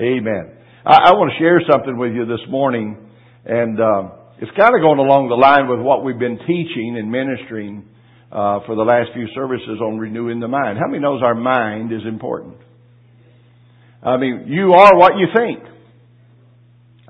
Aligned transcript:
Amen. 0.00 0.54
I, 0.86 1.10
I 1.10 1.12
want 1.18 1.34
to 1.34 1.38
share 1.42 1.58
something 1.66 1.98
with 1.98 2.14
you 2.14 2.22
this 2.22 2.46
morning, 2.46 2.94
and 3.42 3.74
uh, 3.82 4.14
it's 4.38 4.54
kind 4.54 4.70
of 4.70 4.78
going 4.78 5.02
along 5.02 5.26
the 5.26 5.34
line 5.34 5.66
with 5.66 5.82
what 5.82 6.06
we've 6.06 6.22
been 6.22 6.38
teaching 6.46 6.94
and 6.94 7.10
ministering 7.10 7.82
uh, 8.30 8.62
for 8.62 8.78
the 8.78 8.86
last 8.86 9.10
few 9.10 9.26
services 9.34 9.82
on 9.82 9.98
renewing 9.98 10.38
the 10.38 10.46
mind. 10.46 10.78
How 10.78 10.86
many 10.86 11.02
knows 11.02 11.18
our 11.26 11.34
mind 11.34 11.90
is 11.90 12.06
important? 12.06 12.62
I 13.98 14.22
mean, 14.22 14.46
you 14.46 14.70
are 14.70 14.94
what 14.94 15.18
you 15.18 15.34
think. 15.34 15.66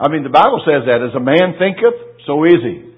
I 0.00 0.08
mean, 0.08 0.24
the 0.24 0.32
Bible 0.32 0.64
says 0.64 0.88
that 0.88 1.04
as 1.04 1.12
a 1.12 1.20
man 1.20 1.60
thinketh, 1.60 2.24
so 2.24 2.40
is 2.48 2.64
he. 2.64 2.88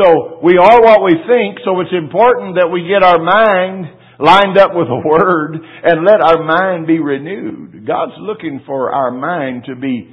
So 0.00 0.40
we 0.40 0.56
are 0.56 0.80
what 0.80 1.04
we 1.04 1.20
think, 1.28 1.60
so 1.68 1.84
it's 1.84 1.92
important 1.92 2.56
that 2.56 2.72
we 2.72 2.88
get 2.88 3.04
our 3.04 3.20
mind 3.20 3.92
lined 4.22 4.56
up 4.56 4.70
with 4.74 4.86
the 4.86 5.02
Word 5.04 5.58
and 5.58 6.06
let 6.06 6.20
our 6.22 6.42
mind 6.44 6.86
be 6.86 6.98
renewed. 6.98 7.86
God's 7.86 8.16
looking 8.18 8.62
for 8.64 8.92
our 8.92 9.10
mind 9.10 9.64
to 9.66 9.74
be 9.76 10.08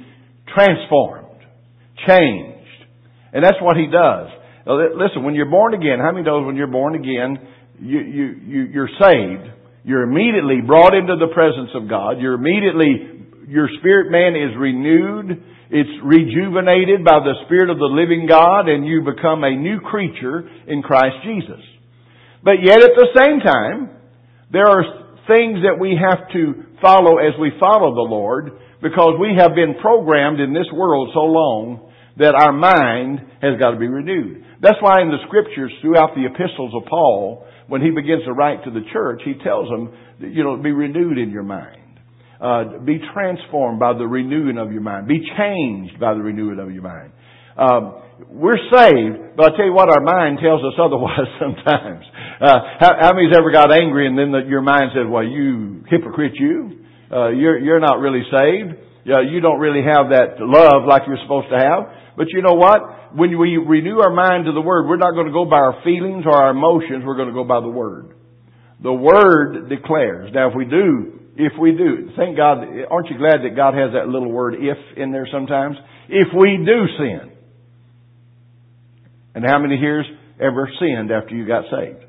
transformed, 0.54 1.38
changed. 2.06 2.58
And 3.32 3.44
that's 3.44 3.60
what 3.62 3.76
He 3.76 3.86
does. 3.86 4.28
Listen, 4.66 5.24
when 5.24 5.34
you're 5.34 5.50
born 5.50 5.74
again, 5.74 5.98
how 6.02 6.12
many 6.12 6.24
knows 6.24 6.44
when 6.44 6.56
you're 6.56 6.66
born 6.66 6.94
again, 6.94 7.38
you, 7.80 7.98
you, 8.00 8.24
you, 8.44 8.60
you're 8.74 8.90
saved. 9.00 9.48
You're 9.84 10.02
immediately 10.02 10.60
brought 10.66 10.94
into 10.94 11.16
the 11.16 11.32
presence 11.32 11.70
of 11.74 11.88
God. 11.88 12.20
You're 12.20 12.34
immediately, 12.34 13.48
your 13.48 13.68
spirit 13.78 14.12
man 14.12 14.36
is 14.36 14.54
renewed. 14.58 15.42
It's 15.70 15.90
rejuvenated 16.04 17.04
by 17.04 17.20
the 17.22 17.34
Spirit 17.46 17.70
of 17.70 17.78
the 17.78 17.88
living 17.88 18.26
God 18.28 18.68
and 18.68 18.84
you 18.84 19.02
become 19.06 19.44
a 19.44 19.54
new 19.54 19.80
creature 19.80 20.42
in 20.66 20.82
Christ 20.82 21.16
Jesus. 21.24 21.62
But 22.42 22.58
yet 22.62 22.82
at 22.82 22.90
the 22.96 23.08
same 23.16 23.40
time, 23.40 23.99
there 24.52 24.66
are 24.66 24.82
things 25.28 25.62
that 25.62 25.78
we 25.78 25.94
have 25.94 26.26
to 26.32 26.64
follow 26.82 27.18
as 27.18 27.38
we 27.38 27.52
follow 27.60 27.94
the 27.94 28.08
Lord 28.08 28.50
because 28.82 29.14
we 29.20 29.36
have 29.38 29.54
been 29.54 29.74
programmed 29.80 30.40
in 30.40 30.52
this 30.52 30.66
world 30.72 31.10
so 31.14 31.20
long 31.20 31.92
that 32.18 32.34
our 32.34 32.52
mind 32.52 33.20
has 33.40 33.58
got 33.60 33.72
to 33.72 33.78
be 33.78 33.86
renewed. 33.86 34.44
That's 34.60 34.78
why 34.80 35.00
in 35.00 35.08
the 35.08 35.22
scriptures 35.26 35.72
throughout 35.80 36.14
the 36.14 36.26
epistles 36.26 36.74
of 36.74 36.88
Paul, 36.88 37.46
when 37.68 37.80
he 37.80 37.90
begins 37.90 38.24
to 38.24 38.32
write 38.32 38.64
to 38.64 38.70
the 38.70 38.82
church, 38.92 39.22
he 39.24 39.34
tells 39.44 39.68
them, 39.68 39.94
you 40.18 40.42
know, 40.42 40.56
be 40.56 40.72
renewed 40.72 41.18
in 41.18 41.30
your 41.30 41.44
mind. 41.44 41.78
Uh, 42.40 42.78
be 42.84 42.98
transformed 43.14 43.78
by 43.78 43.92
the 43.92 44.06
renewing 44.06 44.58
of 44.58 44.72
your 44.72 44.80
mind. 44.80 45.06
Be 45.06 45.20
changed 45.38 46.00
by 46.00 46.14
the 46.14 46.20
renewing 46.20 46.58
of 46.58 46.72
your 46.72 46.82
mind. 46.82 47.12
Um, 47.56 48.02
we're 48.28 48.60
saved, 48.68 49.36
but 49.36 49.52
I 49.52 49.56
tell 49.56 49.66
you 49.66 49.72
what, 49.72 49.88
our 49.88 50.02
mind 50.02 50.38
tells 50.42 50.60
us 50.60 50.74
otherwise 50.82 51.28
sometimes. 51.40 52.04
Uh, 52.40 52.58
how, 52.80 52.92
how 53.00 53.12
many's 53.12 53.36
ever 53.36 53.50
got 53.52 53.72
angry 53.72 54.06
and 54.06 54.18
then 54.18 54.32
the, 54.32 54.42
your 54.48 54.62
mind 54.62 54.92
says, 54.94 55.06
"Well, 55.08 55.24
you 55.24 55.84
hypocrite, 55.88 56.32
you, 56.34 56.84
uh, 57.12 57.30
you're 57.30 57.58
you're 57.58 57.80
not 57.80 58.00
really 58.00 58.22
saved. 58.30 58.76
Uh, 59.08 59.20
you 59.20 59.40
don't 59.40 59.58
really 59.58 59.82
have 59.82 60.10
that 60.10 60.40
love 60.40 60.86
like 60.86 61.02
you're 61.06 61.20
supposed 61.22 61.48
to 61.50 61.58
have." 61.58 62.16
But 62.16 62.28
you 62.30 62.42
know 62.42 62.54
what? 62.54 63.16
When 63.16 63.38
we 63.38 63.56
renew 63.56 64.00
our 64.00 64.12
mind 64.12 64.44
to 64.46 64.52
the 64.52 64.60
Word, 64.60 64.86
we're 64.86 65.00
not 65.00 65.12
going 65.12 65.26
to 65.26 65.32
go 65.32 65.44
by 65.44 65.56
our 65.56 65.80
feelings 65.82 66.24
or 66.26 66.36
our 66.36 66.50
emotions. 66.50 67.02
We're 67.04 67.16
going 67.16 67.28
to 67.28 67.34
go 67.34 67.44
by 67.44 67.60
the 67.60 67.68
Word. 67.72 68.14
The 68.82 68.92
Word 68.92 69.68
declares. 69.68 70.30
Now, 70.34 70.50
if 70.50 70.54
we 70.54 70.64
do, 70.64 71.20
if 71.36 71.52
we 71.58 71.72
do, 71.72 72.10
thank 72.16 72.36
God, 72.36 72.58
aren't 72.90 73.08
you 73.08 73.16
glad 73.16 73.40
that 73.44 73.56
God 73.56 73.74
has 73.74 73.92
that 73.94 74.08
little 74.08 74.30
word 74.30 74.56
if 74.58 74.76
in 74.96 75.12
there 75.12 75.28
sometimes? 75.32 75.76
If 76.08 76.28
we 76.36 76.60
do 76.66 76.78
sin, 76.98 77.29
and 79.34 79.44
how 79.44 79.58
many 79.58 79.76
here 79.76 80.04
ever 80.40 80.70
sinned 80.78 81.10
after 81.10 81.34
you 81.34 81.46
got 81.46 81.64
saved? 81.70 82.04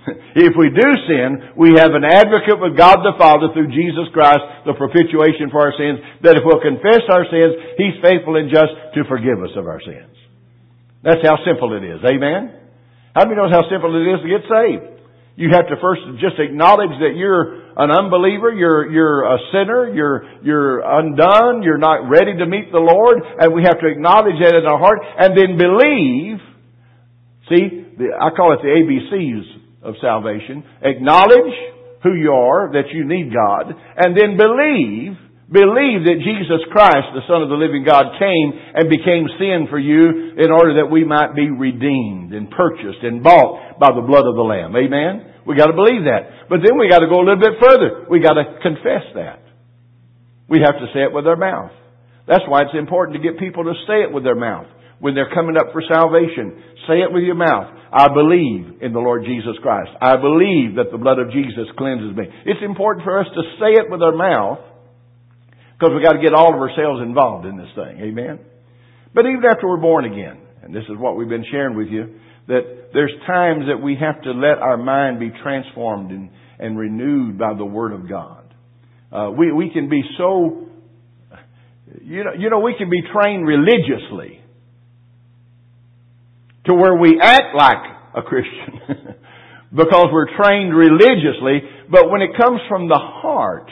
if 0.36 0.54
we 0.56 0.72
do 0.72 0.88
sin, 1.06 1.52
we 1.56 1.76
have 1.76 1.92
an 1.92 2.04
advocate 2.04 2.56
with 2.56 2.76
God 2.76 3.04
the 3.04 3.16
Father 3.18 3.52
through 3.52 3.68
Jesus 3.68 4.08
Christ, 4.12 4.64
the 4.64 4.72
propitiation 4.72 5.52
for 5.52 5.60
our 5.60 5.74
sins, 5.76 6.00
that 6.24 6.36
if 6.36 6.42
we'll 6.44 6.62
confess 6.62 7.04
our 7.12 7.28
sins, 7.28 7.76
He's 7.76 7.96
faithful 8.00 8.36
and 8.36 8.48
just 8.48 8.72
to 8.96 9.04
forgive 9.04 9.42
us 9.44 9.52
of 9.56 9.68
our 9.68 9.80
sins. 9.80 10.16
That's 11.02 11.20
how 11.24 11.36
simple 11.44 11.76
it 11.76 11.84
is. 11.84 12.00
Amen? 12.04 12.56
How 13.14 13.24
many 13.24 13.36
knows 13.36 13.52
how 13.52 13.68
simple 13.68 13.92
it 13.92 14.06
is 14.08 14.20
to 14.24 14.28
get 14.28 14.44
saved? 14.48 14.89
You 15.40 15.48
have 15.56 15.72
to 15.72 15.80
first 15.80 16.04
just 16.20 16.36
acknowledge 16.36 16.92
that 17.00 17.16
you're 17.16 17.72
an 17.72 17.88
unbeliever, 17.88 18.52
you're, 18.52 18.92
you're 18.92 19.24
a 19.24 19.38
sinner, 19.48 19.88
you're, 19.88 20.44
you're 20.44 20.84
undone, 20.84 21.62
you're 21.62 21.80
not 21.80 22.12
ready 22.12 22.36
to 22.36 22.44
meet 22.44 22.68
the 22.70 22.76
Lord, 22.78 23.16
and 23.24 23.54
we 23.54 23.64
have 23.64 23.80
to 23.80 23.88
acknowledge 23.88 24.36
that 24.36 24.52
in 24.52 24.68
our 24.68 24.76
heart, 24.76 25.00
and 25.00 25.32
then 25.32 25.56
believe. 25.56 26.44
See, 27.48 27.64
the, 27.96 28.20
I 28.20 28.36
call 28.36 28.52
it 28.52 28.60
the 28.60 28.68
ABCs 28.68 29.80
of 29.80 29.94
salvation. 30.04 30.60
Acknowledge 30.84 31.56
who 32.04 32.12
you 32.12 32.32
are, 32.36 32.76
that 32.76 32.92
you 32.92 33.08
need 33.08 33.32
God, 33.32 33.72
and 33.96 34.12
then 34.12 34.36
believe 34.36 35.16
Believe 35.50 36.06
that 36.06 36.22
Jesus 36.22 36.62
Christ, 36.70 37.10
the 37.10 37.26
Son 37.26 37.42
of 37.42 37.50
the 37.50 37.58
living 37.58 37.82
God, 37.82 38.14
came 38.22 38.54
and 38.54 38.86
became 38.86 39.26
sin 39.34 39.66
for 39.66 39.80
you 39.82 40.38
in 40.38 40.46
order 40.46 40.78
that 40.78 40.86
we 40.86 41.02
might 41.02 41.34
be 41.34 41.50
redeemed 41.50 42.30
and 42.30 42.48
purchased 42.54 43.02
and 43.02 43.18
bought 43.18 43.80
by 43.80 43.90
the 43.90 44.06
blood 44.06 44.30
of 44.30 44.38
the 44.38 44.46
Lamb. 44.46 44.78
Amen? 44.78 45.29
We 45.46 45.56
gotta 45.56 45.72
believe 45.72 46.04
that. 46.04 46.48
But 46.48 46.60
then 46.64 46.78
we 46.78 46.88
gotta 46.88 47.08
go 47.08 47.20
a 47.20 47.24
little 47.24 47.40
bit 47.40 47.56
further. 47.60 48.06
We 48.08 48.20
gotta 48.20 48.60
confess 48.62 49.04
that. 49.14 49.42
We 50.48 50.60
have 50.60 50.76
to 50.78 50.86
say 50.92 51.06
it 51.06 51.12
with 51.12 51.26
our 51.26 51.36
mouth. 51.36 51.72
That's 52.26 52.44
why 52.46 52.62
it's 52.62 52.76
important 52.76 53.16
to 53.16 53.22
get 53.22 53.38
people 53.38 53.64
to 53.64 53.74
say 53.86 54.02
it 54.02 54.12
with 54.12 54.24
their 54.24 54.38
mouth. 54.38 54.66
When 55.00 55.14
they're 55.14 55.32
coming 55.32 55.56
up 55.56 55.72
for 55.72 55.82
salvation, 55.88 56.62
say 56.86 57.00
it 57.00 57.10
with 57.10 57.24
your 57.24 57.34
mouth. 57.34 57.72
I 57.90 58.08
believe 58.12 58.82
in 58.82 58.92
the 58.92 59.00
Lord 59.00 59.24
Jesus 59.24 59.56
Christ. 59.62 59.90
I 60.00 60.16
believe 60.16 60.76
that 60.76 60.92
the 60.92 60.98
blood 60.98 61.18
of 61.18 61.32
Jesus 61.32 61.66
cleanses 61.78 62.14
me. 62.14 62.28
It's 62.44 62.62
important 62.62 63.04
for 63.04 63.18
us 63.18 63.26
to 63.34 63.42
say 63.58 63.80
it 63.80 63.88
with 63.88 64.02
our 64.02 64.14
mouth 64.14 64.60
because 65.74 65.96
we've 65.96 66.04
got 66.04 66.12
to 66.12 66.22
get 66.22 66.34
all 66.34 66.52
of 66.52 66.60
ourselves 66.60 67.00
involved 67.00 67.46
in 67.46 67.56
this 67.56 67.72
thing. 67.74 67.98
Amen? 68.12 68.38
But 69.14 69.24
even 69.24 69.42
after 69.48 69.66
we're 69.66 69.80
born 69.80 70.04
again, 70.04 70.38
and 70.62 70.74
this 70.74 70.84
is 70.84 70.98
what 70.98 71.16
we've 71.16 71.28
been 71.28 71.46
sharing 71.50 71.74
with 71.76 71.88
you, 71.88 72.20
that 72.46 72.90
there's 72.92 73.12
times 73.26 73.64
that 73.68 73.82
we 73.82 73.96
have 74.00 74.22
to 74.22 74.32
let 74.32 74.58
our 74.58 74.76
mind 74.76 75.20
be 75.20 75.30
transformed 75.42 76.10
and, 76.10 76.30
and 76.58 76.78
renewed 76.78 77.38
by 77.38 77.54
the 77.54 77.64
Word 77.64 77.92
of 77.92 78.08
God. 78.08 78.54
Uh, 79.12 79.30
we, 79.36 79.52
we 79.52 79.70
can 79.70 79.88
be 79.88 80.02
so, 80.18 80.68
you 82.02 82.24
know, 82.24 82.32
you 82.38 82.50
know, 82.50 82.60
we 82.60 82.74
can 82.78 82.90
be 82.90 83.02
trained 83.12 83.46
religiously 83.46 84.40
to 86.66 86.74
where 86.74 86.94
we 86.94 87.20
act 87.20 87.54
like 87.56 87.82
a 88.14 88.22
Christian 88.22 88.80
because 89.74 90.06
we're 90.12 90.36
trained 90.36 90.74
religiously, 90.74 91.62
but 91.90 92.10
when 92.10 92.22
it 92.22 92.30
comes 92.36 92.60
from 92.68 92.88
the 92.88 92.98
heart, 92.98 93.70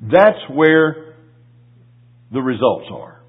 that's 0.00 0.38
where 0.50 1.14
the 2.32 2.40
results 2.40 2.86
are. 2.92 3.22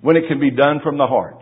When 0.00 0.16
it 0.16 0.24
can 0.28 0.38
be 0.38 0.50
done 0.50 0.80
from 0.82 0.98
the 0.98 1.06
heart. 1.06 1.35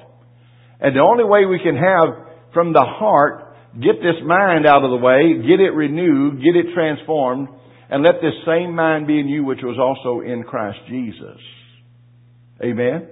And 0.81 0.95
the 0.95 1.01
only 1.01 1.25
way 1.25 1.45
we 1.47 1.61
can 1.63 1.77
have 1.77 2.53
from 2.53 2.73
the 2.73 2.85
heart, 2.85 3.57
get 3.75 3.99
this 4.01 4.21
mind 4.25 4.67
out 4.67 4.85
of 4.85 4.91
the 4.91 5.03
way, 5.03 5.43
get 5.43 5.61
it 5.61 5.71
renewed, 5.75 6.43
get 6.43 6.57
it 6.57 6.75
transformed, 6.75 7.49
and 7.91 8.03
let 8.03 8.23
this 8.23 8.35
same 8.47 8.75
mind 8.75 9.07
be 9.07 9.21
in 9.21 9.29
you 9.29 9.45
which 9.45 9.61
was 9.63 9.79
also 9.79 10.21
in 10.21 10.43
Christ 10.45 10.79
Jesus. 10.89 11.39
Amen? 12.63 13.09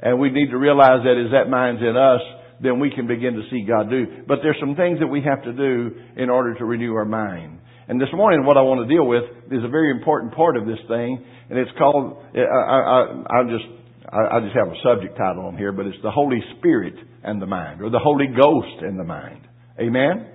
And 0.00 0.18
we 0.18 0.30
need 0.30 0.50
to 0.50 0.58
realize 0.58 1.00
that 1.04 1.16
as 1.16 1.32
that 1.32 1.48
mind's 1.48 1.80
in 1.80 1.96
us, 1.96 2.20
then 2.60 2.80
we 2.80 2.90
can 2.90 3.06
begin 3.06 3.34
to 3.34 3.42
see 3.50 3.64
God 3.66 3.90
do. 3.90 4.24
But 4.26 4.38
there's 4.42 4.56
some 4.60 4.76
things 4.76 4.98
that 5.00 5.06
we 5.06 5.22
have 5.22 5.42
to 5.44 5.52
do 5.52 5.90
in 6.16 6.30
order 6.30 6.54
to 6.54 6.64
renew 6.64 6.94
our 6.94 7.04
mind. 7.04 7.60
And 7.88 8.00
this 8.00 8.08
morning, 8.14 8.46
what 8.46 8.56
I 8.56 8.62
want 8.62 8.88
to 8.88 8.94
deal 8.94 9.06
with 9.06 9.24
is 9.52 9.62
a 9.62 9.68
very 9.68 9.90
important 9.90 10.34
part 10.34 10.56
of 10.56 10.64
this 10.64 10.78
thing, 10.88 11.22
and 11.50 11.58
it's 11.58 11.70
called. 11.76 12.16
I, 12.34 12.40
I, 12.40 13.00
I 13.28 13.42
just 13.44 13.68
I, 14.08 14.40
just 14.40 14.54
have 14.54 14.68
a 14.68 14.80
subject 14.82 15.16
title 15.16 15.46
on 15.46 15.56
here, 15.56 15.72
but 15.72 15.86
it's 15.86 16.02
the 16.02 16.10
Holy 16.10 16.40
Spirit 16.58 16.94
and 17.22 17.40
the 17.40 17.46
mind, 17.46 17.80
or 17.80 17.90
the 17.90 17.98
Holy 17.98 18.26
Ghost 18.26 18.82
and 18.82 18.98
the 18.98 19.04
mind. 19.04 19.46
Amen. 19.80 20.28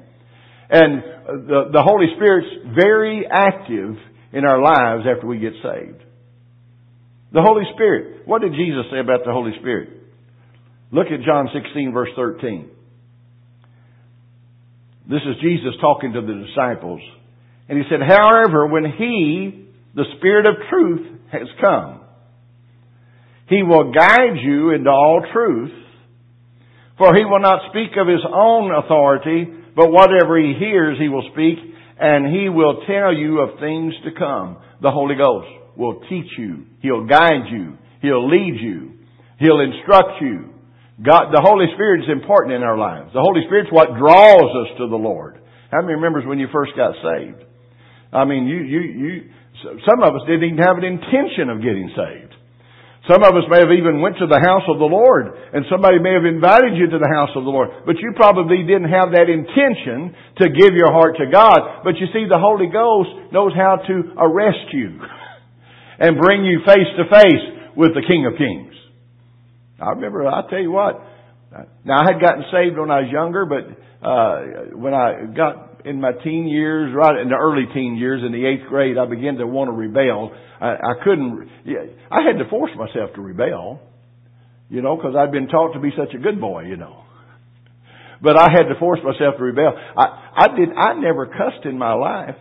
And 0.69 1.03
the 1.47 1.69
the 1.73 1.81
Holy 1.81 2.07
Spirit's 2.15 2.75
very 2.75 3.25
active 3.29 3.95
in 4.33 4.45
our 4.45 4.61
lives 4.61 5.05
after 5.09 5.27
we 5.27 5.39
get 5.39 5.53
saved. 5.63 6.03
The 7.31 7.41
Holy 7.41 7.63
Spirit. 7.75 8.27
What 8.27 8.41
did 8.41 8.53
Jesus 8.53 8.85
say 8.91 8.99
about 8.99 9.21
the 9.25 9.31
Holy 9.31 9.51
Spirit? 9.59 9.89
Look 10.91 11.07
at 11.07 11.21
John 11.25 11.49
16 11.53 11.93
verse 11.93 12.09
13. 12.15 12.69
This 15.09 15.21
is 15.25 15.41
Jesus 15.41 15.73
talking 15.81 16.13
to 16.13 16.21
the 16.21 16.45
disciples. 16.45 17.01
And 17.67 17.77
he 17.77 17.83
said, 17.89 17.99
however, 18.01 18.67
when 18.67 18.85
he, 18.85 19.65
the 19.95 20.05
Spirit 20.17 20.45
of 20.45 20.55
truth, 20.69 21.19
has 21.31 21.47
come, 21.61 21.98
he 23.49 23.63
will 23.63 23.91
guide 23.91 24.37
you 24.41 24.71
into 24.71 24.89
all 24.89 25.25
truth, 25.33 25.71
for 26.97 27.15
he 27.15 27.25
will 27.25 27.39
not 27.39 27.69
speak 27.71 27.97
of 27.97 28.07
his 28.07 28.23
own 28.25 28.71
authority, 28.71 29.47
but 29.75 29.91
whatever 29.91 30.37
he 30.37 30.53
hears 30.57 30.97
he 30.99 31.09
will 31.09 31.27
speak, 31.33 31.57
and 31.99 32.33
he 32.33 32.47
will 32.47 32.83
tell 32.85 33.13
you 33.13 33.39
of 33.39 33.59
things 33.59 33.93
to 34.05 34.11
come. 34.17 34.57
The 34.81 34.91
Holy 34.91 35.15
Ghost 35.15 35.47
will 35.75 36.01
teach 36.09 36.31
you. 36.37 36.65
He'll 36.81 37.05
guide 37.05 37.49
you. 37.51 37.77
He'll 38.01 38.29
lead 38.29 38.55
you. 38.59 38.93
He'll 39.39 39.59
instruct 39.59 40.21
you. 40.21 40.53
God, 41.01 41.31
the 41.31 41.41
Holy 41.41 41.65
Spirit 41.75 42.03
is 42.03 42.11
important 42.11 42.55
in 42.55 42.63
our 42.63 42.77
lives. 42.77 43.11
The 43.13 43.23
Holy 43.23 43.41
Spirit's 43.47 43.71
what 43.71 43.95
draws 43.97 44.51
us 44.67 44.77
to 44.77 44.87
the 44.87 44.99
Lord. 44.99 45.39
How 45.71 45.81
many 45.81 45.95
remembers 45.95 46.25
when 46.27 46.39
you 46.39 46.47
first 46.51 46.73
got 46.75 46.93
saved? 46.99 47.43
I 48.11 48.25
mean, 48.25 48.47
you, 48.47 48.57
you, 48.57 48.81
you, 48.81 49.13
Some 49.63 50.03
of 50.03 50.15
us 50.15 50.21
didn't 50.27 50.43
even 50.43 50.57
have 50.59 50.77
an 50.77 50.83
intention 50.83 51.49
of 51.49 51.63
getting 51.63 51.89
saved. 51.95 52.35
Some 53.09 53.25
of 53.25 53.33
us 53.33 53.49
may 53.49 53.57
have 53.57 53.73
even 53.73 54.05
went 54.05 54.21
to 54.21 54.29
the 54.29 54.37
house 54.37 54.61
of 54.69 54.77
the 54.77 54.85
Lord, 54.85 55.33
and 55.33 55.65
somebody 55.65 55.97
may 55.97 56.13
have 56.13 56.29
invited 56.29 56.77
you 56.77 56.93
to 56.93 57.01
the 57.01 57.09
house 57.09 57.33
of 57.33 57.41
the 57.41 57.49
Lord, 57.49 57.73
but 57.89 57.97
you 57.97 58.13
probably 58.13 58.61
didn't 58.61 58.93
have 58.93 59.17
that 59.17 59.25
intention 59.25 60.13
to 60.37 60.45
give 60.53 60.77
your 60.77 60.93
heart 60.93 61.17
to 61.17 61.25
God. 61.25 61.81
But 61.81 61.97
you 61.97 62.05
see, 62.13 62.29
the 62.29 62.37
Holy 62.37 62.69
Ghost 62.69 63.33
knows 63.33 63.49
how 63.57 63.81
to 63.81 63.95
arrest 64.13 64.69
you 64.77 65.01
and 65.99 66.21
bring 66.21 66.45
you 66.45 66.61
face 66.61 66.85
to 67.01 67.09
face 67.09 67.73
with 67.73 67.97
the 67.97 68.05
King 68.05 68.29
of 68.29 68.37
Kings. 68.37 68.77
I 69.81 69.97
remember, 69.97 70.27
I'll 70.27 70.47
tell 70.47 70.61
you 70.61 70.69
what, 70.69 71.01
now 71.83 72.05
I 72.05 72.13
had 72.13 72.21
gotten 72.21 72.45
saved 72.53 72.77
when 72.77 72.91
I 72.91 73.01
was 73.01 73.09
younger, 73.09 73.49
but 73.49 73.73
uh, 74.05 74.77
when 74.77 74.93
I 74.93 75.25
got 75.33 75.68
in 75.85 76.01
my 76.01 76.11
teen 76.23 76.47
years, 76.47 76.93
right 76.95 77.19
in 77.19 77.29
the 77.29 77.35
early 77.35 77.65
teen 77.73 77.95
years, 77.95 78.21
in 78.25 78.31
the 78.31 78.45
eighth 78.45 78.67
grade, 78.67 78.97
I 78.97 79.05
began 79.05 79.35
to 79.35 79.47
want 79.47 79.69
to 79.69 79.71
rebel. 79.71 80.31
I, 80.59 80.73
I 80.73 80.93
couldn't. 81.03 81.49
I 82.11 82.21
had 82.21 82.37
to 82.43 82.49
force 82.49 82.71
myself 82.75 83.15
to 83.15 83.21
rebel, 83.21 83.79
you 84.69 84.81
know, 84.81 84.95
because 84.95 85.15
I'd 85.17 85.31
been 85.31 85.47
taught 85.47 85.73
to 85.73 85.79
be 85.79 85.91
such 85.97 86.13
a 86.13 86.17
good 86.17 86.39
boy, 86.39 86.63
you 86.63 86.77
know. 86.77 87.03
But 88.21 88.37
I 88.37 88.47
had 88.51 88.63
to 88.63 88.77
force 88.77 88.99
myself 89.03 89.35
to 89.37 89.43
rebel. 89.43 89.73
I, 89.97 90.33
I 90.35 90.47
did. 90.55 90.69
I 90.75 90.93
never 90.93 91.25
cussed 91.27 91.65
in 91.65 91.77
my 91.77 91.93
life, 91.93 92.35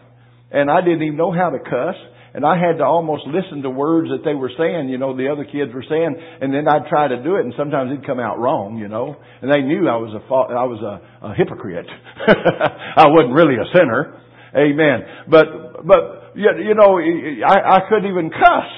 and 0.50 0.70
I 0.70 0.80
didn't 0.80 1.02
even 1.02 1.16
know 1.16 1.32
how 1.32 1.50
to 1.50 1.58
cuss 1.58 1.94
and 2.34 2.44
I 2.44 2.58
had 2.58 2.78
to 2.78 2.84
almost 2.84 3.24
listen 3.26 3.62
to 3.62 3.70
words 3.70 4.08
that 4.10 4.24
they 4.24 4.34
were 4.34 4.50
saying, 4.56 4.88
you 4.88 4.98
know, 4.98 5.16
the 5.16 5.28
other 5.32 5.44
kids 5.44 5.72
were 5.72 5.84
saying, 5.88 6.14
and 6.40 6.52
then 6.52 6.68
I'd 6.68 6.86
try 6.88 7.08
to 7.08 7.22
do 7.22 7.36
it, 7.36 7.44
and 7.44 7.54
sometimes 7.56 7.90
it'd 7.90 8.06
come 8.06 8.20
out 8.20 8.38
wrong, 8.38 8.76
you 8.76 8.88
know, 8.88 9.16
and 9.40 9.50
they 9.50 9.62
knew 9.62 9.88
I 9.88 9.96
was 9.96 10.12
a 10.12 10.22
I 10.28 10.64
was 10.64 10.80
a, 10.84 11.26
a 11.26 11.34
hypocrite. 11.34 11.86
I 12.28 13.08
wasn't 13.08 13.34
really 13.34 13.56
a 13.56 13.68
sinner, 13.72 14.20
amen. 14.54 15.30
But 15.30 15.86
but 15.86 16.36
you 16.36 16.74
know, 16.74 17.00
I, 17.00 17.76
I 17.76 17.78
couldn't 17.88 18.10
even 18.10 18.30
cuss 18.30 18.68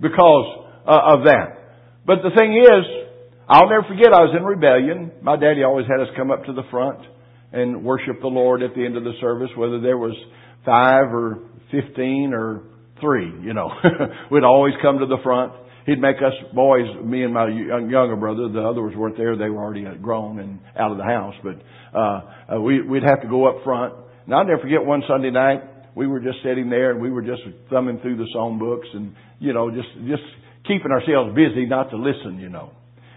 because 0.00 0.66
uh, 0.86 1.16
of 1.16 1.24
that. 1.24 1.56
But 2.06 2.22
the 2.22 2.30
thing 2.36 2.54
is, 2.54 2.84
I'll 3.48 3.68
never 3.68 3.82
forget. 3.88 4.12
I 4.12 4.22
was 4.22 4.34
in 4.36 4.44
rebellion. 4.44 5.12
My 5.22 5.36
daddy 5.36 5.64
always 5.64 5.86
had 5.86 6.00
us 6.00 6.08
come 6.16 6.30
up 6.30 6.44
to 6.44 6.52
the 6.52 6.62
front 6.70 7.00
and 7.52 7.84
worship 7.84 8.20
the 8.20 8.28
Lord 8.28 8.62
at 8.62 8.74
the 8.74 8.84
end 8.84 8.96
of 8.96 9.04
the 9.04 9.14
service, 9.20 9.50
whether 9.56 9.80
there 9.80 9.98
was 9.98 10.14
five 10.64 11.12
or 11.14 11.38
15 11.70 12.32
or 12.34 12.62
three, 13.00 13.32
you 13.42 13.52
know. 13.52 13.70
We'd 14.30 14.44
always 14.44 14.74
come 14.82 14.98
to 14.98 15.06
the 15.06 15.18
front. 15.22 15.52
He'd 15.86 16.00
make 16.00 16.16
us 16.16 16.32
boys, 16.54 16.86
me 17.04 17.22
and 17.22 17.32
my 17.32 17.46
younger 17.48 18.16
brother, 18.16 18.48
the 18.48 18.60
others 18.60 18.94
weren't 18.96 19.16
there, 19.16 19.36
they 19.36 19.48
were 19.48 19.62
already 19.62 19.84
grown 20.02 20.40
and 20.40 20.58
out 20.76 20.90
of 20.90 20.98
the 20.98 21.04
house, 21.04 21.34
but, 21.44 21.62
uh, 21.96 22.56
uh, 22.56 22.60
we, 22.60 22.82
we'd 22.82 23.04
have 23.04 23.22
to 23.22 23.28
go 23.28 23.46
up 23.48 23.62
front. 23.62 23.94
And 24.24 24.34
I'll 24.34 24.44
never 24.44 24.60
forget 24.60 24.84
one 24.84 25.04
Sunday 25.06 25.30
night, 25.30 25.62
we 25.94 26.08
were 26.08 26.18
just 26.18 26.38
sitting 26.42 26.70
there 26.70 26.90
and 26.90 27.00
we 27.00 27.10
were 27.10 27.22
just 27.22 27.42
thumbing 27.70 28.00
through 28.00 28.16
the 28.16 28.26
song 28.32 28.58
books 28.58 28.88
and, 28.92 29.14
you 29.38 29.52
know, 29.52 29.70
just, 29.70 29.88
just 30.08 30.24
keeping 30.66 30.90
ourselves 30.90 31.36
busy 31.36 31.66
not 31.66 31.90
to 31.90 31.96
listen, 31.96 32.40
you 32.40 32.48
know, 32.48 32.72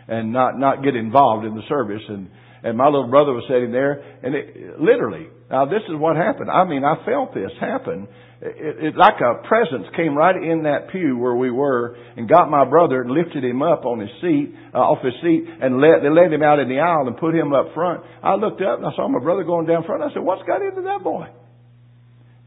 and 0.07 0.31
not, 0.31 0.60
not 0.60 0.84
get 0.84 0.95
involved 0.95 1.45
in 1.45 1.56
the 1.56 1.63
service. 1.68 2.04
And, 2.07 2.30
and 2.64 2.78
my 2.78 2.86
little 2.86 3.10
brother 3.10 3.34
was 3.34 3.44
sitting 3.48 3.72
there 3.72 4.20
and 4.24 4.36
it, 4.36 4.80
literally, 4.80 5.28
now 5.50 5.66
this 5.66 5.82
is 5.88 5.96
what 5.96 6.16
happened. 6.16 6.50
I 6.50 6.66
mean, 6.66 6.84
I 6.84 7.04
felt 7.06 7.34
this 7.34 7.52
happen 7.60 8.08
it, 8.42 8.96
it, 8.96 8.96
like 8.96 9.20
a 9.20 9.46
presence 9.48 9.84
came 9.98 10.16
right 10.16 10.36
in 10.36 10.64
that 10.64 10.90
pew 10.92 11.18
where 11.18 11.36
we 11.36 11.52
were 11.52 11.98
and 12.16 12.30
got 12.30 12.50
my 12.50 12.64
brother 12.64 13.02
and 13.02 13.12
lifted 13.12 13.44
him 13.44 13.62
up 13.62 13.84
on 13.84 14.00
his 14.00 14.10
seat, 14.22 14.56
uh, 14.74 14.80
off 14.80 15.04
his 15.04 15.14
seat, 15.22 15.44
and 15.44 15.82
let, 15.82 16.00
they 16.02 16.10
led 16.10 16.32
him 16.32 16.42
out 16.42 16.60
in 16.60 16.70
the 16.70 16.80
aisle 16.80 17.08
and 17.08 17.18
put 17.18 17.36
him 17.36 17.52
up 17.52 17.74
front. 17.76 18.00
I 18.24 18.36
looked 18.36 18.62
up 18.62 18.80
and 18.80 18.88
I 18.88 18.96
saw 18.96 19.10
my 19.10 19.20
brother 19.20 19.44
going 19.44 19.68
down 19.68 19.84
front. 19.84 20.04
I 20.04 20.14
said, 20.14 20.24
what's 20.24 20.48
got 20.48 20.62
into 20.64 20.88
that 20.88 21.04
boy? 21.04 21.28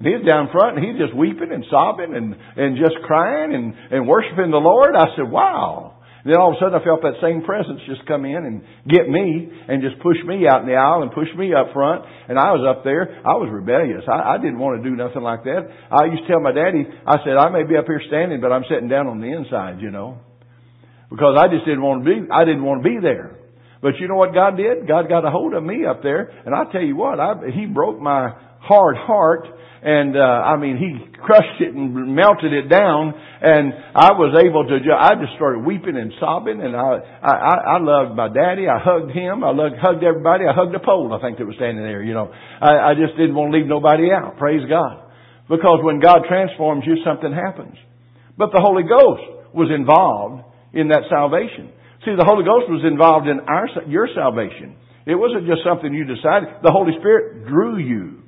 And 0.00 0.08
he's 0.08 0.25
down 0.25 0.49
front 0.50 0.79
and 0.79 0.82
he's 0.85 0.97
just 0.97 1.15
weeping 1.15 1.53
and 1.53 1.65
sobbing 1.69 2.17
and, 2.17 2.35
and 2.56 2.81
just 2.81 2.97
crying 3.05 3.53
and, 3.53 3.76
and 3.93 4.08
worshiping 4.08 4.50
the 4.50 4.65
Lord. 4.65 4.97
I 4.97 5.12
said, 5.15 5.29
wow. 5.29 6.00
Then 6.24 6.38
all 6.38 6.54
of 6.54 6.56
a 6.56 6.58
sudden 6.62 6.78
I 6.78 6.84
felt 6.84 7.02
that 7.02 7.19
same 7.19 7.42
presence 7.42 7.82
just 7.90 8.06
come 8.06 8.24
in 8.24 8.38
and 8.46 8.62
get 8.86 9.10
me 9.10 9.50
and 9.69 9.82
just 9.82 9.98
push 9.98 10.19
me 10.22 10.46
out 10.46 10.62
in 10.62 10.70
the 10.70 10.78
aisle 10.78 11.02
and 11.02 11.10
push 11.10 11.26
me 11.34 11.50
up 11.50 11.74
front. 11.74 12.06
And 12.30 12.38
I 12.38 12.54
was 12.54 12.62
up 12.62 12.84
there. 12.86 13.19
I 13.26 13.34
was 13.42 13.50
rebellious. 13.50 14.06
I, 14.06 14.34
I 14.34 14.36
didn't 14.38 14.62
want 14.62 14.78
to 14.78 14.86
do 14.86 14.94
nothing 14.94 15.22
like 15.22 15.42
that. 15.44 15.66
I 15.90 16.06
used 16.06 16.22
to 16.22 16.28
tell 16.30 16.38
my 16.38 16.54
daddy, 16.54 16.86
I 16.86 17.19
said, 17.26 17.34
I 17.34 17.50
may 17.50 17.66
be 17.66 17.74
up 17.74 17.90
here 17.90 18.00
standing, 18.06 18.40
but 18.40 18.54
I'm 18.54 18.62
sitting 18.70 18.86
down 18.86 19.10
on 19.10 19.19
the 19.19 19.34
inside, 19.34 19.82
you 19.82 19.90
know. 19.90 20.22
Because 21.10 21.36
I 21.36 21.50
just 21.50 21.66
didn't 21.66 21.82
want 21.82 22.04
to 22.04 22.06
be, 22.06 22.16
I 22.30 22.46
didn't 22.46 22.64
want 22.64 22.82
to 22.82 22.88
be 22.88 23.02
there. 23.02 23.36
But 23.82 23.98
you 23.98 24.06
know 24.06 24.14
what 24.14 24.32
God 24.32 24.56
did? 24.56 24.86
God 24.86 25.10
got 25.10 25.26
a 25.26 25.30
hold 25.30 25.54
of 25.54 25.62
me 25.62 25.84
up 25.84 26.02
there. 26.06 26.30
And 26.46 26.54
I 26.54 26.70
tell 26.70 26.80
you 26.80 26.94
what, 26.94 27.19
I, 27.19 27.50
He 27.50 27.66
broke 27.66 27.98
my 27.98 28.30
hard 28.62 28.96
heart 28.96 29.48
and 29.82 30.14
uh, 30.17 30.23
I 30.46 30.56
mean 30.56 30.79
he 30.79 30.94
crushed 31.19 31.58
it 31.58 31.75
and 31.75 32.14
melted 32.14 32.55
it 32.55 32.70
down, 32.70 33.11
and 33.19 33.75
I 33.99 34.14
was 34.14 34.31
able 34.38 34.62
to. 34.70 34.79
Ju- 34.79 34.94
I 34.94 35.19
just 35.19 35.34
started 35.34 35.67
weeping 35.67 35.99
and 35.99 36.14
sobbing, 36.23 36.62
and 36.62 36.79
I 36.79 37.02
I, 37.19 37.76
I 37.76 37.79
loved 37.82 38.14
my 38.14 38.31
daddy. 38.31 38.70
I 38.70 38.79
hugged 38.79 39.11
him. 39.11 39.43
I 39.43 39.50
loved, 39.50 39.75
hugged 39.82 40.06
everybody. 40.06 40.46
I 40.46 40.55
hugged 40.55 40.70
the 40.70 40.79
pole. 40.79 41.11
I 41.11 41.19
think 41.19 41.43
that 41.43 41.46
was 41.50 41.58
standing 41.58 41.82
there. 41.82 42.02
You 42.02 42.14
know, 42.14 42.31
I, 42.31 42.90
I 42.90 42.93
just 42.94 43.19
didn't 43.19 43.34
want 43.34 43.50
to 43.50 43.58
leave 43.58 43.67
nobody 43.67 44.14
out. 44.14 44.38
Praise 44.38 44.62
God, 44.70 45.02
because 45.50 45.82
when 45.82 45.99
God 45.99 46.31
transforms 46.31 46.87
you, 46.87 47.02
something 47.02 47.34
happens. 47.34 47.75
But 48.38 48.55
the 48.55 48.62
Holy 48.62 48.87
Ghost 48.87 49.50
was 49.50 49.67
involved 49.75 50.46
in 50.73 50.94
that 50.94 51.11
salvation. 51.11 51.75
See, 52.06 52.14
the 52.14 52.26
Holy 52.26 52.46
Ghost 52.46 52.70
was 52.70 52.87
involved 52.87 53.26
in 53.26 53.43
our 53.50 53.67
your 53.90 54.06
salvation. 54.14 54.79
It 55.11 55.19
wasn't 55.19 55.50
just 55.50 55.67
something 55.67 55.90
you 55.90 56.06
decided. 56.06 56.62
The 56.62 56.70
Holy 56.70 56.94
Spirit 57.02 57.50
drew 57.50 57.82
you. 57.82 58.21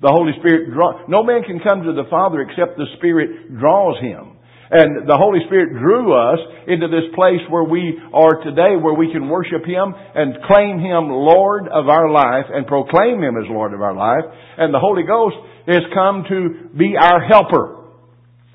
The 0.00 0.08
Holy 0.08 0.32
Spirit 0.40 0.72
draw, 0.72 1.06
no 1.08 1.22
man 1.22 1.42
can 1.42 1.60
come 1.60 1.84
to 1.84 1.92
the 1.92 2.08
Father 2.08 2.40
except 2.40 2.76
the 2.76 2.88
Spirit 2.96 3.58
draws 3.58 4.00
him. 4.00 4.40
And 4.70 5.02
the 5.02 5.18
Holy 5.18 5.40
Spirit 5.46 5.74
drew 5.74 6.14
us 6.14 6.38
into 6.68 6.86
this 6.86 7.10
place 7.18 7.42
where 7.50 7.66
we 7.66 7.98
are 8.14 8.38
today, 8.46 8.78
where 8.78 8.94
we 8.94 9.10
can 9.10 9.28
worship 9.28 9.66
Him 9.66 9.92
and 10.14 10.38
claim 10.46 10.78
Him 10.78 11.10
Lord 11.10 11.66
of 11.66 11.88
our 11.88 12.08
life 12.08 12.46
and 12.48 12.68
proclaim 12.68 13.18
Him 13.18 13.34
as 13.34 13.50
Lord 13.50 13.74
of 13.74 13.82
our 13.82 13.96
life. 13.96 14.22
And 14.56 14.72
the 14.72 14.78
Holy 14.78 15.02
Ghost 15.02 15.34
has 15.66 15.82
come 15.92 16.22
to 16.30 16.70
be 16.78 16.94
our 16.94 17.18
helper. 17.26 17.90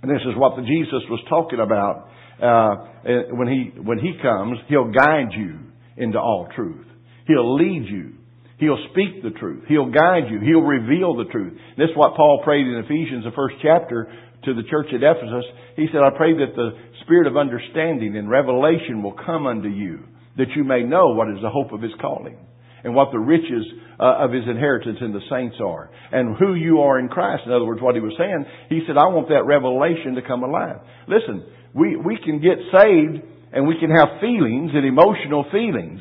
And 0.01 0.09
this 0.09 0.24
is 0.24 0.39
what 0.39 0.56
the 0.56 0.62
Jesus 0.62 1.03
was 1.12 1.19
talking 1.27 1.59
about. 1.59 2.07
Uh, 2.42 3.31
when 3.31 3.47
he 3.47 3.80
when 3.80 4.00
he 4.00 4.13
comes, 4.21 4.57
he'll 4.68 4.92
guide 4.92 5.31
you 5.36 5.59
into 5.97 6.18
all 6.18 6.47
truth. 6.56 6.86
He'll 7.27 7.56
lead 7.56 7.88
you 7.88 8.15
He'll 8.57 8.80
speak 8.92 9.22
the 9.22 9.38
truth. 9.38 9.66
He'll 9.68 9.92
guide 9.92 10.31
you. 10.31 10.40
He'll 10.40 10.63
reveal 10.63 11.16
the 11.16 11.30
truth. 11.31 11.54
This 11.78 11.90
is 11.92 11.98
what 11.98 12.16
Paul 12.16 12.42
prayed 12.44 12.66
in 12.66 12.84
Ephesians, 12.86 13.25
the 13.25 13.36
first 13.36 13.56
chapter, 13.62 14.07
to 14.46 14.54
the 14.54 14.63
church 14.69 14.88
at 14.96 15.04
Ephesus. 15.04 15.46
He 15.75 15.88
said, 15.92 16.02
I 16.02 16.16
pray 16.16 16.31
that 16.34 16.56
the 16.56 16.72
spirit 17.04 17.28
of 17.28 17.36
understanding 17.36 18.16
and 18.16 18.30
revelation 18.30 19.04
will 19.04 19.14
come 19.14 19.45
unto 19.45 19.68
you, 19.68 20.00
that 20.38 20.56
you 20.56 20.64
may 20.64 20.83
know 20.83 21.09
what 21.09 21.30
is 21.30 21.42
the 21.42 21.50
hope 21.50 21.74
of 21.74 21.81
his 21.81 21.92
calling, 22.00 22.38
and 22.83 22.95
what 22.95 23.12
the 23.12 23.19
riches 23.19 23.66
uh, 24.00 24.24
of 24.24 24.31
his 24.31 24.44
inheritance 24.47 25.00
in 25.02 25.12
the 25.12 25.26
saints 25.30 25.57
are, 25.59 25.90
and 26.14 26.38
who 26.38 26.56
you 26.56 26.80
are 26.80 27.00
in 27.00 27.09
Christ. 27.09 27.44
In 27.45 27.52
other 27.52 27.66
words, 27.66 27.81
what 27.81 27.95
he 27.95 28.02
was 28.02 28.16
saying, 28.18 28.45
he 28.69 28.81
said, 28.88 28.95
I 28.95 29.12
want 29.12 29.28
that 29.30 29.44
revelation 29.44 30.16
to 30.16 30.21
come 30.21 30.44
alive. 30.44 30.80
Listen, 31.09 31.44
we, 31.74 31.97
we 31.97 32.18
can 32.24 32.40
get 32.40 32.56
saved 32.71 33.19
and 33.52 33.68
we 33.68 33.76
can 33.80 33.92
have 33.92 34.21
feelings 34.21 34.71
and 34.74 34.85
emotional 34.85 35.45
feelings 35.52 36.00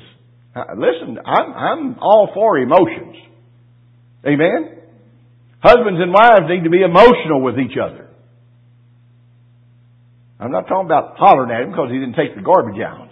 Uh, 0.55 0.63
listen, 0.77 1.19
I'm, 1.25 1.53
I'm 1.53 1.99
all 1.99 2.31
for 2.33 2.59
emotions. 2.59 3.17
Amen? 4.27 4.79
Husbands 5.61 6.01
and 6.01 6.13
wives 6.13 6.47
need 6.49 6.65
to 6.65 6.71
be 6.71 6.83
emotional 6.83 7.43
with 7.43 7.59
each 7.59 7.77
other. 7.77 8.09
I'm 10.39 10.53
not 10.53 10.69
talking 10.69 10.87
about 10.87 11.17
hollering 11.17 11.51
at 11.51 11.63
him 11.63 11.71
because 11.71 11.91
he 11.91 11.99
didn't 11.99 12.15
take 12.15 12.37
the 12.37 12.43
garbage 12.43 12.81
out. 12.81 13.11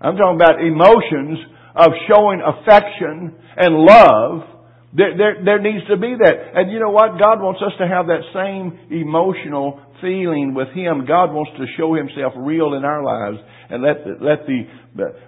I'm 0.00 0.16
talking 0.16 0.36
about 0.36 0.60
emotions 0.60 1.38
of 1.74 1.90
showing 2.06 2.40
affection 2.44 3.34
and 3.56 3.74
love. 3.74 4.46
There, 4.94 5.16
there, 5.16 5.44
there 5.44 5.60
needs 5.60 5.86
to 5.88 5.96
be 5.96 6.14
that. 6.14 6.36
And 6.54 6.70
you 6.70 6.78
know 6.78 6.90
what? 6.90 7.18
God 7.18 7.40
wants 7.42 7.60
us 7.64 7.72
to 7.78 7.88
have 7.88 8.06
that 8.06 8.22
same 8.32 8.92
emotional 8.92 9.80
feeling 10.00 10.54
with 10.54 10.68
Him. 10.68 11.06
God 11.08 11.32
wants 11.32 11.52
to 11.58 11.66
show 11.76 11.94
Himself 11.94 12.34
real 12.36 12.74
in 12.74 12.84
our 12.84 13.02
lives 13.02 13.38
and 13.70 13.82
let 13.82 14.04
the, 14.04 14.16
let 14.20 14.46
the, 14.46 14.62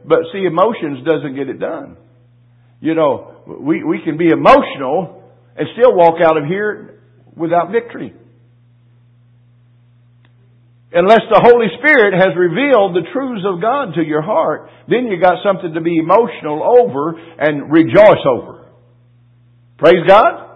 but 0.04 0.18
see, 0.32 0.44
emotions 0.44 1.04
doesn't 1.06 1.34
get 1.34 1.48
it 1.48 1.58
done. 1.58 1.96
You 2.80 2.94
know, 2.94 3.42
we, 3.60 3.82
we 3.82 4.00
can 4.04 4.16
be 4.16 4.28
emotional 4.28 5.24
and 5.56 5.66
still 5.74 5.94
walk 5.94 6.20
out 6.22 6.36
of 6.36 6.44
here 6.44 7.00
without 7.36 7.72
victory. 7.72 8.14
Unless 10.90 11.28
the 11.28 11.40
Holy 11.44 11.66
Spirit 11.78 12.14
has 12.14 12.32
revealed 12.34 12.96
the 12.96 13.04
truths 13.12 13.44
of 13.44 13.60
God 13.60 13.94
to 13.94 14.02
your 14.02 14.22
heart, 14.22 14.70
then 14.88 15.06
you 15.06 15.20
got 15.20 15.44
something 15.44 15.74
to 15.74 15.82
be 15.82 15.98
emotional 15.98 16.64
over 16.64 17.12
and 17.38 17.70
rejoice 17.70 18.24
over. 18.24 18.68
Praise 19.76 20.06
God. 20.08 20.48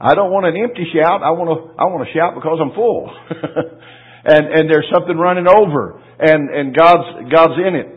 I 0.00 0.14
don't 0.14 0.32
want 0.32 0.46
an 0.46 0.56
empty 0.56 0.86
shout. 0.94 1.22
I 1.22 1.36
want 1.36 1.52
to, 1.52 1.76
I 1.76 1.84
want 1.84 2.08
to 2.08 2.12
shout 2.16 2.34
because 2.34 2.56
I'm 2.56 2.72
full. 2.72 3.12
and, 4.24 4.46
and 4.46 4.70
there's 4.70 4.86
something 4.92 5.16
running 5.16 5.46
over 5.48 6.02
and, 6.18 6.50
and 6.50 6.76
God's, 6.76 7.32
God's 7.32 7.54
in 7.66 7.74
it. 7.74 7.88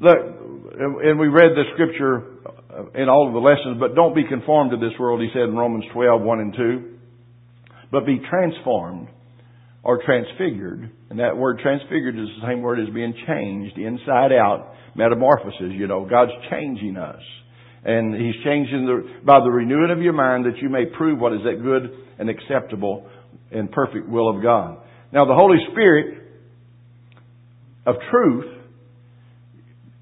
Look, 0.00 0.18
and 1.04 1.18
we 1.18 1.28
read 1.28 1.52
the 1.54 1.64
scripture 1.74 2.32
in 2.94 3.08
all 3.08 3.26
of 3.28 3.34
the 3.34 3.40
lessons, 3.40 3.78
but 3.78 3.94
don't 3.94 4.14
be 4.14 4.24
conformed 4.28 4.70
to 4.70 4.76
this 4.76 4.98
world, 4.98 5.20
he 5.20 5.28
said 5.32 5.42
in 5.42 5.56
Romans 5.56 5.84
12, 5.92 6.22
1 6.22 6.40
and 6.40 6.54
2. 6.54 6.92
but 7.92 8.06
be 8.06 8.20
transformed 8.28 9.08
or 9.84 10.02
transfigured. 10.04 10.90
And 11.10 11.18
that 11.20 11.36
word 11.36 11.60
transfigured 11.62 12.18
is 12.18 12.28
the 12.40 12.48
same 12.48 12.62
word 12.62 12.80
as 12.80 12.92
being 12.92 13.14
changed 13.26 13.76
inside 13.78 14.32
out. 14.32 14.74
Metamorphosis, 14.94 15.72
you 15.72 15.86
know, 15.86 16.06
God's 16.08 16.32
changing 16.50 16.96
us. 16.96 17.20
And 17.84 18.14
He's 18.14 18.34
changing 18.44 18.86
the, 18.86 19.24
by 19.24 19.40
the 19.40 19.50
renewing 19.50 19.90
of 19.90 20.00
your 20.00 20.12
mind 20.12 20.46
that 20.46 20.58
you 20.62 20.68
may 20.68 20.86
prove 20.86 21.18
what 21.18 21.32
is 21.32 21.40
that 21.44 21.62
good 21.62 21.90
and 22.18 22.30
acceptable 22.30 23.08
and 23.50 23.70
perfect 23.70 24.08
will 24.08 24.34
of 24.34 24.42
God. 24.42 24.78
Now 25.12 25.26
the 25.26 25.34
Holy 25.34 25.58
Spirit 25.70 26.18
of 27.84 27.96
truth, 28.10 28.48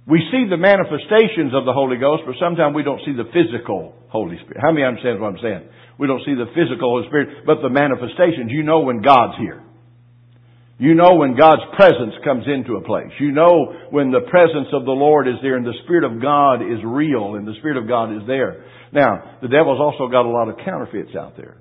we 0.06 0.22
see 0.30 0.46
the 0.48 0.56
manifestations 0.56 1.54
of 1.54 1.66
the 1.66 1.72
Holy 1.72 1.98
Ghost, 1.98 2.22
but 2.26 2.34
sometimes 2.40 2.74
we 2.74 2.82
don't 2.82 3.00
see 3.04 3.12
the 3.12 3.30
physical 3.30 3.94
Holy 4.08 4.38
Spirit. 4.42 4.58
How 4.62 4.72
many 4.72 4.86
understand 4.86 5.20
what 5.20 5.34
I'm 5.34 5.42
saying? 5.42 5.68
We 5.98 6.06
don't 6.06 6.22
see 6.26 6.34
the 6.34 6.50
physical 6.50 6.90
Holy 6.90 7.06
Spirit, 7.06 7.46
but 7.46 7.62
the 7.62 7.70
manifestations. 7.70 8.50
You 8.50 8.62
know 8.62 8.80
when 8.80 9.02
God's 9.02 9.38
here. 9.38 9.62
You 10.80 10.94
know 10.94 11.14
when 11.14 11.36
God's 11.36 11.60
presence 11.76 12.14
comes 12.24 12.44
into 12.48 12.76
a 12.76 12.80
place. 12.80 13.12
You 13.20 13.32
know 13.32 13.70
when 13.90 14.10
the 14.10 14.24
presence 14.30 14.72
of 14.72 14.86
the 14.86 14.96
Lord 14.96 15.28
is 15.28 15.34
there 15.42 15.56
and 15.56 15.66
the 15.66 15.76
Spirit 15.84 16.04
of 16.04 16.22
God 16.22 16.62
is 16.62 16.80
real 16.82 17.34
and 17.36 17.46
the 17.46 17.52
Spirit 17.60 17.76
of 17.76 17.86
God 17.86 18.16
is 18.16 18.26
there. 18.26 18.64
Now, 18.90 19.36
the 19.42 19.48
devil's 19.48 19.78
also 19.78 20.08
got 20.10 20.24
a 20.24 20.32
lot 20.32 20.48
of 20.48 20.56
counterfeits 20.64 21.14
out 21.14 21.36
there. 21.36 21.58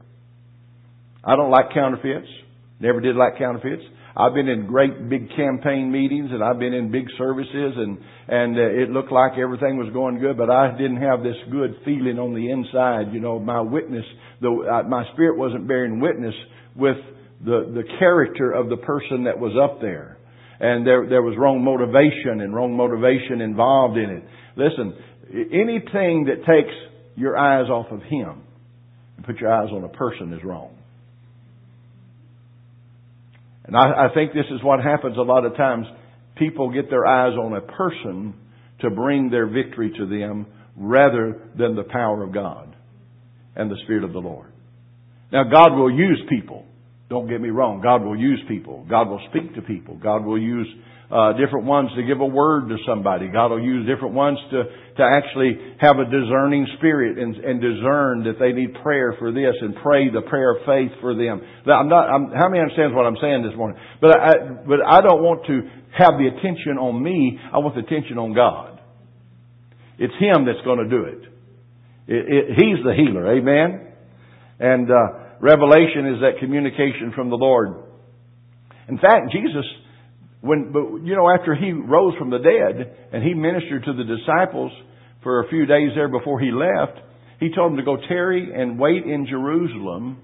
I 1.22 1.36
don't 1.36 1.52
like 1.52 1.74
counterfeits. 1.74 2.32
Never 2.80 3.02
did 3.02 3.16
like 3.16 3.38
counterfeits. 3.38 3.84
I've 4.16 4.34
been 4.34 4.48
in 4.48 4.68
great 4.68 5.10
big 5.10 5.30
campaign 5.36 5.92
meetings 5.92 6.30
and 6.32 6.44
I've 6.44 6.60
been 6.60 6.74
in 6.74 6.92
big 6.92 7.06
services 7.18 7.74
and, 7.78 7.98
and 8.28 8.58
uh, 8.58 8.84
it 8.84 8.90
looked 8.90 9.12
like 9.12 9.34
everything 9.38 9.78
was 9.78 9.92
going 9.94 10.20
good, 10.20 10.38
but 10.38 10.50
I 10.50 10.72
didn't 10.78 11.02
have 11.02 11.22
this 11.22 11.36
good 11.52 11.76
feeling 11.86 12.20
on 12.20 12.34
the 12.34 12.50
inside. 12.52 13.14
You 13.14 13.20
know, 13.20 13.40
my 13.40 13.62
witness, 13.62 14.06
the, 14.42 14.50
uh, 14.50 14.88
my 14.88 15.04
spirit 15.14 15.38
wasn't 15.38 15.68
bearing 15.68 16.00
witness 16.00 16.34
with 16.76 16.98
the, 17.44 17.72
the 17.74 17.84
character 18.00 18.52
of 18.52 18.70
the 18.70 18.78
person 18.78 19.26
that 19.26 19.40
was 19.40 19.54
up 19.62 19.80
there. 19.82 20.18
And 20.60 20.86
there, 20.86 21.08
there 21.08 21.22
was 21.22 21.38
wrong 21.38 21.64
motivation 21.64 22.42
and 22.42 22.54
wrong 22.54 22.76
motivation 22.76 23.42
involved 23.42 23.98
in 23.98 24.10
it. 24.10 24.24
Listen, 24.58 24.94
anything 25.32 26.28
that 26.28 26.44
takes 26.46 26.76
your 27.16 27.38
eyes 27.38 27.70
off 27.70 27.92
of 27.92 28.02
Him 28.04 28.44
and 29.16 29.26
put 29.26 29.38
your 29.38 29.54
eyes 29.54 29.70
on 29.72 29.84
a 29.84 29.90
person 29.90 30.34
is 30.34 30.44
wrong. 30.44 30.79
And 33.70 33.78
I, 33.78 34.08
I 34.08 34.14
think 34.16 34.34
this 34.34 34.48
is 34.50 34.64
what 34.64 34.84
happens 34.84 35.16
a 35.16 35.22
lot 35.22 35.46
of 35.46 35.56
times. 35.56 35.86
People 36.38 36.74
get 36.74 36.90
their 36.90 37.06
eyes 37.06 37.38
on 37.38 37.54
a 37.54 37.62
person 37.62 38.34
to 38.80 38.90
bring 38.90 39.30
their 39.30 39.46
victory 39.46 39.94
to 39.96 40.08
them 40.08 40.48
rather 40.76 41.40
than 41.56 41.76
the 41.76 41.84
power 41.84 42.24
of 42.24 42.34
God 42.34 42.76
and 43.56 43.70
the 43.70 43.76
Spirit 43.84 44.04
of 44.04 44.12
the 44.12 44.20
Lord. 44.20 44.52
Now 45.32 45.44
God 45.44 45.78
will 45.78 45.92
use 45.92 46.20
people. 46.30 46.66
Don't 47.10 47.28
get 47.28 47.42
me 47.42 47.50
wrong. 47.50 47.82
God 47.82 48.04
will 48.04 48.18
use 48.18 48.40
people. 48.48 48.86
God 48.88 49.10
will 49.10 49.22
speak 49.30 49.56
to 49.56 49.62
people. 49.62 49.98
God 49.98 50.24
will 50.24 50.40
use 50.40 50.68
uh, 51.10 51.34
different 51.34 51.66
ones 51.66 51.90
to 51.98 52.04
give 52.04 52.22
a 52.22 52.26
word 52.26 52.70
to 52.70 52.78
somebody. 52.86 53.28
God 53.34 53.50
will 53.50 53.64
use 53.64 53.88
different 53.90 54.14
ones 54.14 54.38
to, 54.52 54.64
to 54.98 55.04
actually 55.04 55.58
have 55.82 55.98
a 55.98 56.06
discerning 56.06 56.68
spirit 56.78 57.18
and, 57.18 57.34
and 57.36 57.58
discern 57.60 58.30
that 58.30 58.38
they 58.40 58.54
need 58.54 58.78
prayer 58.84 59.16
for 59.18 59.32
this 59.32 59.58
and 59.60 59.74
pray 59.82 60.14
the 60.14 60.22
prayer 60.22 60.54
of 60.54 60.66
faith 60.70 60.94
for 61.02 61.16
them. 61.16 61.42
I'm 61.66 61.90
not, 61.90 62.14
I'm, 62.14 62.30
how 62.30 62.48
many 62.48 62.62
understands 62.62 62.94
what 62.94 63.10
I'm 63.10 63.18
saying 63.20 63.42
this 63.42 63.58
morning? 63.58 63.82
But 64.00 64.14
I, 64.14 64.34
but 64.70 64.86
I 64.86 65.02
don't 65.02 65.26
want 65.26 65.48
to 65.50 65.66
have 65.98 66.14
the 66.22 66.30
attention 66.30 66.78
on 66.78 67.02
me. 67.02 67.40
I 67.42 67.58
want 67.58 67.74
the 67.74 67.82
attention 67.82 68.20
on 68.20 68.36
God. 68.36 68.80
It's 69.98 70.14
Him 70.22 70.46
that's 70.46 70.62
going 70.64 70.78
to 70.78 70.90
do 70.94 71.10
it. 71.10 71.22
it, 72.06 72.24
it 72.30 72.46
he's 72.54 72.86
the 72.86 72.94
healer. 72.94 73.34
Amen? 73.34 73.98
And, 74.60 74.92
uh, 74.92 75.29
revelation 75.40 76.14
is 76.14 76.22
that 76.22 76.40
communication 76.40 77.12
from 77.16 77.30
the 77.30 77.36
Lord. 77.36 77.84
In 78.88 78.98
fact, 78.98 79.32
Jesus, 79.32 79.66
when, 80.42 80.74
you 81.04 81.16
know, 81.16 81.30
after 81.30 81.56
he 81.56 81.72
rose 81.72 82.14
from 82.18 82.30
the 82.30 82.40
dead 82.40 82.96
and 83.14 83.24
he 83.24 83.34
ministered 83.34 83.84
to 83.86 83.94
the 83.94 84.04
disciples 84.04 84.72
for 85.24 85.44
a 85.44 85.50
few 85.50 85.66
days 85.66 85.92
there 85.96 86.10
before 86.10 86.40
he 86.40 86.52
left, 86.52 87.00
he 87.40 87.54
told 87.54 87.72
them 87.72 87.78
to 87.78 87.84
go 87.84 87.98
tarry 88.08 88.50
and 88.54 88.80
wait 88.80 89.04
in 89.04 89.28
Jerusalem 89.30 90.18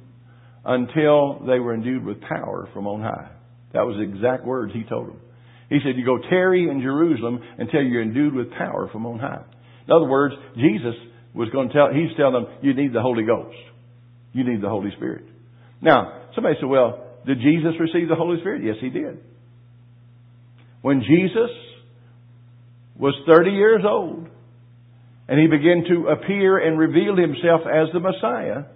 until 0.66 1.46
they 1.46 1.60
were 1.60 1.74
endued 1.74 2.04
with 2.04 2.22
power 2.22 2.68
from 2.74 2.88
on 2.88 3.02
high. 3.02 3.32
That 3.74 3.86
was 3.86 3.98
the 3.98 4.04
exact 4.04 4.46
words 4.46 4.74
he 4.74 4.84
told 4.84 5.10
them. 5.10 5.20
He 5.70 5.80
said, 5.84 5.98
you 5.98 6.06
go 6.06 6.18
tarry 6.30 6.70
in 6.70 6.82
Jerusalem 6.82 7.40
until 7.58 7.82
you're 7.82 8.02
endued 8.02 8.34
with 8.34 8.52
power 8.52 8.90
from 8.92 9.06
on 9.06 9.20
high. 9.20 9.44
In 9.88 9.94
other 9.94 10.08
words, 10.08 10.34
Jesus 10.56 10.96
was 11.34 11.50
going 11.50 11.68
to 11.70 11.74
tell, 11.74 11.88
he's 11.92 12.16
telling 12.18 12.34
them, 12.34 12.48
you 12.62 12.74
need 12.74 12.94
the 12.94 13.02
Holy 13.02 13.24
Ghost. 13.24 13.58
You 14.36 14.44
need 14.44 14.62
the 14.62 14.68
Holy 14.68 14.92
Spirit. 14.98 15.24
Now, 15.82 16.28
somebody 16.36 16.56
said, 16.60 16.68
well, 16.68 17.08
did 17.26 17.40
Jesus 17.40 17.72
receive 17.80 18.10
the 18.10 18.16
Holy 18.16 18.38
Spirit? 18.42 18.64
Yes, 18.66 18.76
he 18.82 18.90
did. 18.90 19.18
When 20.82 21.00
Jesus 21.00 21.50
was 23.00 23.16
30 23.26 23.52
years 23.52 23.82
old 23.88 24.28
and 25.30 25.40
he 25.40 25.48
began 25.48 25.86
to 25.88 26.10
appear 26.10 26.58
and 26.58 26.78
reveal 26.78 27.16
himself 27.16 27.62
as 27.64 27.88
the 27.94 28.02
Messiah, 28.02 28.68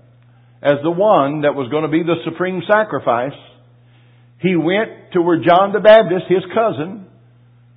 as 0.64 0.80
the 0.82 0.92
one 0.92 1.42
that 1.42 1.56
was 1.56 1.70
going 1.70 1.84
to 1.84 1.90
be 1.92 2.04
the 2.04 2.24
supreme 2.24 2.62
sacrifice, 2.66 3.38
he 4.40 4.56
went 4.56 5.12
to 5.12 5.22
where 5.22 5.44
John 5.44 5.74
the 5.74 5.82
Baptist, 5.82 6.24
his 6.30 6.44
cousin, 6.56 7.06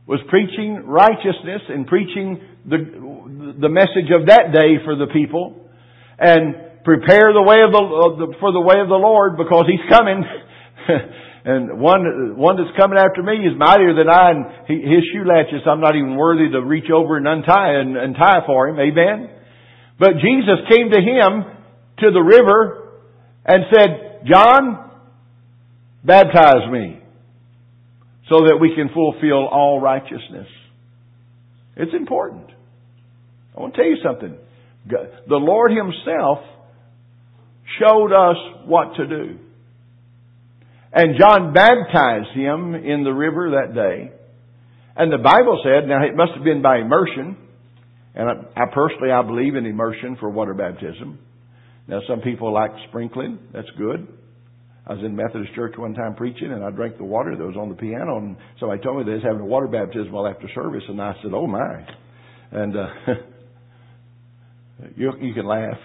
was 0.06 0.20
preaching 0.30 0.84
righteousness 0.86 1.62
and 1.68 1.86
preaching 1.86 2.40
the, 2.64 3.58
the 3.60 3.68
message 3.68 4.10
of 4.14 4.28
that 4.28 4.54
day 4.54 4.78
for 4.84 4.94
the 4.94 5.06
people. 5.12 5.66
And 6.18 6.71
prepare 6.84 7.32
the 7.32 7.42
way 7.42 7.62
of 7.62 7.70
the, 7.72 7.82
of 7.82 8.12
the 8.18 8.28
for 8.38 8.52
the 8.52 8.60
way 8.60 8.80
of 8.80 8.88
the 8.88 8.98
Lord 8.98 9.36
because 9.36 9.66
He's 9.66 9.82
coming. 9.88 10.22
and 11.44 11.80
one 11.80 12.36
one 12.36 12.56
that's 12.56 12.76
coming 12.76 12.98
after 12.98 13.22
me 13.22 13.42
is 13.42 13.58
mightier 13.58 13.94
than 13.94 14.08
I, 14.08 14.30
and 14.30 14.44
he, 14.66 14.74
his 14.82 15.02
shoe 15.10 15.26
latches 15.26 15.66
I'm 15.66 15.80
not 15.80 15.96
even 15.96 16.16
worthy 16.16 16.50
to 16.50 16.60
reach 16.62 16.90
over 16.90 17.16
and 17.16 17.26
untie 17.26 17.80
and 17.80 17.96
untie 17.96 18.46
for 18.46 18.68
him. 18.68 18.78
Amen. 18.78 19.30
But 19.98 20.22
Jesus 20.22 20.62
came 20.70 20.90
to 20.90 21.00
him 21.00 21.44
to 21.98 22.10
the 22.10 22.22
river 22.22 22.98
and 23.44 23.64
said, 23.74 24.22
"John, 24.26 24.90
baptize 26.04 26.70
me, 26.70 27.00
so 28.28 28.46
that 28.46 28.58
we 28.60 28.74
can 28.74 28.90
fulfill 28.94 29.46
all 29.46 29.80
righteousness." 29.80 30.48
It's 31.76 31.94
important. 31.94 32.50
I 33.56 33.60
want 33.60 33.74
to 33.74 33.80
tell 33.80 33.90
you 33.90 33.98
something. 34.02 34.36
The 34.86 35.36
Lord 35.36 35.70
Himself 35.70 36.38
showed 37.80 38.12
us 38.12 38.36
what 38.66 38.96
to 38.96 39.06
do. 39.06 39.38
And 40.92 41.18
John 41.18 41.54
baptized 41.54 42.36
him 42.36 42.74
in 42.74 43.02
the 43.02 43.12
river 43.12 43.52
that 43.52 43.74
day. 43.74 44.12
And 44.94 45.10
the 45.10 45.18
Bible 45.18 45.60
said, 45.64 45.88
now 45.88 46.04
it 46.04 46.14
must 46.14 46.32
have 46.34 46.44
been 46.44 46.60
by 46.60 46.78
immersion. 46.78 47.36
And 48.14 48.28
I, 48.28 48.62
I 48.62 48.64
personally, 48.74 49.10
I 49.10 49.22
believe 49.22 49.56
in 49.56 49.64
immersion 49.64 50.16
for 50.20 50.28
water 50.28 50.52
baptism. 50.52 51.18
Now 51.88 52.00
some 52.06 52.20
people 52.20 52.52
like 52.52 52.70
sprinkling. 52.88 53.38
That's 53.54 53.70
good. 53.78 54.06
I 54.86 54.94
was 54.94 55.04
in 55.04 55.16
Methodist 55.16 55.54
church 55.54 55.74
one 55.78 55.94
time 55.94 56.14
preaching 56.14 56.52
and 56.52 56.62
I 56.62 56.70
drank 56.70 56.98
the 56.98 57.04
water 57.04 57.34
that 57.36 57.44
was 57.44 57.56
on 57.56 57.68
the 57.70 57.74
piano 57.74 58.18
and 58.18 58.36
somebody 58.60 58.82
told 58.82 58.98
me 58.98 59.04
they 59.04 59.14
was 59.14 59.22
having 59.22 59.40
a 59.40 59.46
water 59.46 59.68
baptism 59.68 60.12
while 60.12 60.26
after 60.26 60.48
service 60.54 60.82
and 60.88 61.00
I 61.00 61.14
said, 61.22 61.32
oh 61.32 61.46
my. 61.46 61.86
And, 62.50 62.76
uh, 62.76 62.86
you, 64.96 65.12
you 65.20 65.32
can 65.32 65.46
laugh. 65.46 65.78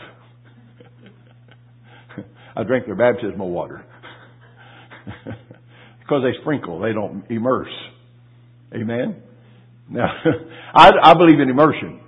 I 2.58 2.64
drink 2.64 2.88
their 2.88 2.96
baptismal 2.96 3.52
water. 3.52 3.86
because 6.00 6.24
they 6.24 6.42
sprinkle, 6.42 6.80
they 6.80 6.92
don't 6.92 7.24
immerse. 7.30 7.72
Amen? 8.74 9.22
Now, 9.88 10.08
I, 10.74 10.90
I 11.04 11.14
believe 11.14 11.40
in 11.40 11.50
immersion. 11.50 12.02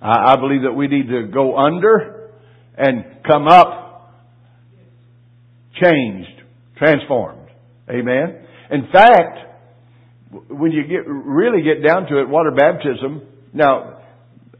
I, 0.00 0.34
I 0.34 0.36
believe 0.36 0.62
that 0.62 0.72
we 0.72 0.86
need 0.86 1.08
to 1.08 1.26
go 1.34 1.58
under 1.58 2.30
and 2.78 3.04
come 3.26 3.48
up 3.48 4.14
changed, 5.82 6.42
transformed. 6.78 7.48
Amen? 7.90 8.46
In 8.70 8.86
fact, 8.92 9.38
when 10.48 10.70
you 10.70 10.84
get, 10.84 11.08
really 11.08 11.62
get 11.62 11.84
down 11.84 12.06
to 12.06 12.20
it, 12.20 12.28
water 12.28 12.52
baptism, 12.52 13.22
now, 13.52 14.00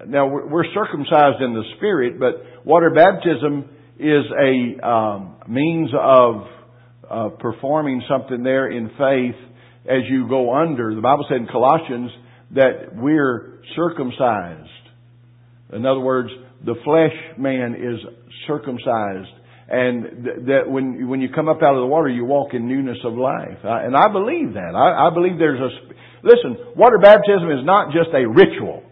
now 0.04 0.26
we're 0.26 0.64
circumcised 0.75 1.40
in 1.40 1.54
the 1.54 1.62
spirit, 1.76 2.18
but 2.18 2.66
water 2.66 2.90
baptism 2.90 3.68
is 4.00 4.25
a 4.33 4.87
um, 4.87 5.37
means 5.47 5.90
of 6.00 6.47
uh, 7.11 7.28
performing 7.38 8.02
something 8.09 8.42
there 8.42 8.71
in 8.71 8.88
faith 8.90 9.37
as 9.85 10.02
you 10.09 10.28
go 10.28 10.54
under. 10.54 10.95
The 10.95 11.00
Bible 11.00 11.26
said 11.28 11.38
in 11.38 11.47
Colossians 11.47 12.11
that 12.54 12.95
we're 12.95 13.61
circumcised. 13.76 14.69
In 15.73 15.85
other 15.87 16.00
words, 16.00 16.30
the 16.64 16.75
flesh 16.85 17.12
man 17.38 17.75
is 17.75 18.00
circumcised. 18.47 19.28
And 19.69 20.25
th- 20.25 20.37
that 20.47 20.62
when, 20.66 21.09
when 21.09 21.21
you 21.21 21.28
come 21.28 21.49
up 21.49 21.62
out 21.62 21.75
of 21.75 21.80
the 21.80 21.87
water, 21.87 22.09
you 22.09 22.25
walk 22.25 22.54
in 22.54 22.66
newness 22.66 22.99
of 23.04 23.14
life. 23.14 23.59
And 23.62 23.95
I 23.97 24.09
believe 24.11 24.54
that. 24.54 24.75
I, 24.75 25.09
I 25.09 25.14
believe 25.14 25.38
there's 25.38 25.61
a, 25.61 25.71
listen, 26.26 26.75
water 26.75 26.99
baptism 26.99 27.50
is 27.52 27.64
not 27.64 27.92
just 27.92 28.11
a 28.14 28.26
ritual. 28.26 28.83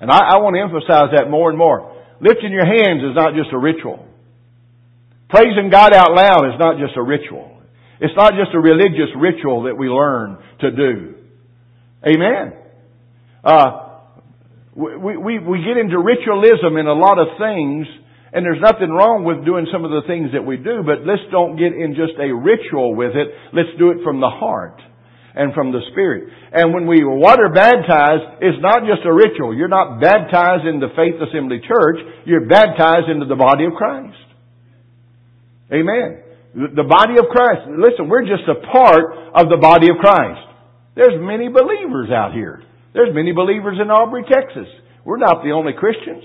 And 0.00 0.10
I, 0.10 0.18
I 0.18 0.36
want 0.38 0.56
to 0.56 0.62
emphasize 0.62 1.12
that 1.16 1.30
more 1.30 1.50
and 1.50 1.58
more. 1.58 1.92
Lifting 2.20 2.52
your 2.52 2.66
hands 2.66 3.02
is 3.02 3.14
not 3.14 3.34
just 3.34 3.52
a 3.52 3.58
ritual. 3.58 4.08
Praising 5.32 5.70
God 5.72 5.94
out 5.96 6.12
loud 6.12 6.44
is 6.52 6.60
not 6.60 6.76
just 6.76 6.92
a 6.94 7.02
ritual. 7.02 7.56
It's 8.00 8.12
not 8.16 8.36
just 8.36 8.52
a 8.52 8.60
religious 8.60 9.08
ritual 9.16 9.64
that 9.64 9.78
we 9.78 9.88
learn 9.88 10.36
to 10.60 10.70
do. 10.70 11.14
Amen. 12.04 12.52
Uh, 13.42 13.96
we, 14.76 15.16
we, 15.16 15.38
we 15.38 15.64
get 15.64 15.80
into 15.80 15.96
ritualism 15.96 16.76
in 16.76 16.84
a 16.84 16.92
lot 16.92 17.16
of 17.16 17.40
things, 17.40 17.86
and 18.32 18.44
there's 18.44 18.60
nothing 18.60 18.92
wrong 18.92 19.24
with 19.24 19.46
doing 19.48 19.64
some 19.72 19.88
of 19.88 19.90
the 19.90 20.04
things 20.04 20.36
that 20.36 20.44
we 20.44 20.60
do, 20.60 20.84
but 20.84 21.08
let's 21.08 21.24
don't 21.32 21.56
get 21.56 21.72
in 21.72 21.96
just 21.96 22.12
a 22.20 22.28
ritual 22.28 22.92
with 22.92 23.16
it. 23.16 23.32
Let's 23.56 23.72
do 23.78 23.88
it 23.88 24.04
from 24.04 24.20
the 24.20 24.28
heart 24.28 24.80
and 25.32 25.54
from 25.54 25.72
the 25.72 25.80
Spirit. 25.92 26.28
And 26.52 26.74
when 26.76 26.84
we 26.84 27.00
water 27.04 27.48
baptize, 27.48 28.36
it's 28.44 28.60
not 28.60 28.84
just 28.84 29.00
a 29.08 29.12
ritual. 29.12 29.56
You're 29.56 29.72
not 29.72 29.96
baptized 29.96 30.68
in 30.68 30.76
the 30.76 30.92
Faith 30.92 31.16
Assembly 31.24 31.64
Church. 31.64 32.04
You're 32.28 32.44
baptized 32.44 33.08
into 33.08 33.24
the 33.24 33.40
body 33.40 33.64
of 33.64 33.72
Christ. 33.72 34.31
Amen. 35.72 36.20
The 36.52 36.84
body 36.84 37.16
of 37.16 37.32
Christ. 37.32 37.64
Listen, 37.72 38.08
we're 38.08 38.28
just 38.28 38.44
a 38.44 38.60
part 38.68 39.32
of 39.34 39.48
the 39.48 39.56
body 39.56 39.88
of 39.88 39.96
Christ. 39.96 40.44
There's 40.94 41.16
many 41.16 41.48
believers 41.48 42.12
out 42.12 42.36
here. 42.36 42.62
There's 42.92 43.14
many 43.14 43.32
believers 43.32 43.78
in 43.80 43.88
Aubrey, 43.88 44.22
Texas. 44.28 44.68
We're 45.04 45.16
not 45.16 45.42
the 45.42 45.52
only 45.52 45.72
Christians. 45.72 46.24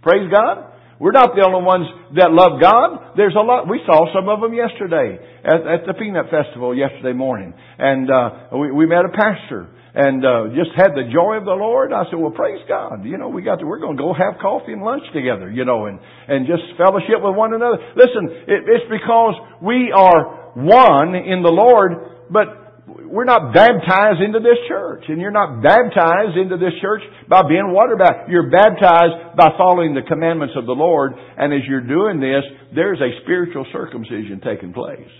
Praise 0.00 0.32
God. 0.32 0.72
We're 0.98 1.12
not 1.12 1.36
the 1.36 1.44
only 1.44 1.60
ones 1.60 1.86
that 2.16 2.32
love 2.32 2.56
God. 2.60 3.16
There's 3.16 3.34
a 3.36 3.44
lot. 3.44 3.68
We 3.68 3.80
saw 3.84 4.08
some 4.14 4.28
of 4.28 4.40
them 4.40 4.54
yesterday 4.54 5.20
at, 5.44 5.60
at 5.66 5.80
the 5.86 5.92
Peanut 5.92 6.30
Festival 6.30 6.72
yesterday 6.74 7.12
morning, 7.12 7.52
and 7.52 8.08
uh, 8.08 8.56
we, 8.56 8.72
we 8.72 8.86
met 8.86 9.04
a 9.04 9.12
pastor 9.12 9.68
and 9.94 10.26
uh, 10.26 10.50
just 10.58 10.74
had 10.74 10.90
the 10.98 11.06
joy 11.06 11.38
of 11.38 11.46
the 11.46 11.54
Lord. 11.54 11.92
I 11.92 12.02
said, 12.10 12.18
"Well, 12.18 12.34
praise 12.34 12.58
God! 12.66 13.06
You 13.06 13.16
know, 13.16 13.28
we 13.28 13.42
got 13.42 13.62
to. 13.62 13.66
We're 13.66 13.78
going 13.78 13.96
to 13.96 14.02
go 14.02 14.12
have 14.12 14.42
coffee 14.42 14.72
and 14.72 14.82
lunch 14.82 15.04
together. 15.14 15.50
You 15.50 15.64
know, 15.64 15.86
and 15.86 16.00
and 16.26 16.46
just 16.46 16.62
fellowship 16.76 17.22
with 17.22 17.38
one 17.38 17.54
another. 17.54 17.78
Listen, 17.94 18.26
it, 18.50 18.66
it's 18.66 18.90
because 18.90 19.34
we 19.62 19.94
are 19.94 20.54
one 20.58 21.14
in 21.14 21.42
the 21.46 21.54
Lord, 21.54 22.26
but 22.30 22.64
we're 23.06 23.24
not 23.24 23.54
baptized 23.54 24.20
into 24.20 24.40
this 24.40 24.58
church. 24.68 25.04
And 25.08 25.20
you're 25.20 25.30
not 25.30 25.62
baptized 25.62 26.36
into 26.36 26.56
this 26.56 26.74
church 26.82 27.02
by 27.28 27.42
being 27.46 27.72
water 27.72 27.96
baptized. 27.96 28.30
You're 28.30 28.50
baptized 28.50 29.36
by 29.36 29.54
following 29.56 29.94
the 29.94 30.02
commandments 30.02 30.54
of 30.56 30.66
the 30.66 30.72
Lord. 30.74 31.12
And 31.14 31.54
as 31.54 31.60
you're 31.68 31.86
doing 31.86 32.20
this, 32.20 32.42
there's 32.74 33.00
a 33.00 33.22
spiritual 33.22 33.66
circumcision 33.72 34.40
taking 34.44 34.72
place. 34.72 35.10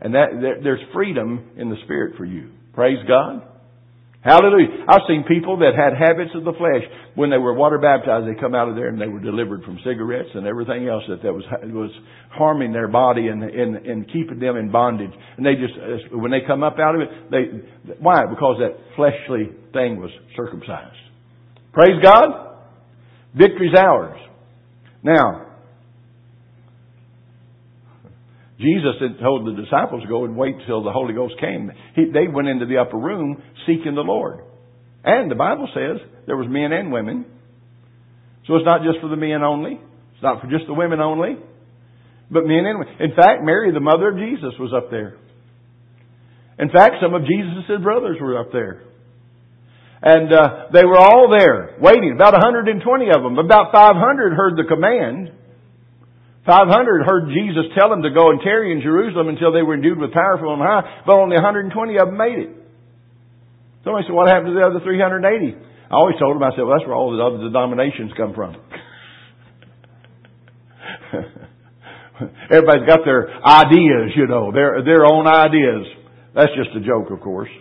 And 0.00 0.14
that, 0.14 0.60
there's 0.62 0.80
freedom 0.92 1.50
in 1.56 1.70
the 1.70 1.76
Spirit 1.84 2.16
for 2.16 2.24
you. 2.24 2.50
Praise 2.74 2.98
God. 3.06 3.42
Hallelujah. 4.20 4.84
I've 4.88 5.06
seen 5.06 5.24
people 5.28 5.58
that 5.58 5.78
had 5.78 5.94
habits 5.94 6.32
of 6.34 6.44
the 6.44 6.52
flesh. 6.52 6.82
When 7.14 7.30
they 7.30 7.38
were 7.38 7.54
water 7.54 7.78
baptized, 7.78 8.26
they 8.26 8.38
come 8.38 8.54
out 8.54 8.68
of 8.68 8.74
there 8.74 8.88
and 8.88 9.00
they 9.00 9.06
were 9.06 9.20
delivered 9.20 9.62
from 9.62 9.78
cigarettes 9.84 10.30
and 10.34 10.46
everything 10.46 10.88
else 10.88 11.04
that, 11.08 11.32
was, 11.32 11.44
was 11.62 11.90
harming 12.30 12.72
their 12.72 12.88
body 12.88 13.28
and, 13.28 13.42
and, 13.42 13.76
and 13.76 14.06
keeping 14.12 14.40
them 14.40 14.56
in 14.56 14.70
bondage. 14.72 15.12
And 15.36 15.46
they 15.46 15.54
just, 15.54 16.12
when 16.12 16.32
they 16.32 16.40
come 16.46 16.62
up 16.62 16.78
out 16.80 16.96
of 16.96 17.02
it, 17.02 17.08
they, 17.30 17.94
why? 18.00 18.22
Because 18.28 18.58
that 18.58 18.76
fleshly 18.96 19.50
thing 19.72 20.00
was 20.00 20.10
circumcised. 20.36 20.96
Praise 21.72 22.02
God. 22.02 22.56
Victory's 23.36 23.74
ours. 23.78 24.18
Now, 25.02 25.47
Jesus 28.58 28.98
had 29.00 29.22
told 29.22 29.46
the 29.46 29.62
disciples 29.62 30.02
to 30.02 30.08
go 30.08 30.24
and 30.24 30.36
wait 30.36 30.56
till 30.66 30.82
the 30.82 30.90
Holy 30.90 31.14
Ghost 31.14 31.34
came. 31.40 31.70
He, 31.94 32.10
they 32.12 32.26
went 32.26 32.48
into 32.48 32.66
the 32.66 32.78
upper 32.78 32.98
room 32.98 33.40
seeking 33.66 33.94
the 33.94 34.02
Lord. 34.02 34.40
And 35.04 35.30
the 35.30 35.36
Bible 35.36 35.68
says 35.72 36.02
there 36.26 36.36
was 36.36 36.48
men 36.50 36.72
and 36.72 36.92
women. 36.92 37.24
So 38.46 38.56
it's 38.56 38.66
not 38.66 38.82
just 38.82 39.00
for 39.00 39.08
the 39.08 39.16
men 39.16 39.42
only. 39.42 39.78
It's 40.14 40.22
not 40.22 40.40
for 40.40 40.50
just 40.50 40.66
the 40.66 40.74
women 40.74 41.00
only. 41.00 41.36
But 42.30 42.44
men 42.46 42.66
and 42.66 42.80
women. 42.80 42.94
In 42.98 43.14
fact, 43.14 43.44
Mary, 43.44 43.72
the 43.72 43.80
mother 43.80 44.08
of 44.08 44.18
Jesus, 44.18 44.58
was 44.58 44.72
up 44.74 44.90
there. 44.90 45.16
In 46.58 46.70
fact, 46.70 46.96
some 47.00 47.14
of 47.14 47.22
Jesus' 47.22 47.80
brothers 47.80 48.16
were 48.20 48.40
up 48.40 48.50
there. 48.50 48.82
And 50.02 50.32
uh, 50.32 50.48
they 50.72 50.84
were 50.84 50.98
all 50.98 51.30
there, 51.30 51.76
waiting. 51.80 52.12
About 52.14 52.32
120 52.32 53.06
of 53.08 53.22
them. 53.22 53.38
About 53.38 53.72
500 53.72 54.32
heard 54.34 54.56
the 54.56 54.64
command. 54.68 55.30
500 56.48 57.04
heard 57.04 57.28
Jesus 57.28 57.68
tell 57.76 57.92
them 57.92 58.00
to 58.00 58.08
go 58.08 58.32
and 58.32 58.40
tarry 58.40 58.72
in 58.72 58.80
Jerusalem 58.80 59.28
until 59.28 59.52
they 59.52 59.60
were 59.60 59.76
endued 59.76 60.00
with 60.00 60.16
power 60.16 60.40
from 60.40 60.56
on 60.56 60.64
high, 60.64 61.04
but 61.04 61.12
only 61.12 61.36
120 61.36 61.68
of 62.00 62.08
them 62.08 62.16
made 62.16 62.40
it. 62.40 62.56
Somebody 63.84 64.08
said, 64.08 64.16
what 64.16 64.32
happened 64.32 64.56
to 64.56 64.58
the 64.58 64.64
other 64.64 64.80
380? 64.80 65.28
I 65.28 65.92
always 65.92 66.16
told 66.16 66.32
them, 66.36 66.42
I 66.42 66.56
said, 66.56 66.64
well, 66.64 66.80
that's 66.80 66.88
where 66.88 66.96
all 66.96 67.12
the 67.12 67.20
other 67.20 67.44
denominations 67.44 68.16
come 68.16 68.32
from. 68.32 68.56
Everybody's 72.48 72.88
got 72.88 73.04
their 73.04 73.28
ideas, 73.44 74.16
you 74.16 74.24
know, 74.26 74.48
their, 74.48 74.80
their 74.82 75.04
own 75.04 75.28
ideas. 75.28 75.84
That's 76.34 76.56
just 76.56 76.72
a 76.72 76.80
joke, 76.80 77.12
of 77.12 77.20
course. 77.20 77.52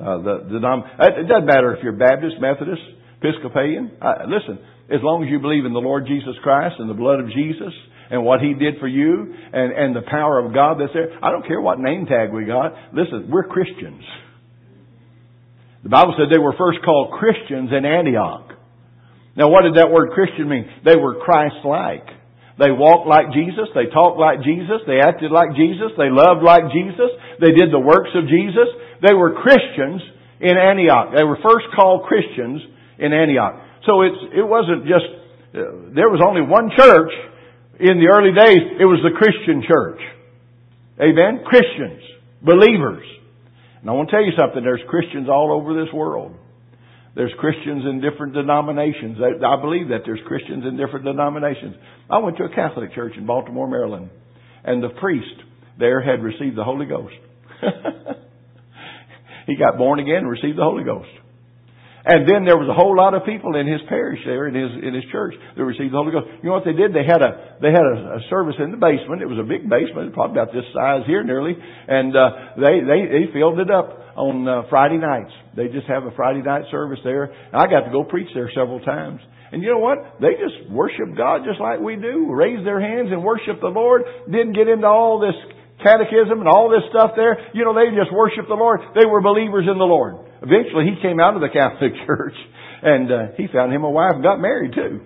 Uh, 0.00 0.24
the, 0.24 0.48
the, 0.48 0.56
it 1.20 1.28
doesn't 1.28 1.44
matter 1.44 1.76
if 1.76 1.84
you're 1.84 1.92
Baptist, 1.92 2.40
Methodist, 2.40 2.95
Episcopalian. 3.22 3.92
Listen, 4.28 4.58
as 4.92 5.00
long 5.02 5.24
as 5.24 5.30
you 5.30 5.40
believe 5.40 5.64
in 5.64 5.72
the 5.72 5.82
Lord 5.82 6.06
Jesus 6.06 6.34
Christ 6.42 6.76
and 6.78 6.88
the 6.88 6.94
blood 6.94 7.20
of 7.20 7.26
Jesus 7.26 7.72
and 8.10 8.22
what 8.22 8.40
He 8.40 8.54
did 8.54 8.78
for 8.78 8.86
you 8.86 9.34
and, 9.52 9.72
and 9.72 9.96
the 9.96 10.06
power 10.08 10.38
of 10.38 10.54
God 10.54 10.78
that's 10.78 10.92
there, 10.94 11.10
I 11.22 11.30
don't 11.30 11.46
care 11.46 11.60
what 11.60 11.80
name 11.80 12.06
tag 12.06 12.32
we 12.32 12.44
got. 12.44 12.72
Listen, 12.94 13.28
we're 13.30 13.48
Christians. 13.48 14.04
The 15.82 15.90
Bible 15.90 16.14
said 16.18 16.30
they 16.30 16.42
were 16.42 16.54
first 16.58 16.78
called 16.84 17.18
Christians 17.18 17.70
in 17.70 17.84
Antioch. 17.84 18.54
Now 19.36 19.50
what 19.50 19.62
did 19.62 19.76
that 19.76 19.90
word 19.90 20.10
Christian 20.14 20.48
mean? 20.48 20.70
They 20.84 20.96
were 20.96 21.18
Christ-like. 21.18 22.06
They 22.58 22.72
walked 22.72 23.06
like 23.06 23.36
Jesus. 23.36 23.68
They 23.74 23.92
talked 23.92 24.18
like 24.18 24.40
Jesus. 24.40 24.80
They 24.86 24.98
acted 24.98 25.30
like 25.30 25.52
Jesus. 25.54 25.92
They 25.98 26.08
loved 26.08 26.40
like 26.40 26.72
Jesus. 26.72 27.10
They 27.36 27.52
did 27.52 27.68
the 27.68 27.82
works 27.82 28.10
of 28.16 28.30
Jesus. 28.32 28.70
They 29.04 29.12
were 29.12 29.36
Christians 29.36 30.00
in 30.40 30.56
Antioch. 30.56 31.12
They 31.12 31.22
were 31.22 31.36
first 31.44 31.68
called 31.76 32.08
Christians 32.08 32.64
in 32.98 33.12
Antioch. 33.12 33.60
So 33.84 34.02
it's, 34.02 34.18
it 34.34 34.46
wasn't 34.46 34.84
just, 34.84 35.08
uh, 35.54 35.94
there 35.94 36.10
was 36.10 36.20
only 36.24 36.42
one 36.42 36.70
church 36.76 37.12
in 37.80 38.00
the 38.00 38.08
early 38.08 38.32
days. 38.32 38.80
It 38.80 38.88
was 38.88 39.00
the 39.04 39.14
Christian 39.16 39.62
church. 39.66 40.00
Amen? 41.00 41.44
Christians. 41.44 42.02
Believers. 42.42 43.06
And 43.80 43.90
I 43.90 43.92
want 43.92 44.08
to 44.10 44.16
tell 44.16 44.24
you 44.24 44.32
something. 44.38 44.62
There's 44.62 44.82
Christians 44.88 45.28
all 45.28 45.52
over 45.52 45.72
this 45.72 45.92
world. 45.92 46.34
There's 47.14 47.32
Christians 47.38 47.84
in 47.88 48.02
different 48.02 48.34
denominations. 48.34 49.16
I 49.16 49.60
believe 49.60 49.88
that 49.88 50.02
there's 50.04 50.20
Christians 50.26 50.64
in 50.68 50.76
different 50.76 51.06
denominations. 51.06 51.76
I 52.10 52.18
went 52.18 52.36
to 52.36 52.44
a 52.44 52.54
Catholic 52.54 52.94
church 52.94 53.14
in 53.16 53.24
Baltimore, 53.24 53.66
Maryland, 53.66 54.10
and 54.64 54.82
the 54.82 54.90
priest 55.00 55.40
there 55.78 56.02
had 56.02 56.22
received 56.22 56.58
the 56.58 56.64
Holy 56.64 56.84
Ghost. 56.84 57.14
he 59.46 59.56
got 59.56 59.78
born 59.78 59.98
again 59.98 60.16
and 60.16 60.28
received 60.28 60.58
the 60.58 60.62
Holy 60.62 60.84
Ghost. 60.84 61.08
And 62.06 62.22
then 62.22 62.46
there 62.46 62.54
was 62.54 62.70
a 62.70 62.76
whole 62.78 62.94
lot 62.94 63.18
of 63.18 63.26
people 63.26 63.58
in 63.58 63.66
his 63.66 63.82
parish 63.90 64.22
there, 64.22 64.46
in 64.46 64.54
his 64.54 64.70
in 64.78 64.94
his 64.94 65.02
church, 65.10 65.34
that 65.34 65.64
received 65.66 65.90
the 65.90 65.98
Holy 65.98 66.14
Ghost. 66.14 66.30
You 66.38 66.54
know 66.54 66.54
what 66.54 66.62
they 66.62 66.78
did? 66.78 66.94
They 66.94 67.02
had 67.02 67.18
a 67.18 67.58
they 67.58 67.74
had 67.74 67.82
a, 67.82 68.22
a 68.22 68.30
service 68.30 68.54
in 68.62 68.70
the 68.70 68.78
basement. 68.78 69.26
It 69.26 69.30
was 69.30 69.42
a 69.42 69.48
big 69.48 69.66
basement, 69.66 70.14
probably 70.14 70.38
about 70.38 70.54
this 70.54 70.62
size 70.70 71.02
here, 71.10 71.26
nearly, 71.26 71.58
and 71.58 72.14
uh, 72.14 72.62
they 72.62 72.78
they 72.86 73.00
they 73.10 73.24
filled 73.34 73.58
it 73.58 73.74
up 73.74 74.06
on 74.14 74.46
uh, 74.46 74.70
Friday 74.70 75.02
nights. 75.02 75.34
They 75.58 75.66
just 75.66 75.90
have 75.90 76.06
a 76.06 76.14
Friday 76.14 76.46
night 76.46 76.70
service 76.70 77.02
there. 77.02 77.26
And 77.26 77.58
I 77.58 77.66
got 77.66 77.84
to 77.84 77.92
go 77.92 78.06
preach 78.06 78.30
there 78.38 78.54
several 78.54 78.78
times. 78.80 79.18
And 79.50 79.62
you 79.62 79.70
know 79.70 79.82
what? 79.82 80.22
They 80.22 80.38
just 80.38 80.70
worship 80.70 81.10
God 81.18 81.42
just 81.42 81.58
like 81.58 81.82
we 81.82 81.98
do. 81.98 82.30
Raise 82.30 82.62
their 82.62 82.80
hands 82.80 83.10
and 83.10 83.22
worship 83.22 83.58
the 83.60 83.74
Lord. 83.74 84.02
Didn't 84.26 84.54
get 84.54 84.68
into 84.68 84.86
all 84.86 85.18
this 85.18 85.34
catechism 85.82 86.38
and 86.38 86.48
all 86.48 86.70
this 86.70 86.82
stuff 86.90 87.12
there. 87.14 87.50
You 87.54 87.64
know, 87.64 87.74
they 87.74 87.94
just 87.94 88.14
worship 88.14 88.46
the 88.48 88.58
Lord. 88.58 88.80
They 88.94 89.06
were 89.06 89.20
believers 89.20 89.66
in 89.70 89.78
the 89.78 89.86
Lord. 89.86 90.25
Eventually, 90.42 90.84
he 90.84 91.00
came 91.00 91.20
out 91.20 91.34
of 91.34 91.40
the 91.40 91.48
Catholic 91.48 91.92
Church, 92.06 92.34
and 92.82 93.10
uh, 93.10 93.18
he 93.36 93.46
found 93.52 93.72
him 93.72 93.84
a 93.84 93.90
wife 93.90 94.14
and 94.14 94.22
got 94.22 94.40
married 94.40 94.72
too. 94.74 95.00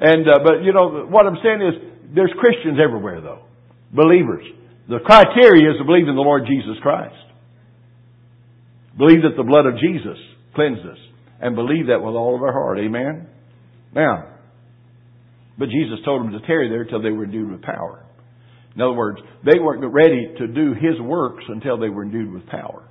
And 0.00 0.28
uh, 0.28 0.38
but 0.42 0.62
you 0.62 0.72
know 0.72 1.06
what 1.08 1.26
I'm 1.26 1.38
saying 1.42 1.62
is, 1.62 1.74
there's 2.14 2.32
Christians 2.38 2.78
everywhere 2.82 3.20
though, 3.20 3.46
believers. 3.92 4.44
The 4.88 4.98
criteria 5.04 5.70
is 5.70 5.78
to 5.78 5.84
believe 5.84 6.08
in 6.08 6.14
the 6.14 6.20
Lord 6.20 6.44
Jesus 6.46 6.76
Christ. 6.82 7.16
Believe 8.98 9.22
that 9.22 9.36
the 9.36 9.42
blood 9.42 9.66
of 9.66 9.74
Jesus 9.80 10.18
cleansed 10.54 10.86
us, 10.86 10.98
and 11.40 11.56
believe 11.56 11.88
that 11.88 12.02
with 12.02 12.14
all 12.14 12.36
of 12.36 12.42
our 12.42 12.52
heart. 12.52 12.78
Amen. 12.78 13.26
Now, 13.94 14.34
but 15.58 15.68
Jesus 15.68 15.98
told 16.04 16.24
them 16.24 16.32
to 16.32 16.46
tarry 16.46 16.68
there 16.68 16.84
till 16.84 17.02
they 17.02 17.10
were 17.10 17.24
endued 17.24 17.50
with 17.50 17.62
power. 17.62 18.04
In 18.74 18.82
other 18.82 18.92
words, 18.94 19.20
they 19.44 19.58
weren't 19.58 19.84
ready 19.92 20.34
to 20.38 20.46
do 20.48 20.74
His 20.74 21.00
works 21.00 21.44
until 21.48 21.78
they 21.78 21.88
were 21.88 22.02
endued 22.02 22.32
with 22.32 22.46
power. 22.46 22.88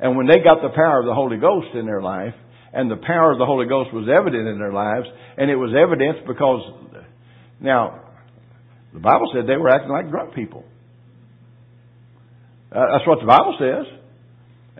And 0.00 0.16
when 0.16 0.26
they 0.26 0.38
got 0.38 0.62
the 0.62 0.74
power 0.74 1.00
of 1.00 1.06
the 1.06 1.14
Holy 1.14 1.36
Ghost 1.36 1.68
in 1.74 1.86
their 1.86 2.00
life, 2.00 2.34
and 2.72 2.90
the 2.90 2.96
power 2.96 3.32
of 3.32 3.38
the 3.38 3.46
Holy 3.46 3.66
Ghost 3.66 3.92
was 3.92 4.08
evident 4.08 4.48
in 4.48 4.58
their 4.58 4.72
lives, 4.72 5.06
and 5.36 5.50
it 5.50 5.56
was 5.56 5.74
evidence 5.76 6.18
because, 6.26 6.62
now, 7.60 8.00
the 8.94 9.00
Bible 9.00 9.30
said 9.34 9.46
they 9.46 9.56
were 9.56 9.68
acting 9.68 9.90
like 9.90 10.10
drunk 10.10 10.34
people. 10.34 10.64
Uh, 12.70 12.96
that's 12.96 13.06
what 13.06 13.18
the 13.20 13.26
Bible 13.26 13.56
says. 13.58 13.86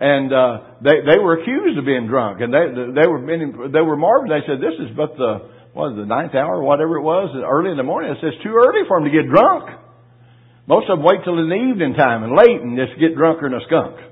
And 0.01 0.33
uh, 0.33 0.81
they 0.81 1.03
they 1.05 1.19
were 1.19 1.37
accused 1.43 1.77
of 1.77 1.85
being 1.85 2.07
drunk, 2.07 2.41
and 2.41 2.49
they 2.49 2.73
they 2.73 3.05
were 3.05 3.21
they 3.69 3.85
were 3.85 3.95
marveled. 3.95 4.31
They 4.31 4.41
said, 4.47 4.57
"This 4.57 4.73
is 4.81 4.97
but 4.97 5.13
the 5.13 5.51
what 5.73 5.95
the 5.95 6.05
ninth 6.05 6.33
hour, 6.33 6.63
whatever 6.63 6.97
it 6.97 7.03
was, 7.03 7.29
early 7.37 7.71
in 7.71 7.77
the 7.77 7.83
morning. 7.83 8.11
It 8.11 8.17
says 8.19 8.33
too 8.43 8.55
early 8.55 8.81
for 8.87 8.97
them 8.97 9.05
to 9.05 9.13
get 9.13 9.29
drunk. 9.29 9.69
Most 10.67 10.89
of 10.89 10.97
them 10.97 11.05
wait 11.05 11.23
till 11.23 11.37
in 11.37 11.49
the 11.49 11.61
evening 11.69 11.93
time 11.93 12.23
and 12.23 12.35
late 12.35 12.59
and 12.61 12.75
just 12.77 12.99
get 12.99 13.15
drunker 13.15 13.47
than 13.47 13.59
a 13.59 13.63
skunk. 13.67 14.10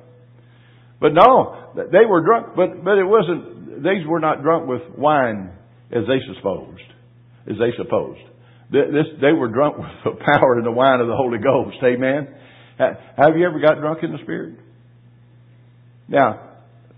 But 1.00 1.14
no, 1.14 1.72
they 1.76 2.06
were 2.06 2.24
drunk, 2.24 2.56
but, 2.56 2.84
but 2.84 2.98
it 2.98 3.06
wasn't, 3.06 3.84
these 3.84 4.06
were 4.06 4.20
not 4.20 4.44
drunk 4.44 4.68
with 4.68 4.82
wine 4.98 5.52
as 5.92 6.04
they 6.08 6.20
supposed, 6.36 6.84
as 7.50 7.56
they 7.58 7.72
supposed. 7.78 8.20
This, 8.72 9.08
they 9.22 9.32
were 9.32 9.48
drunk 9.48 9.78
with 9.78 9.90
the 10.04 10.12
power 10.34 10.58
and 10.58 10.66
the 10.66 10.72
wine 10.72 11.00
of 11.00 11.08
the 11.08 11.16
Holy 11.16 11.40
Ghost. 11.40 11.78
Amen. 11.84 12.28
Have 12.78 13.36
you 13.36 13.46
ever 13.48 13.60
got 13.60 13.80
drunk 13.80 14.00
in 14.04 14.12
the 14.12 14.20
Spirit? 14.24 14.60
Now, 16.08 16.50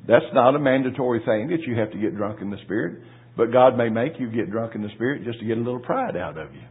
that's 0.08 0.26
not 0.34 0.56
a 0.56 0.60
mandatory 0.60 1.20
thing 1.20 1.50
that 1.50 1.62
you 1.68 1.78
have 1.78 1.92
to 1.92 1.98
get 1.98 2.16
drunk 2.16 2.42
in 2.42 2.50
the 2.50 2.58
Spirit, 2.66 3.04
but 3.38 3.52
God 3.52 3.78
may 3.78 3.90
make 3.90 4.20
you 4.20 4.30
get 4.32 4.50
drunk 4.52 4.76
in 4.76 4.82
the 4.82 4.90
Spirit 4.96 5.24
just 5.24 5.40
to 5.40 5.46
get 5.46 5.58
a 5.58 5.62
little 5.62 5.80
pride 5.80 6.18
out 6.18 6.38
of 6.38 6.54
you. 6.54 6.62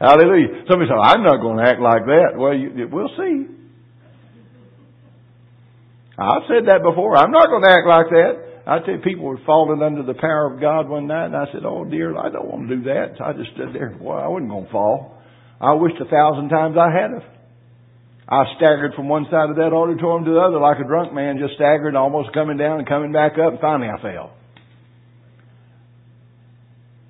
Hallelujah. 0.00 0.64
Somebody 0.68 0.90
said, 0.90 0.98
I'm 1.00 1.22
not 1.22 1.40
going 1.40 1.58
to 1.58 1.70
act 1.70 1.80
like 1.80 2.04
that. 2.06 2.32
Well, 2.36 2.54
you, 2.54 2.88
we'll 2.90 3.10
see. 3.16 3.53
I've 6.18 6.46
said 6.46 6.66
that 6.70 6.82
before. 6.82 7.16
I'm 7.16 7.32
not 7.32 7.48
going 7.48 7.62
to 7.62 7.70
act 7.70 7.86
like 7.86 8.08
that. 8.10 8.34
I 8.66 8.78
tell 8.80 8.94
you, 8.94 9.00
people 9.00 9.24
were 9.24 9.40
falling 9.44 9.82
under 9.82 10.02
the 10.02 10.14
power 10.14 10.52
of 10.52 10.60
God 10.60 10.88
one 10.88 11.06
night, 11.06 11.26
and 11.26 11.36
I 11.36 11.44
said, 11.52 11.66
"Oh 11.66 11.84
dear, 11.84 12.16
I 12.16 12.30
don't 12.30 12.48
want 12.48 12.68
to 12.68 12.76
do 12.76 12.82
that." 12.84 13.18
So 13.18 13.24
I 13.24 13.32
just 13.34 13.52
stood 13.52 13.74
there. 13.74 13.94
Well, 14.00 14.16
I 14.16 14.28
wasn't 14.28 14.50
going 14.50 14.66
to 14.66 14.72
fall. 14.72 15.20
I 15.60 15.74
wished 15.74 16.00
a 16.00 16.08
thousand 16.08 16.48
times 16.48 16.76
I 16.78 16.88
had 16.88 17.10
it. 17.12 17.22
I 18.28 18.44
staggered 18.56 18.94
from 18.94 19.08
one 19.08 19.26
side 19.30 19.50
of 19.50 19.56
that 19.56 19.74
auditorium 19.74 20.24
to 20.24 20.32
the 20.32 20.40
other 20.40 20.58
like 20.58 20.78
a 20.80 20.88
drunk 20.88 21.12
man, 21.12 21.36
just 21.38 21.54
staggered, 21.54 21.94
almost 21.94 22.32
coming 22.32 22.56
down 22.56 22.78
and 22.78 22.88
coming 22.88 23.12
back 23.12 23.32
up, 23.32 23.52
and 23.52 23.60
finally 23.60 23.88
I 23.88 24.00
fell. 24.00 24.32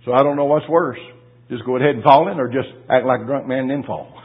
So 0.05 0.13
I 0.13 0.23
don't 0.23 0.37
know 0.37 0.47
what's 0.47 0.69
worse. 0.69 0.99
Just 1.49 1.65
go 1.65 1.77
ahead 1.77 1.95
and 1.95 2.03
fall 2.03 2.29
in 2.33 2.41
or 2.41 2.49
just 2.49 2.69
act 2.91 3.07
like 3.07 3.21
a 3.21 3.25
drunk 3.25 3.47
man 3.47 3.71
and 3.71 3.71
then 3.71 3.83
fall. 3.85 4.11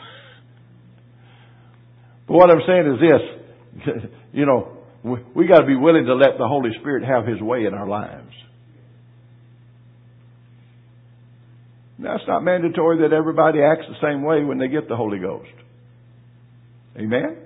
But 2.28 2.36
what 2.36 2.52
I'm 2.52 2.62
saying 2.68 2.86
is 2.94 3.00
this, 3.02 4.12
you 4.32 4.46
know, 4.46 4.78
we, 5.04 5.18
we 5.36 5.48
got 5.48 5.60
to 5.60 5.66
be 5.66 5.76
willing 5.76 6.06
to 6.06 6.16
let 6.16 6.38
the 6.38 6.48
Holy 6.48 6.72
Spirit 6.80 7.04
have 7.04 7.26
His 7.26 7.42
way 7.42 7.66
in 7.66 7.74
our 7.74 7.88
lives. 7.88 8.34
Now, 11.98 12.16
it's 12.16 12.28
not 12.28 12.44
mandatory 12.44 13.02
that 13.04 13.14
everybody 13.14 13.60
acts 13.62 13.86
the 13.90 14.00
same 14.02 14.24
way 14.24 14.44
when 14.44 14.58
they 14.58 14.70
get 14.70 14.88
the 14.88 14.96
Holy 14.96 15.20
Ghost. 15.20 15.52
Amen? 16.98 17.38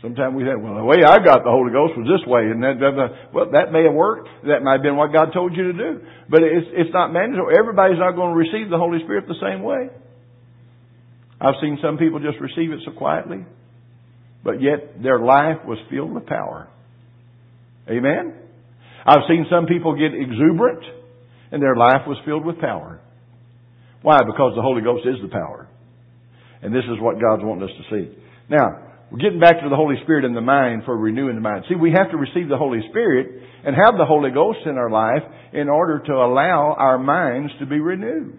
Sometimes 0.00 0.36
we 0.36 0.44
think, 0.44 0.62
well, 0.62 0.76
the 0.76 0.84
way 0.84 1.02
I 1.02 1.18
got 1.18 1.42
the 1.42 1.50
Holy 1.50 1.72
Ghost 1.72 1.98
was 1.98 2.06
this 2.06 2.22
way, 2.28 2.46
and 2.46 2.62
that, 2.62 2.78
that, 2.78 3.34
well, 3.34 3.50
that 3.50 3.72
may 3.72 3.82
have 3.82 3.94
worked. 3.94 4.28
That 4.46 4.62
might 4.62 4.78
have 4.78 4.82
been 4.82 4.96
what 4.96 5.12
God 5.12 5.34
told 5.34 5.56
you 5.56 5.72
to 5.72 5.74
do. 5.74 5.90
But 6.28 6.44
it's, 6.44 6.70
it's 6.70 6.92
not 6.94 7.12
mandatory. 7.12 7.58
Everybody's 7.58 7.98
not 7.98 8.14
going 8.14 8.30
to 8.30 8.38
receive 8.38 8.70
the 8.70 8.78
Holy 8.78 9.02
Spirit 9.02 9.26
the 9.26 9.40
same 9.42 9.64
way. 9.64 9.90
I've 11.40 11.58
seen 11.60 11.78
some 11.82 11.98
people 11.98 12.20
just 12.20 12.38
receive 12.38 12.70
it 12.70 12.80
so 12.84 12.92
quietly 12.92 13.44
but 14.46 14.62
yet 14.62 15.02
their 15.02 15.18
life 15.18 15.66
was 15.66 15.76
filled 15.90 16.14
with 16.14 16.24
power. 16.24 16.68
Amen? 17.90 18.32
I've 19.04 19.26
seen 19.28 19.44
some 19.50 19.66
people 19.66 19.98
get 19.98 20.14
exuberant 20.14 20.84
and 21.50 21.60
their 21.60 21.74
life 21.74 22.06
was 22.06 22.16
filled 22.24 22.46
with 22.46 22.60
power. 22.60 23.00
Why? 24.02 24.18
Because 24.24 24.54
the 24.54 24.62
Holy 24.62 24.82
Ghost 24.82 25.04
is 25.04 25.20
the 25.20 25.28
power. 25.28 25.68
And 26.62 26.72
this 26.72 26.84
is 26.84 27.02
what 27.02 27.20
God's 27.20 27.42
wanting 27.42 27.64
us 27.64 27.74
to 27.74 27.84
see. 27.90 28.16
Now, 28.48 28.86
we're 29.10 29.18
getting 29.18 29.40
back 29.40 29.60
to 29.62 29.68
the 29.68 29.76
Holy 29.76 29.96
Spirit 30.04 30.24
in 30.24 30.34
the 30.34 30.40
mind 30.40 30.82
for 30.84 30.96
renewing 30.96 31.34
the 31.34 31.40
mind. 31.40 31.64
See, 31.68 31.74
we 31.74 31.90
have 31.90 32.10
to 32.12 32.16
receive 32.16 32.48
the 32.48 32.56
Holy 32.56 32.80
Spirit 32.90 33.42
and 33.64 33.74
have 33.74 33.98
the 33.98 34.06
Holy 34.06 34.30
Ghost 34.30 34.60
in 34.64 34.78
our 34.78 34.90
life 34.90 35.22
in 35.52 35.68
order 35.68 35.98
to 36.06 36.12
allow 36.12 36.74
our 36.78 36.98
minds 36.98 37.52
to 37.58 37.66
be 37.66 37.80
renewed. 37.80 38.38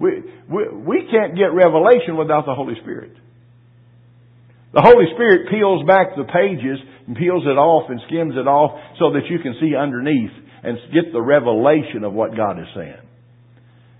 We, 0.00 0.22
we, 0.48 0.68
we 0.72 1.08
can't 1.10 1.36
get 1.36 1.52
revelation 1.52 2.16
without 2.16 2.46
the 2.46 2.54
Holy 2.54 2.74
Spirit. 2.80 3.12
The 4.78 4.86
Holy 4.86 5.06
Spirit 5.12 5.50
peels 5.50 5.84
back 5.88 6.14
the 6.14 6.22
pages 6.22 6.78
and 7.08 7.16
peels 7.16 7.42
it 7.42 7.58
off 7.58 7.90
and 7.90 7.98
skims 8.06 8.34
it 8.36 8.46
off 8.46 8.78
so 9.00 9.10
that 9.10 9.26
you 9.28 9.40
can 9.40 9.58
see 9.60 9.74
underneath 9.74 10.30
and 10.62 10.78
get 10.94 11.10
the 11.12 11.20
revelation 11.20 12.04
of 12.04 12.12
what 12.12 12.36
God 12.36 12.60
is 12.60 12.68
saying. 12.76 13.02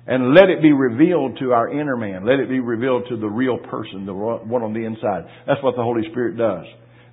And 0.07 0.37
let 0.37 0.51
it 0.51 0.63
be 0.63 0.71
revealed 0.71 1.37
to 1.41 1.51
our 1.51 1.69
inner 1.69 1.97
man. 1.97 2.25
Let 2.25 2.39
it 2.39 2.49
be 2.49 2.61
revealed 2.61 3.11
to 3.11 3.17
the 3.17 3.27
real 3.27 3.59
person, 3.59 4.07
the 4.07 4.15
one 4.15 4.63
on 4.63 4.73
the 4.73 4.87
inside. 4.87 5.27
That's 5.49 5.61
what 5.65 5.75
the 5.75 5.83
Holy 5.83 6.03
Spirit 6.13 6.39
does. 6.39 6.65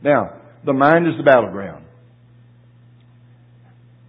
Now, 0.03 0.41
the 0.63 0.73
mind 0.73 1.07
is 1.07 1.13
the 1.17 1.23
battleground. 1.23 1.85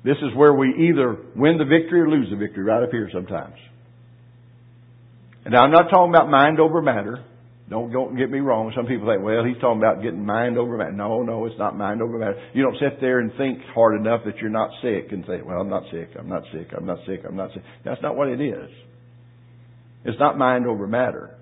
This 0.04 0.18
is 0.20 0.36
where 0.36 0.52
we 0.52 0.90
either 0.90 1.16
win 1.34 1.56
the 1.56 1.64
victory 1.64 2.02
or 2.02 2.10
lose 2.10 2.28
the 2.28 2.36
victory, 2.36 2.62
right 2.62 2.82
up 2.82 2.90
here 2.90 3.08
sometimes. 3.10 3.56
And 5.46 5.56
I'm 5.56 5.70
not 5.70 5.88
talking 5.88 6.12
about 6.14 6.28
mind 6.28 6.60
over 6.60 6.82
matter. 6.82 7.24
Don't, 7.68 7.92
don't 7.92 8.16
get 8.16 8.30
me 8.30 8.38
wrong. 8.38 8.72
Some 8.76 8.86
people 8.86 9.08
think, 9.08 9.24
well, 9.24 9.44
he's 9.44 9.60
talking 9.60 9.82
about 9.82 10.02
getting 10.02 10.24
mind 10.24 10.56
over 10.56 10.76
matter. 10.76 10.92
No, 10.92 11.22
no, 11.22 11.46
it's 11.46 11.58
not 11.58 11.76
mind 11.76 12.00
over 12.00 12.16
matter. 12.18 12.40
You 12.54 12.62
don't 12.62 12.76
sit 12.78 13.00
there 13.00 13.18
and 13.18 13.32
think 13.36 13.58
hard 13.74 14.00
enough 14.00 14.20
that 14.24 14.36
you're 14.38 14.50
not 14.50 14.70
sick 14.82 15.10
and 15.10 15.24
say, 15.26 15.42
well, 15.42 15.60
I'm 15.60 15.68
not 15.68 15.82
sick, 15.90 16.10
I'm 16.16 16.28
not 16.28 16.44
sick, 16.52 16.68
I'm 16.76 16.86
not 16.86 16.98
sick, 17.06 17.22
I'm 17.26 17.34
not 17.34 17.52
sick. 17.52 17.62
That's 17.84 18.00
not 18.02 18.16
what 18.16 18.28
it 18.28 18.40
is. 18.40 18.70
It's 20.04 20.18
not 20.20 20.38
mind 20.38 20.66
over 20.66 20.86
matter. 20.86 21.34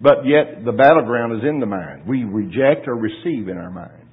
But 0.00 0.18
yet, 0.24 0.64
the 0.64 0.70
battleground 0.70 1.42
is 1.42 1.48
in 1.48 1.58
the 1.58 1.66
mind. 1.66 2.06
We 2.06 2.22
reject 2.22 2.86
or 2.86 2.94
receive 2.94 3.48
in 3.48 3.58
our 3.58 3.70
mind. 3.70 4.06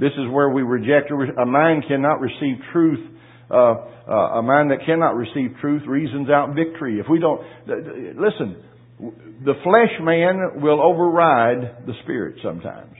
This 0.00 0.10
is 0.18 0.28
where 0.32 0.50
we 0.50 0.62
reject 0.62 1.12
or, 1.12 1.22
a 1.22 1.46
mind 1.46 1.84
cannot 1.86 2.20
receive 2.20 2.56
truth 2.72 3.14
uh, 3.50 3.74
uh, 4.08 4.38
a 4.38 4.42
mind 4.42 4.70
that 4.70 4.84
cannot 4.84 5.16
receive 5.16 5.56
truth 5.60 5.82
reasons 5.86 6.28
out 6.28 6.54
victory. 6.54 6.98
If 6.98 7.06
we 7.10 7.18
don't, 7.18 7.40
listen, 7.66 8.56
the 9.00 9.54
flesh 9.62 9.94
man 10.00 10.60
will 10.60 10.82
override 10.82 11.86
the 11.86 11.92
spirit 12.02 12.36
sometimes, 12.42 12.94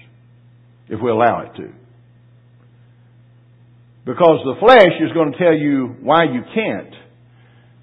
if 0.88 1.00
we 1.02 1.10
allow 1.10 1.42
it 1.42 1.56
to. 1.56 1.72
Because 4.04 4.40
the 4.44 4.54
flesh 4.60 4.94
is 5.04 5.12
going 5.12 5.32
to 5.32 5.38
tell 5.38 5.52
you 5.52 5.96
why 6.00 6.24
you 6.24 6.40
can't. 6.54 6.94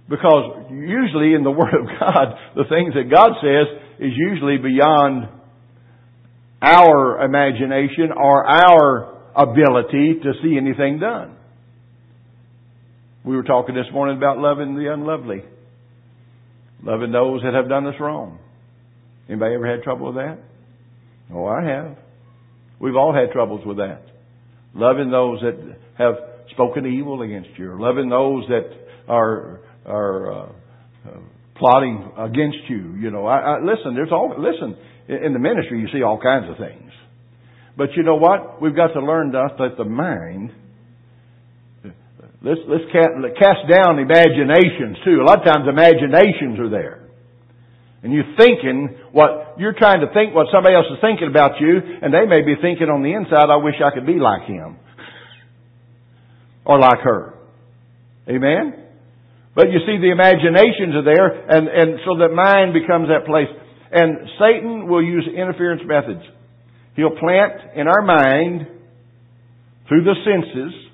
Because 0.10 0.72
usually 0.72 1.34
in 1.34 1.44
the 1.44 1.52
Word 1.52 1.74
of 1.74 1.88
God, 2.00 2.36
the 2.56 2.64
things 2.70 2.94
that 2.96 3.14
God 3.14 3.34
says 3.42 3.68
is 4.00 4.14
usually 4.16 4.58
beyond 4.58 5.30
our 6.62 7.24
imagination 7.24 8.12
or 8.16 8.46
our 8.48 9.22
ability 9.36 10.20
to 10.24 10.34
see 10.42 10.58
anything 10.58 11.00
done. 11.00 11.36
We 13.24 13.36
were 13.36 13.44
talking 13.44 13.76
this 13.76 13.92
morning 13.92 14.18
about 14.18 14.38
loving 14.38 14.76
the 14.76 14.92
unlovely. 14.94 15.44
Loving 16.86 17.12
those 17.12 17.42
that 17.42 17.54
have 17.54 17.68
done 17.68 17.88
us 17.88 17.96
wrong. 18.00 18.40
Anybody 19.28 19.56
ever 19.56 19.76
had 19.76 19.84
trouble 19.84 20.08
with 20.08 20.16
that? 20.16 20.38
Oh, 21.34 21.46
I 21.46 21.64
have. 21.64 21.98
We've 22.80 22.96
all 22.96 23.14
had 23.14 23.32
troubles 23.34 23.66
with 23.66 23.78
that. 23.78 24.04
Loving 24.76 25.10
those 25.10 25.40
that 25.42 25.78
have 25.98 26.14
spoken 26.52 26.86
evil 26.86 27.24
against 27.24 27.50
you, 27.58 27.72
or 27.72 27.80
loving 27.80 28.10
those 28.10 28.44
that 28.50 28.70
are 29.08 29.62
are 29.86 30.32
uh, 30.32 30.46
uh, 31.08 31.20
plotting 31.56 32.12
against 32.18 32.70
you. 32.70 32.96
You 33.00 33.10
know, 33.10 33.26
I, 33.26 33.38
I, 33.40 33.60
listen. 33.62 33.96
There's 33.96 34.12
all 34.12 34.36
listen 34.38 34.78
in 35.08 35.34
the 35.34 35.40
ministry. 35.40 35.80
You 35.80 35.88
see 35.92 36.04
all 36.04 36.20
kinds 36.22 36.46
of 36.50 36.58
things, 36.58 36.92
but 37.76 37.90
you 37.96 38.04
know 38.04 38.18
what? 38.18 38.62
We've 38.62 38.76
got 38.76 38.94
to 38.94 39.00
learn 39.00 39.32
that 39.32 39.76
the 39.78 39.86
mind 39.86 40.52
Let's, 42.46 42.62
let's 42.70 42.86
cast 42.94 43.66
down 43.66 43.98
imaginations 43.98 45.02
too. 45.02 45.18
A 45.18 45.26
lot 45.26 45.42
of 45.42 45.46
times 45.50 45.66
imaginations 45.66 46.62
are 46.62 46.70
there. 46.70 47.10
And 48.06 48.14
you're 48.14 48.38
thinking 48.38 49.02
what, 49.12 49.58
you're 49.58 49.74
trying 49.74 50.06
to 50.06 50.14
think 50.14 50.36
what 50.36 50.46
somebody 50.54 50.76
else 50.76 50.86
is 50.94 51.02
thinking 51.02 51.26
about 51.28 51.60
you, 51.60 51.82
and 51.82 52.14
they 52.14 52.30
may 52.30 52.46
be 52.46 52.54
thinking 52.62 52.86
on 52.86 53.02
the 53.02 53.18
inside, 53.18 53.50
I 53.50 53.58
wish 53.58 53.82
I 53.82 53.90
could 53.90 54.06
be 54.06 54.22
like 54.22 54.46
him. 54.46 54.78
or 56.66 56.78
like 56.78 57.02
her. 57.02 57.34
Amen? 58.30 58.78
But 59.56 59.74
you 59.74 59.82
see, 59.82 59.98
the 59.98 60.14
imaginations 60.14 60.94
are 61.02 61.08
there, 61.08 61.50
and, 61.50 61.66
and 61.66 62.00
so 62.06 62.22
that 62.22 62.30
mind 62.30 62.78
becomes 62.78 63.10
that 63.10 63.26
place. 63.26 63.50
And 63.90 64.30
Satan 64.38 64.86
will 64.86 65.02
use 65.02 65.26
interference 65.26 65.82
methods. 65.82 66.22
He'll 66.96 67.18
plant 67.18 67.74
in 67.74 67.88
our 67.88 68.06
mind, 68.06 68.68
through 69.90 70.04
the 70.04 70.14
senses, 70.22 70.85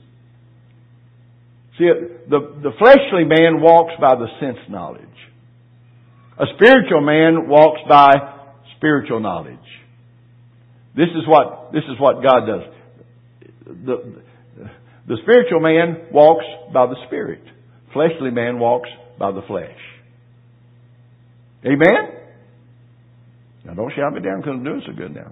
See, 1.78 1.86
the, 2.30 2.40
the 2.62 2.72
fleshly 2.78 3.24
man 3.24 3.62
walks 3.62 3.94
by 4.00 4.16
the 4.16 4.28
sense 4.40 4.58
knowledge. 4.70 5.02
A 6.38 6.46
spiritual 6.56 7.02
man 7.02 7.48
walks 7.48 7.82
by 7.88 8.14
spiritual 8.78 9.20
knowledge. 9.20 9.58
This 10.96 11.10
is 11.10 11.28
what, 11.28 11.72
this 11.72 11.84
is 11.84 12.00
what 12.00 12.24
God 12.24 12.46
does. 12.46 12.64
The, 13.66 14.22
the 15.08 15.18
spiritual 15.24 15.60
man 15.62 16.08
walks 16.12 16.46
by 16.74 16.88
the 16.88 16.96
Spirit. 17.08 17.44
Fleshly 17.94 18.32
man 18.32 18.60
walks 18.60 18.90
by 19.18 19.32
the 19.32 19.42
flesh. 19.48 19.78
Amen? 21.66 22.18
Now 23.66 23.74
don't 23.74 23.94
shout 23.96 24.14
me 24.14 24.22
down 24.22 24.38
because 24.38 24.54
I'm 24.56 24.64
doing 24.64 24.82
so 24.86 24.94
good 24.94 25.14
now. 25.14 25.32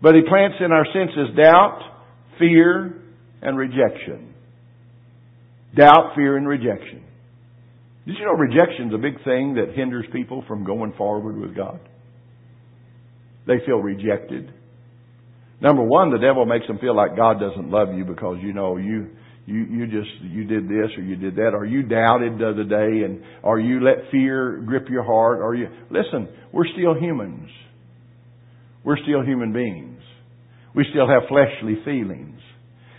But 0.00 0.14
he 0.14 0.22
plants 0.28 0.56
in 0.60 0.72
our 0.72 0.86
senses 0.92 1.36
doubt, 1.36 1.80
fear, 2.38 3.02
and 3.46 3.56
rejection. 3.56 4.34
Doubt, 5.76 6.12
fear, 6.16 6.36
and 6.36 6.48
rejection. 6.48 7.04
Did 8.06 8.16
you 8.18 8.24
know 8.24 8.32
rejection's 8.32 8.92
a 8.92 8.98
big 8.98 9.22
thing 9.24 9.54
that 9.54 9.74
hinders 9.74 10.04
people 10.12 10.44
from 10.48 10.64
going 10.64 10.92
forward 10.98 11.36
with 11.36 11.56
God? 11.56 11.80
They 13.46 13.64
feel 13.64 13.78
rejected. 13.78 14.52
Number 15.60 15.82
one, 15.82 16.10
the 16.10 16.18
devil 16.18 16.44
makes 16.44 16.66
them 16.66 16.78
feel 16.78 16.94
like 16.94 17.16
God 17.16 17.38
doesn't 17.40 17.70
love 17.70 17.94
you 17.94 18.04
because 18.04 18.38
you 18.42 18.52
know 18.52 18.76
you 18.76 19.10
you 19.46 19.64
you 19.64 19.86
just 19.86 20.10
you 20.22 20.44
did 20.44 20.64
this 20.64 20.90
or 20.96 21.02
you 21.02 21.14
did 21.14 21.36
that 21.36 21.52
or 21.54 21.64
you 21.64 21.82
doubted 21.82 22.38
the 22.38 22.50
other 22.50 22.64
day 22.64 23.04
and 23.04 23.22
or 23.44 23.60
you 23.60 23.80
let 23.80 24.10
fear 24.10 24.60
grip 24.66 24.88
your 24.90 25.04
heart 25.04 25.38
or 25.40 25.54
you 25.54 25.68
listen. 25.90 26.28
We're 26.52 26.66
still 26.74 26.94
humans. 26.98 27.48
We're 28.84 28.98
still 28.98 29.22
human 29.24 29.52
beings. 29.52 30.00
We 30.74 30.84
still 30.90 31.08
have 31.08 31.22
fleshly 31.28 31.76
feelings. 31.84 32.40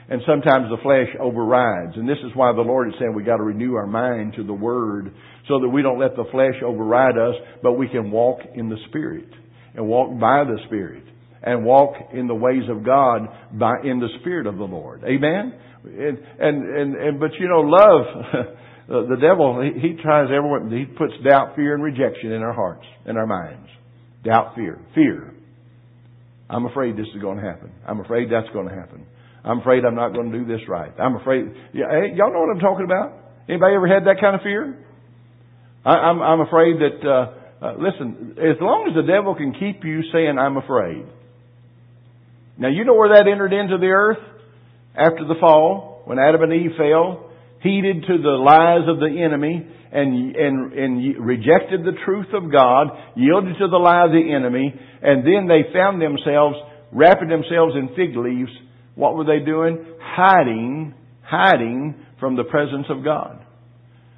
And 0.09 0.21
sometimes 0.25 0.69
the 0.69 0.81
flesh 0.81 1.09
overrides. 1.19 1.97
And 1.97 2.07
this 2.07 2.17
is 2.19 2.31
why 2.33 2.53
the 2.53 2.61
Lord 2.61 2.87
is 2.87 2.93
saying 2.99 3.13
we 3.13 3.23
got 3.23 3.37
to 3.37 3.43
renew 3.43 3.75
our 3.75 3.87
mind 3.87 4.33
to 4.37 4.43
the 4.43 4.53
Word 4.53 5.13
so 5.47 5.59
that 5.59 5.67
we 5.67 5.81
don't 5.81 5.99
let 5.99 6.15
the 6.15 6.25
flesh 6.31 6.55
override 6.65 7.17
us, 7.17 7.35
but 7.61 7.73
we 7.73 7.89
can 7.89 8.09
walk 8.09 8.39
in 8.55 8.69
the 8.69 8.77
Spirit 8.87 9.27
and 9.75 9.85
walk 9.85 10.11
by 10.19 10.43
the 10.45 10.57
Spirit 10.67 11.03
and 11.43 11.65
walk 11.65 11.93
in 12.13 12.27
the 12.27 12.35
ways 12.35 12.63
of 12.69 12.85
God 12.85 13.27
by 13.53 13.75
in 13.83 13.99
the 13.99 14.09
Spirit 14.21 14.47
of 14.47 14.57
the 14.57 14.63
Lord. 14.63 15.03
Amen. 15.03 15.53
And 15.83 16.17
and 16.39 16.77
and, 16.77 16.95
and 16.95 17.19
but 17.19 17.31
you 17.39 17.47
know, 17.47 17.61
love. 17.61 18.45
the 18.87 19.17
devil 19.19 19.61
he, 19.61 19.89
he 19.89 20.01
tries 20.01 20.29
everyone. 20.33 20.71
He 20.71 20.85
puts 20.85 21.13
doubt, 21.23 21.55
fear, 21.55 21.73
and 21.73 21.83
rejection 21.83 22.31
in 22.31 22.41
our 22.41 22.53
hearts, 22.53 22.85
in 23.05 23.17
our 23.17 23.27
minds. 23.27 23.67
Doubt, 24.23 24.55
fear, 24.55 24.79
fear. 24.95 25.33
I'm 26.49 26.65
afraid 26.65 26.95
this 26.95 27.07
is 27.13 27.21
going 27.21 27.37
to 27.37 27.43
happen. 27.43 27.71
I'm 27.85 27.99
afraid 27.99 28.29
that's 28.31 28.47
going 28.53 28.69
to 28.69 28.73
happen. 28.73 29.05
I'm 29.47 29.59
afraid 29.59 29.85
I'm 29.85 29.95
not 29.95 30.13
going 30.13 30.31
to 30.31 30.37
do 30.37 30.45
this 30.45 30.61
right. 30.67 30.91
I'm 30.99 31.15
afraid. 31.15 31.45
Hey, 31.71 32.11
y'all 32.15 32.33
know 32.33 32.41
what 32.41 32.53
I'm 32.53 32.59
talking 32.59 32.83
about? 32.83 33.13
Anybody 33.47 33.75
ever 33.75 33.87
had 33.87 34.03
that 34.03 34.19
kind 34.19 34.35
of 34.35 34.41
fear? 34.41 34.85
I, 35.85 35.91
I'm 35.91 36.21
I'm 36.21 36.41
afraid 36.41 36.75
that. 36.83 36.99
Uh, 36.99 37.65
uh, 37.65 37.73
listen, 37.79 38.35
as 38.37 38.59
long 38.61 38.85
as 38.91 38.93
the 38.93 39.07
devil 39.07 39.33
can 39.33 39.53
keep 39.53 39.83
you 39.83 40.03
saying 40.11 40.37
I'm 40.37 40.57
afraid, 40.57 41.05
now 42.57 42.67
you 42.67 42.83
know 42.83 42.93
where 42.93 43.15
that 43.15 43.25
entered 43.31 43.53
into 43.53 43.77
the 43.77 43.87
earth? 43.87 44.19
After 44.93 45.25
the 45.25 45.35
fall, 45.39 46.01
when 46.05 46.19
Adam 46.19 46.41
and 46.41 46.53
Eve 46.53 46.71
fell, 46.75 47.29
heeded 47.61 48.01
to 48.03 48.17
the 48.17 48.35
lies 48.41 48.89
of 48.89 48.99
the 48.99 49.13
enemy 49.23 49.65
and, 49.91 50.35
and, 50.35 50.73
and 50.73 51.25
rejected 51.25 51.85
the 51.85 51.93
truth 52.03 52.33
of 52.33 52.51
God, 52.51 52.87
yielded 53.15 53.57
to 53.59 53.67
the 53.67 53.77
lie 53.77 54.05
of 54.05 54.11
the 54.11 54.33
enemy, 54.33 54.73
and 54.73 55.23
then 55.23 55.47
they 55.47 55.71
found 55.71 56.01
themselves 56.01 56.57
wrapping 56.91 57.29
themselves 57.29 57.75
in 57.75 57.89
fig 57.95 58.17
leaves. 58.17 58.51
What 58.97 59.13
were 59.13 59.25
they 59.25 59.45
doing? 59.45 59.77
Hiding, 60.01 60.95
hiding 61.23 61.93
from 62.19 62.35
the 62.35 62.43
presence 62.43 62.87
of 62.89 63.03
God. 63.03 63.45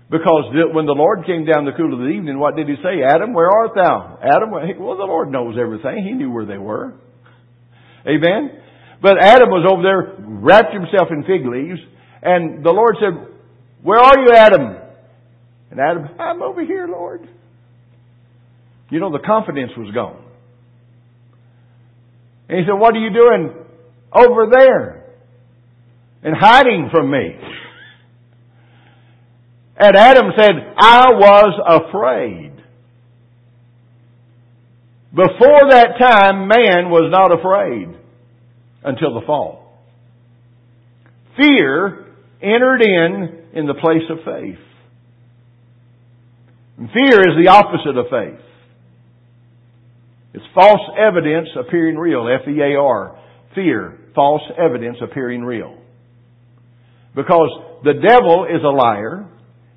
Because 0.10 0.46
when 0.74 0.86
the 0.88 0.96
Lord 0.96 1.26
came 1.28 1.46
down 1.46 1.66
the 1.66 1.76
cool 1.76 1.94
of 1.94 2.00
the 2.00 2.08
evening, 2.08 2.40
what 2.40 2.56
did 2.56 2.68
he 2.68 2.76
say? 2.82 3.04
Adam, 3.04 3.34
where 3.34 3.52
art 3.52 3.72
thou? 3.76 4.18
Adam, 4.24 4.52
well, 4.52 4.98
the 4.98 5.04
Lord 5.04 5.32
knows 5.32 5.56
everything. 5.60 6.04
He 6.04 6.14
knew 6.14 6.32
where 6.32 6.46
they 6.46 6.58
were. 6.58 6.94
Amen? 8.08 8.58
But 9.02 9.22
Adam 9.22 9.50
was 9.50 9.68
over 9.70 9.84
there, 9.84 10.16
wrapped 10.18 10.74
himself 10.74 11.10
in 11.12 11.24
fig 11.24 11.46
leaves, 11.46 11.80
and 12.24 12.64
the 12.64 12.72
Lord 12.72 12.96
said, 13.00 13.36
Where 13.84 14.00
are 14.00 14.18
you, 14.18 14.32
Adam? 14.34 14.78
And 15.72 15.80
Adam, 15.80 16.08
I'm 16.18 16.42
over 16.42 16.64
here, 16.66 16.88
Lord. 16.88 17.28
You 18.90 19.00
know, 19.00 19.12
the 19.12 19.24
confidence 19.24 19.72
was 19.78 19.94
gone. 19.94 20.24
And 22.48 22.60
he 22.60 22.64
said, 22.66 22.80
What 22.80 22.96
are 22.96 23.00
you 23.00 23.12
doing 23.12 23.69
over 24.14 24.48
there? 24.52 25.06
And 26.24 26.36
hiding 26.38 26.90
from 26.92 27.10
me. 27.10 27.36
And 29.78 29.96
Adam 29.96 30.32
said, 30.38 30.52
I 30.78 31.12
was 31.14 31.86
afraid. 31.88 32.52
Before 35.12 35.70
that 35.70 35.98
time, 35.98 36.48
man 36.48 36.90
was 36.90 37.10
not 37.10 37.32
afraid 37.32 37.88
until 38.84 39.20
the 39.20 39.26
fall. 39.26 39.80
Fear 41.38 42.06
entered 42.42 42.82
in 42.82 43.46
in 43.54 43.66
the 43.66 43.74
place 43.74 44.04
of 44.10 44.18
faith. 44.26 44.60
And 46.78 46.90
fear 46.92 47.20
is 47.20 47.36
the 47.44 47.50
opposite 47.50 47.98
of 47.98 48.06
faith. 48.10 48.46
It's 50.34 50.46
false 50.54 50.82
evidence 50.98 51.50
appearing 51.60 51.98
real. 51.98 52.28
F-E-A-R. 52.42 53.20
Fear. 53.56 54.00
False 54.16 54.42
evidence 54.58 54.98
appearing 55.02 55.44
real. 55.44 55.78
Because 57.16 57.50
the 57.84 57.94
devil 57.94 58.46
is 58.46 58.64
a 58.64 58.70
liar. 58.70 59.28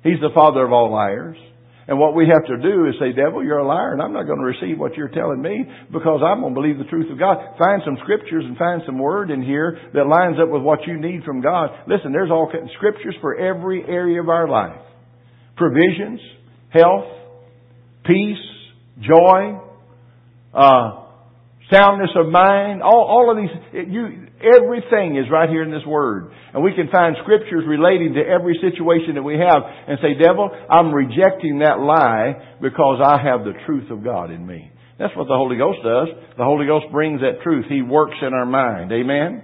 He's 0.03 0.19
the 0.19 0.31
father 0.33 0.65
of 0.65 0.71
all 0.71 0.91
liars. 0.91 1.37
And 1.87 1.99
what 1.99 2.15
we 2.15 2.27
have 2.27 2.45
to 2.47 2.57
do 2.61 2.87
is 2.87 2.95
say, 2.99 3.11
devil, 3.11 3.43
you're 3.43 3.57
a 3.57 3.67
liar 3.67 3.91
and 3.91 4.01
I'm 4.01 4.13
not 4.13 4.23
going 4.23 4.39
to 4.39 4.45
receive 4.45 4.79
what 4.79 4.95
you're 4.95 5.09
telling 5.09 5.41
me 5.41 5.65
because 5.91 6.21
I'm 6.23 6.39
going 6.39 6.55
to 6.55 6.61
believe 6.61 6.77
the 6.77 6.89
truth 6.89 7.11
of 7.11 7.19
God. 7.19 7.37
Find 7.59 7.81
some 7.83 7.97
scriptures 8.03 8.45
and 8.47 8.57
find 8.57 8.81
some 8.85 8.97
word 8.99 9.31
in 9.31 9.41
here 9.41 9.77
that 9.93 10.07
lines 10.07 10.37
up 10.41 10.49
with 10.49 10.61
what 10.61 10.87
you 10.87 10.99
need 10.99 11.23
from 11.23 11.41
God. 11.41 11.71
Listen, 11.87 12.13
there's 12.13 12.31
all 12.31 12.49
scriptures 12.77 13.15
for 13.19 13.35
every 13.35 13.83
area 13.83 14.21
of 14.21 14.29
our 14.29 14.47
life. 14.47 14.79
Provisions, 15.57 16.21
health, 16.69 17.05
peace, 18.05 18.37
joy, 19.01 19.59
uh, 20.53 21.02
soundness 21.73 22.11
of 22.15 22.29
mind, 22.29 22.81
all, 22.83 23.03
all 23.09 23.31
of 23.31 23.37
these, 23.37 23.89
you, 23.89 24.29
everything 24.39 25.17
is 25.17 25.25
right 25.31 25.49
here 25.49 25.63
in 25.63 25.71
this 25.71 25.85
Word. 25.87 26.31
And 26.53 26.63
we 26.63 26.73
can 26.75 26.89
find 26.91 27.15
scriptures 27.23 27.63
relating 27.67 28.13
to 28.13 28.21
every 28.21 28.59
situation 28.61 29.15
that 29.15 29.23
we 29.23 29.33
have 29.33 29.63
and 29.65 29.97
say, 30.01 30.13
devil, 30.21 30.49
I'm 30.69 30.93
rejecting 30.93 31.59
that 31.59 31.79
lie 31.79 32.57
because 32.61 33.01
I 33.03 33.17
have 33.23 33.43
the 33.43 33.53
truth 33.65 33.89
of 33.89 34.03
God 34.03 34.29
in 34.31 34.45
me. 34.45 34.71
That's 34.99 35.15
what 35.17 35.25
the 35.27 35.35
Holy 35.35 35.57
Ghost 35.57 35.79
does. 35.83 36.07
The 36.37 36.45
Holy 36.45 36.67
Ghost 36.67 36.85
brings 36.91 37.21
that 37.21 37.41
truth. 37.41 37.65
He 37.67 37.81
works 37.81 38.15
in 38.21 38.33
our 38.33 38.45
mind. 38.45 38.91
Amen? 38.91 39.43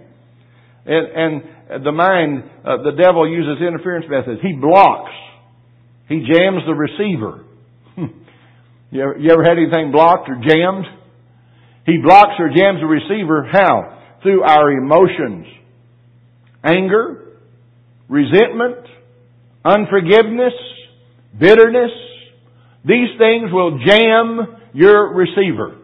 And, 0.86 1.42
and 1.70 1.86
the 1.86 1.92
mind, 1.92 2.44
uh, 2.64 2.78
the 2.84 2.94
devil 3.02 3.30
uses 3.30 3.62
interference 3.62 4.06
methods. 4.10 4.40
He 4.42 4.54
blocks. 4.54 5.12
He 6.08 6.20
jams 6.20 6.62
the 6.66 6.74
receiver. 6.74 7.46
you, 8.92 9.02
ever, 9.02 9.18
you 9.18 9.32
ever 9.32 9.44
had 9.44 9.58
anything 9.58 9.92
blocked 9.92 10.30
or 10.30 10.36
jammed? 10.36 10.86
He 11.90 11.98
blocks 11.98 12.34
or 12.38 12.50
jams 12.50 12.82
the 12.82 12.86
receiver. 12.86 13.50
How? 13.52 13.98
Through 14.22 14.44
our 14.44 14.72
emotions. 14.72 15.48
Anger, 16.64 17.40
resentment, 18.08 18.86
unforgiveness, 19.66 20.54
bitterness. 21.40 21.92
These 22.86 23.18
things 23.18 23.52
will 23.52 23.80
jam 23.84 24.62
your 24.74 25.16
receiver. 25.16 25.78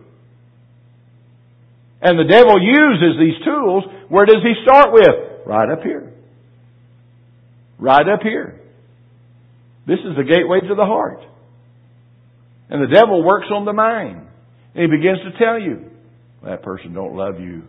And 2.03 2.19
the 2.19 2.29
devil 2.29 2.61
uses 2.61 3.19
these 3.19 3.43
tools. 3.43 3.83
Where 4.09 4.27
does 4.27 4.43
he 4.43 4.53
start 4.61 4.93
with? 4.93 5.47
Right 5.47 5.71
up 5.71 5.81
here. 5.81 6.13
Right 7.79 8.07
up 8.07 8.21
here. 8.21 8.61
This 9.87 9.99
is 9.99 10.15
the 10.15 10.23
gateway 10.23 10.59
to 10.67 10.75
the 10.75 10.85
heart. 10.85 11.21
And 12.69 12.83
the 12.83 12.93
devil 12.93 13.23
works 13.23 13.47
on 13.51 13.65
the 13.65 13.73
mind. 13.73 14.27
And 14.75 14.83
he 14.83 14.97
begins 14.97 15.19
to 15.19 15.43
tell 15.43 15.59
you, 15.59 15.93
that 16.45 16.63
person 16.63 16.93
don't 16.93 17.15
love 17.15 17.39
you. 17.39 17.63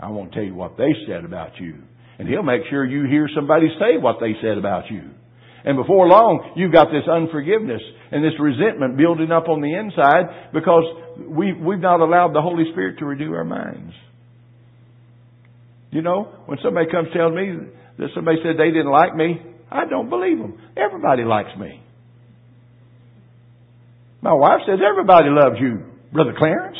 I 0.00 0.08
won't 0.08 0.32
tell 0.32 0.42
you 0.42 0.54
what 0.54 0.76
they 0.76 0.92
said 1.06 1.24
about 1.24 1.60
you. 1.60 1.76
And 2.18 2.28
he'll 2.28 2.42
make 2.42 2.62
sure 2.70 2.84
you 2.84 3.08
hear 3.08 3.28
somebody 3.34 3.66
say 3.78 3.98
what 3.98 4.16
they 4.20 4.34
said 4.42 4.58
about 4.58 4.90
you. 4.90 5.10
And 5.64 5.76
before 5.76 6.06
long, 6.06 6.52
you've 6.56 6.72
got 6.72 6.88
this 6.92 7.08
unforgiveness 7.10 7.80
and 8.12 8.22
this 8.22 8.34
resentment 8.38 8.96
building 8.96 9.32
up 9.32 9.48
on 9.48 9.60
the 9.60 9.72
inside 9.72 10.52
because 10.52 10.84
we, 11.26 11.52
we've 11.52 11.80
not 11.80 12.00
allowed 12.00 12.34
the 12.34 12.42
Holy 12.42 12.64
Spirit 12.72 12.98
to 12.98 13.06
renew 13.06 13.32
our 13.32 13.44
minds. 13.44 13.94
You 15.90 16.02
know, 16.02 16.28
when 16.46 16.58
somebody 16.62 16.90
comes 16.90 17.08
telling 17.14 17.34
me 17.34 17.70
that 17.98 18.08
somebody 18.14 18.38
said 18.42 18.58
they 18.58 18.70
didn't 18.70 18.90
like 18.90 19.14
me, 19.16 19.40
I 19.70 19.86
don't 19.88 20.10
believe 20.10 20.38
them. 20.38 20.60
Everybody 20.76 21.24
likes 21.24 21.56
me. 21.58 21.80
My 24.20 24.34
wife 24.34 24.60
says 24.66 24.78
everybody 24.84 25.28
loves 25.30 25.56
you, 25.60 25.82
Brother 26.12 26.34
Clarence. 26.36 26.78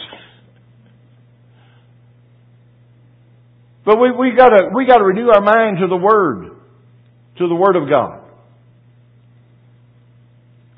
But 3.84 3.96
we, 4.00 4.10
we 4.12 4.32
gotta, 4.36 4.70
we 4.74 4.86
gotta 4.86 5.04
renew 5.04 5.28
our 5.28 5.42
mind 5.42 5.78
to 5.80 5.86
the 5.88 5.96
Word, 5.96 6.50
to 7.38 7.48
the 7.48 7.54
Word 7.54 7.76
of 7.76 7.88
God. 7.88 8.20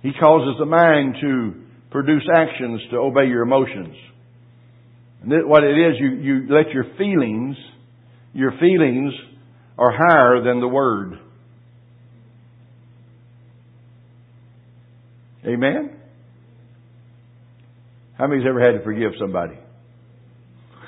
He 0.03 0.12
causes 0.12 0.57
the 0.59 0.66
mind 0.66 1.16
to 1.21 1.55
produce 1.90 2.27
actions 2.35 2.81
to 2.90 2.97
obey 2.99 3.27
your 3.27 3.42
emotions. 3.42 3.97
And 5.23 5.49
what 5.49 5.64
it 5.64 5.77
is, 5.77 5.95
you, 5.99 6.09
you 6.16 6.47
let 6.49 6.71
your 6.71 6.85
feelings, 6.99 7.57
your 8.33 8.53
feelings 8.61 9.12
are 9.79 9.92
higher 9.92 10.42
than 10.42 10.61
the 10.61 10.69
Word. 10.69 11.19
Amen? 15.47 15.97
How 18.19 18.27
many's 18.27 18.47
ever 18.49 18.61
had 18.61 18.79
to 18.79 18.85
forgive 18.85 19.12
somebody? 19.21 19.59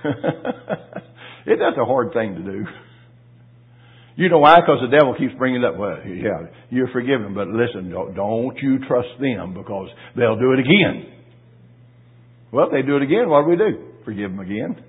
It, 1.49 1.59
that's 1.59 1.79
a 1.81 1.85
hard 1.85 2.13
thing 2.13 2.35
to 2.37 2.43
do. 2.43 2.65
You 4.17 4.29
know 4.29 4.41
why? 4.41 4.57
Because 4.61 4.81
the 4.83 4.95
devil 4.95 5.15
keeps 5.17 5.33
bringing 5.39 5.63
it 5.63 5.65
up. 5.65 5.79
Well, 5.79 5.99
yeah, 6.05 6.51
you're 6.71 6.91
forgiven, 6.93 7.35
but 7.35 7.49
listen, 7.49 7.89
don't 7.91 8.57
you 8.61 8.79
trust 8.87 9.09
them 9.21 9.55
because 9.55 9.89
they'll 10.17 10.39
do 10.39 10.53
it 10.53 10.61
again. 10.61 11.15
Well, 12.53 12.67
if 12.67 12.73
they 12.73 12.83
do 12.83 12.97
it 12.97 13.03
again, 13.03 13.29
what 13.29 13.45
do 13.45 13.51
we 13.51 13.57
do? 13.57 13.85
Forgive 14.05 14.31
them 14.31 14.41
again. 14.41 14.85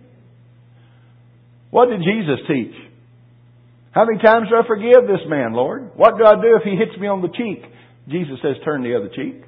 What 1.70 1.90
did 1.90 2.00
Jesus 2.00 2.40
teach? 2.48 2.74
How 3.92 4.06
many 4.06 4.22
times 4.22 4.48
do 4.50 4.56
I 4.56 4.66
forgive 4.68 5.08
this 5.08 5.28
man, 5.28 5.54
Lord? 5.54 5.92
What 5.96 6.18
do 6.18 6.26
I 6.26 6.36
do 6.36 6.58
if 6.58 6.64
he 6.64 6.76
hits 6.76 7.00
me 7.00 7.08
on 7.08 7.22
the 7.22 7.30
cheek? 7.30 7.64
Jesus 8.08 8.40
says, 8.42 8.56
turn 8.66 8.82
the 8.82 8.96
other 8.96 9.10
cheek. 9.10 9.44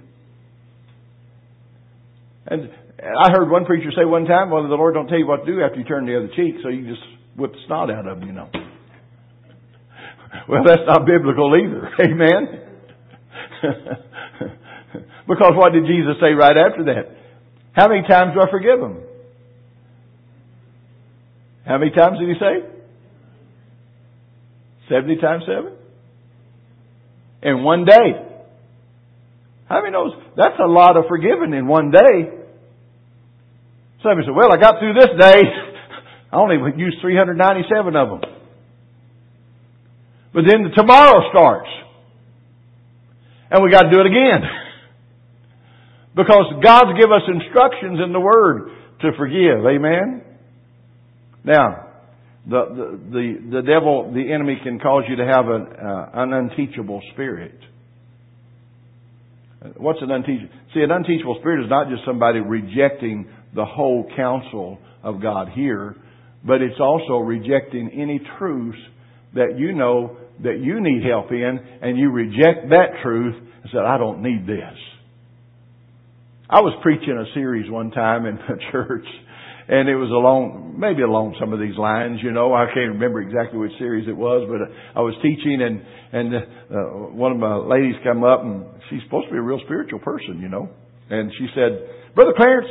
And 2.45 2.69
I 3.02 3.32
heard 3.32 3.50
one 3.50 3.66
preacher 3.66 3.90
say 3.96 4.06
one 4.06 4.26
time, 4.26 4.52
well, 4.52 4.62
the 4.62 4.76
Lord 4.76 4.94
don't 4.94 5.08
tell 5.08 5.18
you 5.18 5.26
what 5.26 5.44
to 5.46 5.52
do 5.52 5.62
after 5.62 5.80
you 5.80 5.86
turn 5.86 6.06
the 6.06 6.18
other 6.18 6.30
cheek, 6.36 6.56
so 6.62 6.70
you 6.70 6.88
just 6.88 7.02
whip 7.36 7.52
the 7.52 7.58
snot 7.66 7.90
out 7.90 8.08
of 8.08 8.20
him, 8.20 8.28
you 8.28 8.34
know. 8.34 8.48
well, 10.48 10.62
that's 10.64 10.86
not 10.86 11.06
biblical 11.08 11.52
either. 11.58 11.90
Amen? 12.00 12.62
because 15.28 15.54
what 15.56 15.74
did 15.74 15.86
Jesus 15.88 16.14
say 16.22 16.34
right 16.34 16.56
after 16.56 16.84
that? 16.94 17.18
How 17.74 17.88
many 17.88 18.08
times 18.08 18.34
do 18.36 18.42
I 18.42 18.52
forgive 18.52 18.80
him? 18.80 18.98
How 21.66 21.80
many 21.80 21.92
times 21.92 22.20
did 22.20 22.30
he 22.30 22.36
say? 22.36 22.70
70 24.90 25.18
times 25.18 25.44
7? 25.48 25.74
In 27.44 27.64
one 27.64 27.86
day. 27.86 28.28
How 29.68 29.82
many 29.82 29.94
knows 29.94 30.12
that's 30.36 30.60
a 30.64 30.68
lot 30.68 30.98
of 30.98 31.06
forgiving 31.08 31.54
in 31.54 31.66
one 31.66 31.90
day? 31.90 32.41
Somebody 34.04 34.26
said, 34.26 34.36
well, 34.36 34.52
I 34.52 34.58
got 34.58 34.80
through 34.80 34.94
this 34.94 35.14
day. 35.20 35.42
I 36.32 36.38
only 36.38 36.58
used 36.78 36.98
397 37.02 37.96
of 37.96 38.10
them. 38.10 38.22
But 40.34 40.44
then 40.50 40.64
the 40.64 40.72
tomorrow 40.76 41.30
starts. 41.30 41.70
And 43.52 43.64
we 43.64 43.70
got 43.70 43.84
to 43.84 43.92
do 43.92 44.00
it 44.00 44.08
again. 44.08 44.42
because 46.16 46.46
God's 46.64 46.98
give 47.00 47.12
us 47.12 47.24
instructions 47.28 48.00
in 48.04 48.14
the 48.14 48.20
Word 48.20 48.72
to 49.02 49.12
forgive. 49.18 49.66
Amen? 49.66 50.24
Now, 51.44 51.88
the, 52.48 52.66
the, 52.74 53.00
the, 53.12 53.58
the 53.58 53.62
devil, 53.62 54.12
the 54.14 54.34
enemy 54.34 54.58
can 54.64 54.80
cause 54.80 55.04
you 55.10 55.18
to 55.18 55.26
have 55.26 55.46
an, 55.48 55.68
uh, 55.78 56.10
an 56.14 56.34
unteachable 56.34 57.02
spirit. 57.14 57.60
What's 59.78 60.02
an 60.02 60.10
unteachable? 60.10 60.50
See, 60.74 60.82
an 60.82 60.92
unteachable 60.92 61.38
spirit 61.40 61.64
is 61.64 61.70
not 61.70 61.90
just 61.90 62.02
somebody 62.06 62.40
rejecting 62.40 63.30
the 63.56 63.66
whole 63.66 64.10
counsel 64.16 64.80
of 65.04 65.22
God 65.22 65.50
here, 65.54 65.96
but 66.46 66.62
it's 66.62 66.80
also 66.80 67.18
rejecting 67.18 67.90
any 67.94 68.22
truths 68.38 68.78
that 69.36 69.58
you 69.58 69.74
know 69.74 70.18
that 70.44 70.60
you 70.60 70.82
need 70.82 71.04
help 71.04 71.32
in, 71.32 71.60
and 71.82 71.98
you 71.98 72.10
reject 72.10 72.70
that 72.70 73.02
truth 73.04 73.36
and 73.36 73.72
said, 73.72 73.82
I 73.82 73.98
don't 73.98 74.24
need 74.24 74.48
this. 74.48 74.78
I 76.50 76.60
was 76.60 76.74
preaching 76.82 77.16
a 77.16 77.34
series 77.34 77.70
one 77.72 77.92
time 77.92 78.26
in 78.26 78.36
a 78.56 78.72
church, 78.72 79.06
and 79.70 79.88
it 79.88 79.96
was 79.96 80.10
along, 80.10 80.76
maybe 80.78 81.02
along 81.02 81.38
some 81.40 81.54
of 81.54 81.60
these 81.60 81.78
lines, 81.78 82.20
you 82.22 82.32
know. 82.32 82.54
I 82.54 82.66
can't 82.74 82.92
remember 82.92 83.22
exactly 83.22 83.58
which 83.60 83.72
series 83.80 84.08
it 84.08 84.18
was, 84.18 84.44
but 84.52 84.68
I 84.98 85.00
was 85.00 85.16
teaching, 85.24 85.62
and 85.64 85.80
and 86.12 86.36
uh, 86.36 87.16
one 87.16 87.32
of 87.32 87.40
my 87.40 87.56
ladies 87.56 87.96
come 88.04 88.26
up, 88.26 88.44
and 88.44 88.66
she's 88.90 89.00
supposed 89.08 89.28
to 89.28 89.32
be 89.32 89.38
a 89.38 89.42
real 89.42 89.62
spiritual 89.64 90.00
person, 90.00 90.42
you 90.42 90.50
know, 90.50 90.68
and 91.10 91.32
she 91.40 91.48
said, 91.56 91.88
"Brother 92.16 92.34
Clarence," 92.36 92.68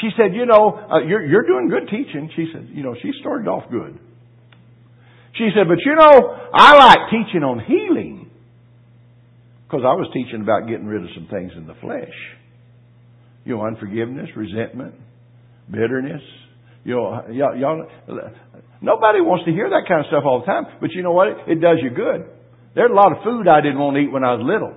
she 0.00 0.10
said, 0.16 0.34
"You 0.34 0.46
know, 0.46 0.76
uh, 0.90 0.98
you're 1.00 1.24
you're 1.24 1.46
doing 1.46 1.68
good 1.68 1.88
teaching." 1.88 2.30
She 2.36 2.50
said, 2.52 2.68
"You 2.72 2.82
know, 2.82 2.94
she 3.00 3.12
started 3.20 3.48
off 3.48 3.70
good." 3.70 3.98
She 5.34 5.50
said, 5.54 5.68
"But 5.68 5.78
you 5.84 5.94
know, 5.94 6.36
I 6.52 6.76
like 6.76 7.10
teaching 7.10 7.42
on 7.42 7.60
healing." 7.60 8.30
Because 9.66 9.84
I 9.84 9.94
was 9.94 10.08
teaching 10.14 10.42
about 10.42 10.68
getting 10.68 10.86
rid 10.86 11.02
of 11.02 11.08
some 11.14 11.26
things 11.26 11.52
in 11.56 11.66
the 11.66 11.74
flesh. 11.80 12.14
You 13.44 13.56
know, 13.56 13.66
unforgiveness, 13.66 14.30
resentment, 14.36 14.94
bitterness. 15.70 16.22
You 16.84 16.94
know, 16.94 17.24
y'all, 17.32 17.56
y'all, 17.56 17.88
nobody 18.80 19.20
wants 19.20 19.44
to 19.46 19.50
hear 19.50 19.68
that 19.70 19.88
kind 19.88 20.00
of 20.00 20.06
stuff 20.06 20.22
all 20.24 20.40
the 20.40 20.46
time. 20.46 20.66
But 20.80 20.92
you 20.92 21.02
know 21.02 21.12
what? 21.12 21.28
It 21.48 21.60
does 21.60 21.78
you 21.82 21.90
good. 21.90 22.30
There's 22.76 22.90
a 22.90 22.94
lot 22.94 23.10
of 23.10 23.24
food 23.24 23.48
I 23.48 23.60
didn't 23.60 23.78
want 23.78 23.96
to 23.96 24.02
eat 24.02 24.12
when 24.12 24.22
I 24.22 24.34
was 24.34 24.44
little. 24.44 24.76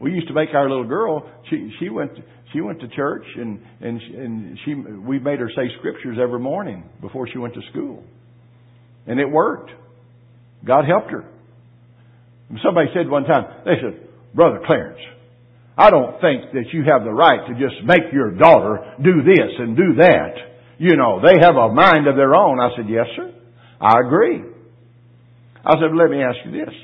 We 0.00 0.12
used 0.12 0.28
to 0.28 0.34
make 0.34 0.50
our 0.54 0.68
little 0.68 0.86
girl. 0.86 1.28
She 1.50 1.72
she 1.80 1.88
went 1.88 2.14
to, 2.16 2.22
she 2.52 2.60
went 2.60 2.80
to 2.80 2.88
church 2.88 3.24
and 3.36 3.60
and 3.80 4.00
and 4.00 4.58
she 4.64 4.74
we 4.74 5.18
made 5.18 5.38
her 5.38 5.50
say 5.54 5.68
scriptures 5.78 6.18
every 6.20 6.40
morning 6.40 6.84
before 7.00 7.28
she 7.28 7.38
went 7.38 7.54
to 7.54 7.60
school, 7.70 8.04
and 9.06 9.20
it 9.20 9.30
worked. 9.30 9.70
God 10.64 10.84
helped 10.84 11.10
her. 11.10 11.24
Somebody 12.64 12.88
said 12.94 13.08
one 13.08 13.24
time, 13.24 13.44
they 13.64 13.74
said, 13.80 14.08
Brother 14.34 14.60
Clarence, 14.66 15.00
I 15.78 15.90
don't 15.90 16.20
think 16.20 16.52
that 16.52 16.64
you 16.72 16.82
have 16.84 17.04
the 17.04 17.12
right 17.12 17.46
to 17.46 17.54
just 17.54 17.82
make 17.84 18.12
your 18.12 18.32
daughter 18.32 18.96
do 19.02 19.22
this 19.22 19.50
and 19.58 19.76
do 19.76 19.94
that. 19.98 20.34
You 20.78 20.96
know, 20.96 21.20
they 21.24 21.38
have 21.40 21.54
a 21.54 21.72
mind 21.72 22.08
of 22.08 22.16
their 22.16 22.34
own. 22.34 22.58
I 22.58 22.70
said, 22.76 22.86
yes, 22.88 23.06
sir. 23.14 23.32
I 23.80 24.00
agree. 24.00 24.42
I 25.64 25.74
said, 25.74 25.94
let 25.94 26.10
me 26.10 26.22
ask 26.22 26.38
you 26.44 26.52
this. 26.52 26.74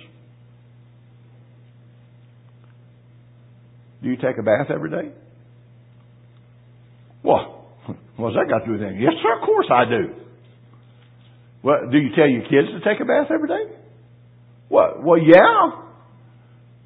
Do 4.03 4.11
you 4.11 4.17
take 4.17 4.39
a 4.39 4.43
bath 4.43 4.71
every 4.71 4.91
day? 4.91 5.13
Well, 7.27 7.67
what's 8.17 8.37
that 8.37 8.47
got 8.49 8.61
to 8.61 8.67
do 8.67 8.73
with 8.79 8.83
anything? 8.83 9.03
Yes, 9.03 9.15
sir, 9.21 9.35
of 9.35 9.45
course 9.45 9.67
I 9.67 9.85
do. 9.85 10.15
Well, 11.63 11.91
do 11.91 11.99
you 11.99 12.15
tell 12.15 12.29
your 12.29 12.43
kids 12.43 12.71
to 12.71 12.79
take 12.87 13.03
a 13.03 13.05
bath 13.05 13.27
every 13.35 13.49
day? 13.49 13.75
Well, 14.71 15.03
well, 15.03 15.19
yeah. 15.19 15.83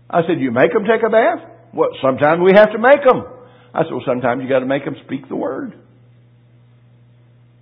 I 0.09 0.23
said, 0.27 0.41
you 0.41 0.51
make 0.51 0.73
them 0.73 0.85
take 0.89 1.03
a 1.07 1.11
bath? 1.11 1.47
Well, 1.75 1.91
sometimes 2.03 2.41
we 2.43 2.53
have 2.55 2.73
to 2.73 2.79
make 2.79 3.05
them. 3.05 3.23
I 3.75 3.83
said, 3.85 3.93
well, 3.93 4.03
sometimes 4.07 4.43
you 4.43 4.49
got 4.49 4.61
to 4.61 4.67
make 4.67 4.85
them 4.85 4.97
speak 5.05 5.29
the 5.29 5.37
word. 5.37 5.75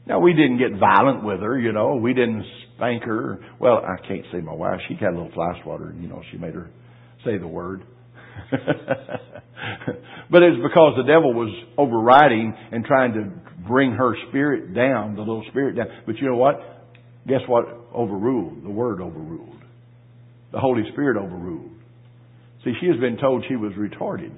Now, 0.06 0.20
we 0.20 0.32
didn't 0.32 0.58
get 0.58 0.78
violent 0.78 1.24
with 1.24 1.40
her, 1.40 1.58
you 1.58 1.72
know. 1.72 1.96
We 1.96 2.14
didn't 2.14 2.44
spank 2.76 3.02
her. 3.02 3.40
Well, 3.60 3.82
I 3.84 4.06
can't 4.06 4.24
say 4.32 4.40
my 4.40 4.54
wife. 4.54 4.80
She 4.88 4.94
had 4.94 5.12
a 5.12 5.16
little 5.16 5.32
fly 5.34 5.60
swatter, 5.62 5.94
you 6.00 6.08
know. 6.08 6.22
She 6.30 6.38
made 6.38 6.54
her 6.54 6.70
say 7.24 7.36
the 7.36 7.48
word. 7.48 7.82
but 10.30 10.42
it's 10.42 10.62
because 10.62 10.94
the 10.96 11.04
devil 11.06 11.32
was 11.34 11.52
overriding 11.76 12.54
and 12.72 12.84
trying 12.84 13.14
to 13.14 13.30
bring 13.66 13.92
her 13.92 14.14
spirit 14.28 14.74
down, 14.74 15.14
the 15.14 15.20
little 15.20 15.44
spirit 15.50 15.76
down. 15.76 15.86
But 16.06 16.16
you 16.16 16.28
know 16.28 16.36
what? 16.36 16.56
Guess 17.26 17.42
what 17.46 17.66
overruled? 17.94 18.64
The 18.64 18.70
word 18.70 19.00
overruled. 19.00 19.56
The 20.52 20.58
Holy 20.58 20.82
Spirit 20.92 21.16
overruled. 21.18 21.70
See, 22.64 22.72
she 22.80 22.86
has 22.86 22.98
been 22.98 23.18
told 23.18 23.44
she 23.48 23.56
was 23.56 23.72
retarded. 23.72 24.36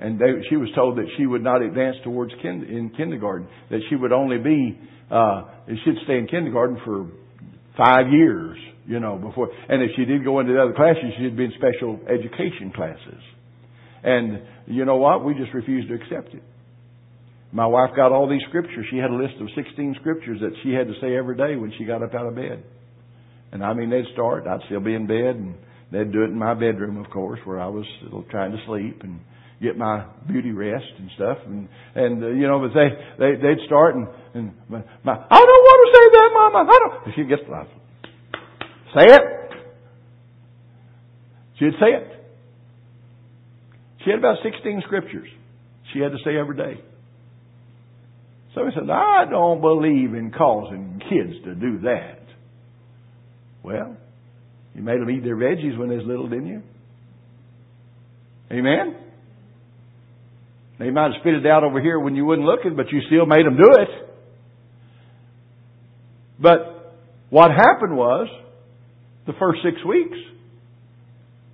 And 0.00 0.18
they, 0.18 0.42
she 0.48 0.56
was 0.56 0.68
told 0.74 0.98
that 0.98 1.06
she 1.16 1.26
would 1.26 1.42
not 1.42 1.62
advance 1.62 1.96
towards 2.04 2.32
kin, 2.42 2.64
in 2.64 2.90
kindergarten, 2.96 3.48
that 3.70 3.80
she 3.88 3.96
would 3.96 4.12
only 4.12 4.38
be, 4.38 4.78
uh, 5.10 5.42
she'd 5.66 5.96
stay 6.04 6.18
in 6.18 6.28
kindergarten 6.28 6.78
for 6.84 7.08
five 7.76 8.06
years, 8.10 8.58
you 8.88 8.98
know, 8.98 9.16
before, 9.16 9.50
and 9.68 9.82
if 9.82 9.90
she 9.94 10.04
did 10.04 10.24
go 10.24 10.40
into 10.40 10.54
the 10.54 10.62
other 10.62 10.72
classes, 10.72 11.12
she'd 11.18 11.36
be 11.36 11.44
in 11.44 11.52
special 11.54 12.00
education 12.08 12.72
classes. 12.74 13.22
And 14.02 14.42
you 14.66 14.84
know 14.84 14.96
what? 14.96 15.24
We 15.24 15.34
just 15.34 15.52
refused 15.52 15.88
to 15.88 15.94
accept 15.94 16.34
it. 16.34 16.42
My 17.52 17.66
wife 17.66 17.90
got 17.94 18.12
all 18.12 18.28
these 18.28 18.42
scriptures. 18.48 18.86
She 18.90 18.98
had 18.98 19.10
a 19.10 19.14
list 19.14 19.34
of 19.40 19.48
16 19.54 19.96
scriptures 20.00 20.38
that 20.40 20.52
she 20.62 20.72
had 20.72 20.86
to 20.88 20.94
say 21.00 21.16
every 21.16 21.36
day 21.36 21.56
when 21.56 21.72
she 21.78 21.84
got 21.84 22.02
up 22.02 22.14
out 22.14 22.26
of 22.26 22.34
bed. 22.34 22.64
And 23.52 23.62
I 23.62 23.72
mean, 23.74 23.90
they'd 23.90 24.12
start, 24.12 24.46
I'd 24.46 24.60
still 24.66 24.80
be 24.80 24.94
in 24.94 25.06
bed, 25.06 25.36
and 25.36 25.54
They'd 25.90 26.12
do 26.12 26.22
it 26.22 26.30
in 26.30 26.38
my 26.38 26.54
bedroom, 26.54 26.98
of 26.98 27.10
course, 27.10 27.40
where 27.44 27.58
I 27.58 27.68
was 27.68 27.86
trying 28.30 28.52
to 28.52 28.58
sleep 28.66 29.00
and 29.02 29.20
get 29.62 29.76
my 29.76 30.04
beauty 30.26 30.52
rest 30.52 30.84
and 30.98 31.10
stuff. 31.16 31.38
And 31.46 31.68
and 31.94 32.22
uh, 32.22 32.28
you 32.28 32.46
know, 32.46 32.60
but 32.60 32.76
they 32.76 32.88
they 33.18 33.40
they'd 33.40 33.64
start 33.66 33.96
and 33.96 34.06
and 34.34 34.52
my, 34.68 34.84
my 35.02 35.12
I 35.14 35.40
don't 35.40 35.64
want 35.64 35.80
to 35.80 35.90
say 35.96 36.04
that, 36.12 36.30
Mama. 36.34 36.70
I 36.70 36.78
don't. 36.78 37.14
She 37.16 37.24
gets 37.24 37.42
say 38.98 39.14
it. 39.14 39.22
She'd 41.58 41.72
say 41.80 41.86
it. 41.86 42.24
She 44.04 44.10
had 44.10 44.18
about 44.18 44.36
sixteen 44.42 44.82
scriptures 44.86 45.28
she 45.92 46.00
had 46.00 46.12
to 46.12 46.18
say 46.24 46.36
every 46.38 46.56
day. 46.56 46.80
So 48.54 48.64
he 48.64 48.70
said, 48.74 48.88
I 48.90 49.24
don't 49.30 49.60
believe 49.60 50.14
in 50.14 50.32
causing 50.36 51.00
kids 51.08 51.44
to 51.44 51.54
do 51.54 51.80
that. 51.80 52.20
Well, 53.62 53.96
you 54.74 54.82
made 54.82 55.00
them 55.00 55.10
eat 55.10 55.22
their 55.22 55.36
veggies 55.36 55.78
when 55.78 55.88
they 55.88 55.96
was 55.96 56.06
little, 56.06 56.28
didn't 56.28 56.46
you? 56.46 56.62
Amen? 58.50 58.96
They 60.78 60.90
might 60.90 61.12
have 61.12 61.20
spit 61.20 61.34
it 61.34 61.46
out 61.46 61.64
over 61.64 61.80
here 61.80 61.98
when 61.98 62.14
you 62.16 62.24
wasn't 62.24 62.46
looking, 62.46 62.76
but 62.76 62.86
you 62.90 63.00
still 63.06 63.26
made 63.26 63.44
them 63.44 63.56
do 63.56 63.70
it. 63.82 63.88
But 66.40 66.94
what 67.30 67.50
happened 67.50 67.96
was, 67.96 68.28
the 69.28 69.34
first 69.38 69.60
six 69.62 69.76
weeks, 69.84 70.16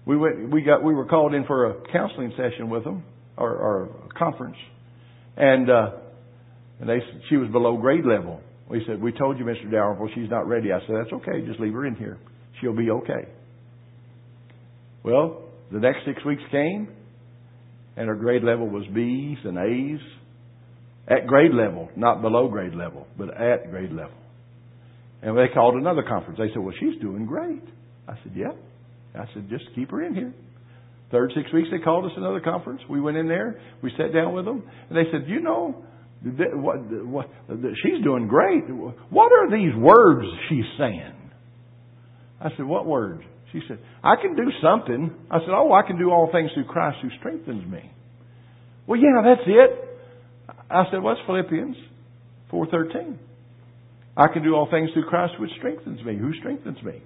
we 0.07 0.17
went, 0.17 0.51
we 0.51 0.63
got, 0.63 0.83
we 0.83 0.95
were 0.95 1.07
called 1.07 1.35
in 1.35 1.45
for 1.45 1.71
a 1.71 1.75
counseling 1.93 2.33
session 2.37 2.71
with 2.71 2.85
them, 2.85 3.03
or, 3.37 3.51
or 3.51 3.85
a 3.85 4.19
conference, 4.19 4.57
and, 5.37 5.69
uh, 5.69 5.91
and 6.79 6.89
they, 6.89 7.01
she 7.29 7.37
was 7.37 7.51
below 7.51 7.77
grade 7.77 8.05
level. 8.07 8.41
We 8.71 8.83
said, 8.87 9.03
we 9.03 9.11
told 9.11 9.39
you, 9.39 9.45
Mr. 9.45 9.69
Dalrymple, 9.69 10.09
she's 10.15 10.31
not 10.31 10.47
ready. 10.47 10.73
I 10.73 10.79
said, 10.87 10.95
that's 11.01 11.13
okay. 11.13 11.45
Just 11.47 11.59
leave 11.59 11.73
her 11.73 11.85
in 11.85 11.97
here. 11.97 12.17
She'll 12.61 12.77
be 12.77 12.91
okay. 12.91 13.29
Well, 15.03 15.43
the 15.73 15.81
next 15.81 15.99
six 16.07 16.25
weeks 16.25 16.43
came, 16.53 16.89
and 17.97 18.09
her 18.09 18.15
grade 18.15 18.45
level 18.45 18.69
was 18.69 18.85
B's 18.95 19.39
and 19.45 19.59
A's 19.59 20.01
at 21.09 21.27
grade 21.27 21.53
level, 21.53 21.91
not 21.97 22.23
below 22.23 22.49
grade 22.49 22.75
level, 22.75 23.07
but 23.19 23.31
at 23.31 23.71
grade 23.71 23.91
level. 23.91 24.17
And 25.25 25.39
they 25.39 25.49
called 25.53 25.75
another 25.77 26.03
conference. 26.03 26.39
They 26.39 26.49
said, 26.53 26.63
well, 26.63 26.75
she's 26.79 27.01
doing 27.01 27.25
great. 27.25 27.65
I 28.07 28.13
said, 28.23 28.33
yeah. 28.37 28.53
I 29.15 29.25
said, 29.33 29.49
just 29.49 29.65
keep 29.75 29.91
her 29.91 30.03
in 30.03 30.15
here. 30.15 30.35
Third 31.11 31.33
six 31.35 31.51
weeks, 31.53 31.69
they 31.71 31.79
called 31.79 32.05
us 32.05 32.11
another 32.17 32.41
conference. 32.41 32.83
We 32.91 33.01
went 33.01 33.17
in 33.17 33.27
there. 33.27 33.59
We 33.83 33.91
sat 33.97 34.13
down 34.13 34.35
with 34.35 34.45
them, 34.45 34.63
and 34.91 34.99
they 34.99 35.11
said, 35.11 35.29
you 35.29 35.41
know, 35.41 35.83
what, 36.23 36.77
what, 37.07 37.31
she's 37.83 38.03
doing 38.05 38.29
great. 38.29 38.65
What 39.11 39.33
are 39.33 39.51
these 39.51 39.75
words 39.77 40.27
she's 40.51 40.65
saying? 40.79 41.15
I 42.41 42.51
said, 42.57 42.67
what 42.67 42.85
words? 42.85 43.23
She 43.53 43.61
said, 43.67 43.79
I 44.03 44.17
can 44.21 44.37
do 44.37 44.51
something. 44.63 45.15
I 45.31 45.39
said, 45.39 45.51
oh, 45.51 45.73
I 45.73 45.87
can 45.87 45.99
do 45.99 46.11
all 46.11 46.29
things 46.33 46.51
through 46.53 46.67
Christ 46.67 46.99
who 47.01 47.09
strengthens 47.19 47.65
me. 47.71 47.91
Well, 48.87 49.01
yeah, 49.01 49.23
that's 49.25 49.47
it. 49.47 49.99
I 50.71 50.85
said, 50.91 51.03
what's 51.03 51.21
Philippians 51.27 51.77
4.13? 52.53 53.17
I 54.17 54.29
can 54.29 54.43
do 54.43 54.55
all 54.55 54.69
things 54.71 54.91
through 54.93 55.07
Christ 55.07 55.35
which 55.41 55.51
strengthens 55.59 56.03
me. 56.05 56.17
Who 56.17 56.33
strengthens 56.39 56.83
me? 56.83 57.03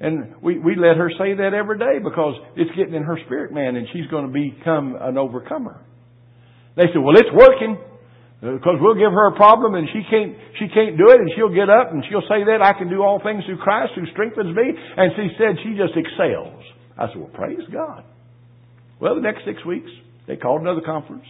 And 0.00 0.40
we, 0.42 0.58
we 0.58 0.76
let 0.76 0.96
her 0.96 1.10
say 1.18 1.36
that 1.36 1.52
every 1.52 1.78
day 1.78 2.00
because 2.02 2.34
it's 2.56 2.70
getting 2.74 2.94
in 2.94 3.02
her 3.02 3.18
spirit 3.26 3.52
man 3.52 3.76
and 3.76 3.86
she's 3.92 4.06
going 4.08 4.24
to 4.24 4.32
become 4.32 4.96
an 4.98 5.18
overcomer. 5.18 5.84
They 6.76 6.88
said, 6.88 7.04
well, 7.04 7.16
it's 7.16 7.28
working. 7.32 7.76
Because 8.40 8.80
we'll 8.80 8.96
give 8.96 9.12
her 9.12 9.28
a 9.28 9.36
problem 9.36 9.74
and 9.74 9.86
she 9.92 10.00
can't, 10.08 10.32
she 10.56 10.64
can't 10.72 10.96
do 10.96 11.12
it 11.12 11.20
and 11.20 11.28
she'll 11.36 11.52
get 11.52 11.68
up 11.68 11.92
and 11.92 12.02
she'll 12.08 12.24
say 12.24 12.40
that 12.48 12.64
I 12.64 12.72
can 12.72 12.88
do 12.88 13.02
all 13.04 13.20
things 13.22 13.44
through 13.44 13.58
Christ 13.58 13.92
who 13.94 14.08
strengthens 14.12 14.56
me. 14.56 14.72
And 14.96 15.12
she 15.12 15.28
said 15.36 15.60
she 15.60 15.76
just 15.76 15.92
excels. 15.92 16.64
I 16.96 17.12
said, 17.12 17.20
well, 17.20 17.36
praise 17.36 17.60
God. 17.70 18.04
Well, 18.98 19.14
the 19.14 19.20
next 19.20 19.44
six 19.44 19.60
weeks, 19.66 19.90
they 20.26 20.36
called 20.36 20.62
another 20.62 20.80
conference. 20.80 21.28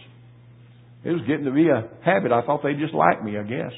It 1.03 1.11
was 1.11 1.21
getting 1.27 1.43
to 1.43 1.51
be 1.51 1.67
a 1.67 1.91
habit. 2.05 2.31
I 2.31 2.43
thought 2.43 2.63
they 2.63 2.79
just 2.79 2.93
liked 2.93 3.23
me, 3.23 3.37
I 3.37 3.43
guess. 3.43 3.75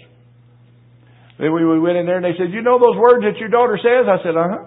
We 1.40 1.80
went 1.80 1.98
in 1.98 2.06
there 2.06 2.22
and 2.22 2.26
they 2.26 2.38
said, 2.38 2.54
you 2.54 2.62
know 2.62 2.78
those 2.78 2.98
words 2.98 3.26
that 3.26 3.40
your 3.42 3.50
daughter 3.50 3.80
says? 3.82 4.06
I 4.06 4.18
said, 4.22 4.38
uh 4.38 4.48
huh. 4.50 4.64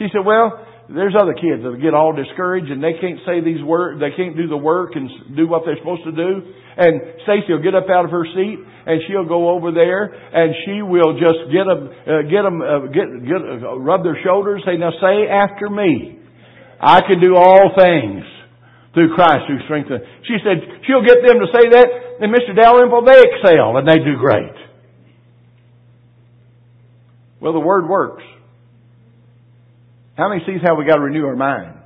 She 0.00 0.08
said, 0.08 0.24
well, 0.24 0.56
there's 0.88 1.14
other 1.14 1.36
kids 1.36 1.62
that 1.62 1.78
get 1.80 1.94
all 1.94 2.12
discouraged 2.12 2.72
and 2.72 2.82
they 2.82 2.96
can't 2.96 3.20
say 3.28 3.44
these 3.44 3.62
words, 3.62 4.00
they 4.00 4.10
can't 4.16 4.36
do 4.36 4.48
the 4.48 4.56
work 4.56 4.96
and 4.96 5.36
do 5.36 5.46
what 5.46 5.62
they're 5.64 5.78
supposed 5.78 6.04
to 6.04 6.12
do. 6.12 6.32
And 6.76 7.20
Stacy 7.28 7.52
will 7.52 7.62
get 7.62 7.76
up 7.76 7.92
out 7.92 8.04
of 8.04 8.10
her 8.10 8.24
seat 8.24 8.56
and 8.56 9.00
she'll 9.06 9.28
go 9.28 9.52
over 9.52 9.70
there 9.70 10.08
and 10.08 10.56
she 10.64 10.80
will 10.80 11.20
just 11.20 11.52
get 11.52 11.68
them, 11.68 11.92
uh, 12.08 12.24
get 12.24 12.42
them, 12.42 12.58
uh, 12.64 12.88
get, 12.88 13.06
get, 13.28 13.40
uh, 13.40 13.76
rub 13.76 14.02
their 14.02 14.18
shoulders, 14.24 14.64
say, 14.64 14.80
now 14.80 14.92
say 14.96 15.28
after 15.28 15.68
me. 15.68 16.18
I 16.80 17.00
can 17.04 17.20
do 17.20 17.36
all 17.36 17.76
things 17.78 18.24
through 18.92 19.14
Christ 19.14 19.46
who 19.46 19.60
strengthens. 19.68 20.02
She 20.26 20.36
said 20.42 20.82
she'll 20.88 21.06
get 21.06 21.22
them 21.22 21.38
to 21.40 21.48
say 21.54 21.64
that, 21.78 21.88
and 22.20 22.28
Mr. 22.32 22.56
Dalrymple, 22.58 23.06
they 23.06 23.22
excel 23.22 23.76
and 23.78 23.86
they 23.86 24.02
do 24.02 24.18
great. 24.18 24.61
Well, 27.42 27.52
the 27.52 27.60
Word 27.60 27.88
works. 27.88 28.22
How 30.16 30.28
many 30.28 30.42
sees 30.46 30.60
how 30.62 30.76
we 30.76 30.84
got 30.84 30.94
to 30.94 31.02
renew 31.02 31.26
our 31.26 31.34
mind? 31.34 31.76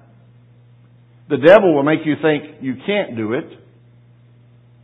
The 1.30 1.38
devil 1.38 1.74
will 1.74 1.82
make 1.82 2.00
you 2.04 2.14
think 2.20 2.60
you 2.60 2.74
can't 2.86 3.16
do 3.16 3.32
it, 3.32 3.46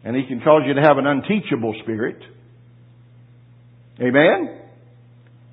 and 0.02 0.16
he 0.16 0.24
can 0.26 0.40
cause 0.40 0.62
you 0.66 0.72
to 0.72 0.80
have 0.80 0.96
an 0.96 1.06
unteachable 1.06 1.74
spirit. 1.82 2.22
Amen? 4.00 4.60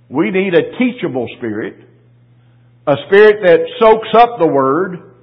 We 0.10 0.32
need 0.32 0.54
a 0.54 0.78
teachable 0.80 1.28
spirit, 1.38 1.86
a 2.88 2.96
spirit 3.08 3.44
that 3.44 3.60
soaks 3.78 4.08
up 4.18 4.40
the 4.40 4.48
Word, 4.48 5.16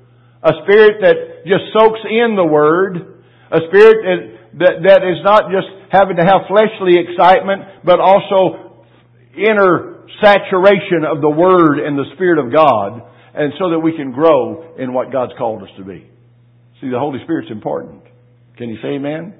a 0.42 0.52
spirit 0.64 1.00
that 1.00 1.46
just 1.46 1.72
soaks 1.72 2.00
in 2.04 2.36
the 2.36 2.44
Word, 2.44 3.24
a 3.50 3.60
spirit 3.68 3.96
that, 4.04 4.58
that, 4.58 4.74
that 4.88 5.08
is 5.08 5.24
not 5.24 5.50
just 5.50 5.66
having 5.90 6.16
to 6.16 6.22
have 6.22 6.42
fleshly 6.48 7.00
excitement, 7.00 7.82
but 7.82 7.98
also 7.98 8.65
inner 9.36 10.06
saturation 10.22 11.04
of 11.04 11.20
the 11.20 11.30
Word 11.30 11.78
and 11.78 11.98
the 11.98 12.08
Spirit 12.14 12.44
of 12.44 12.52
God, 12.52 13.02
and 13.34 13.52
so 13.58 13.70
that 13.70 13.78
we 13.78 13.96
can 13.96 14.12
grow 14.12 14.74
in 14.76 14.92
what 14.92 15.12
God's 15.12 15.32
called 15.36 15.62
us 15.62 15.68
to 15.76 15.84
be. 15.84 16.08
See, 16.80 16.88
the 16.88 16.98
Holy 16.98 17.20
Spirit's 17.24 17.50
important. 17.50 18.02
Can 18.56 18.68
you 18.68 18.76
say 18.82 18.96
amen? 18.96 19.34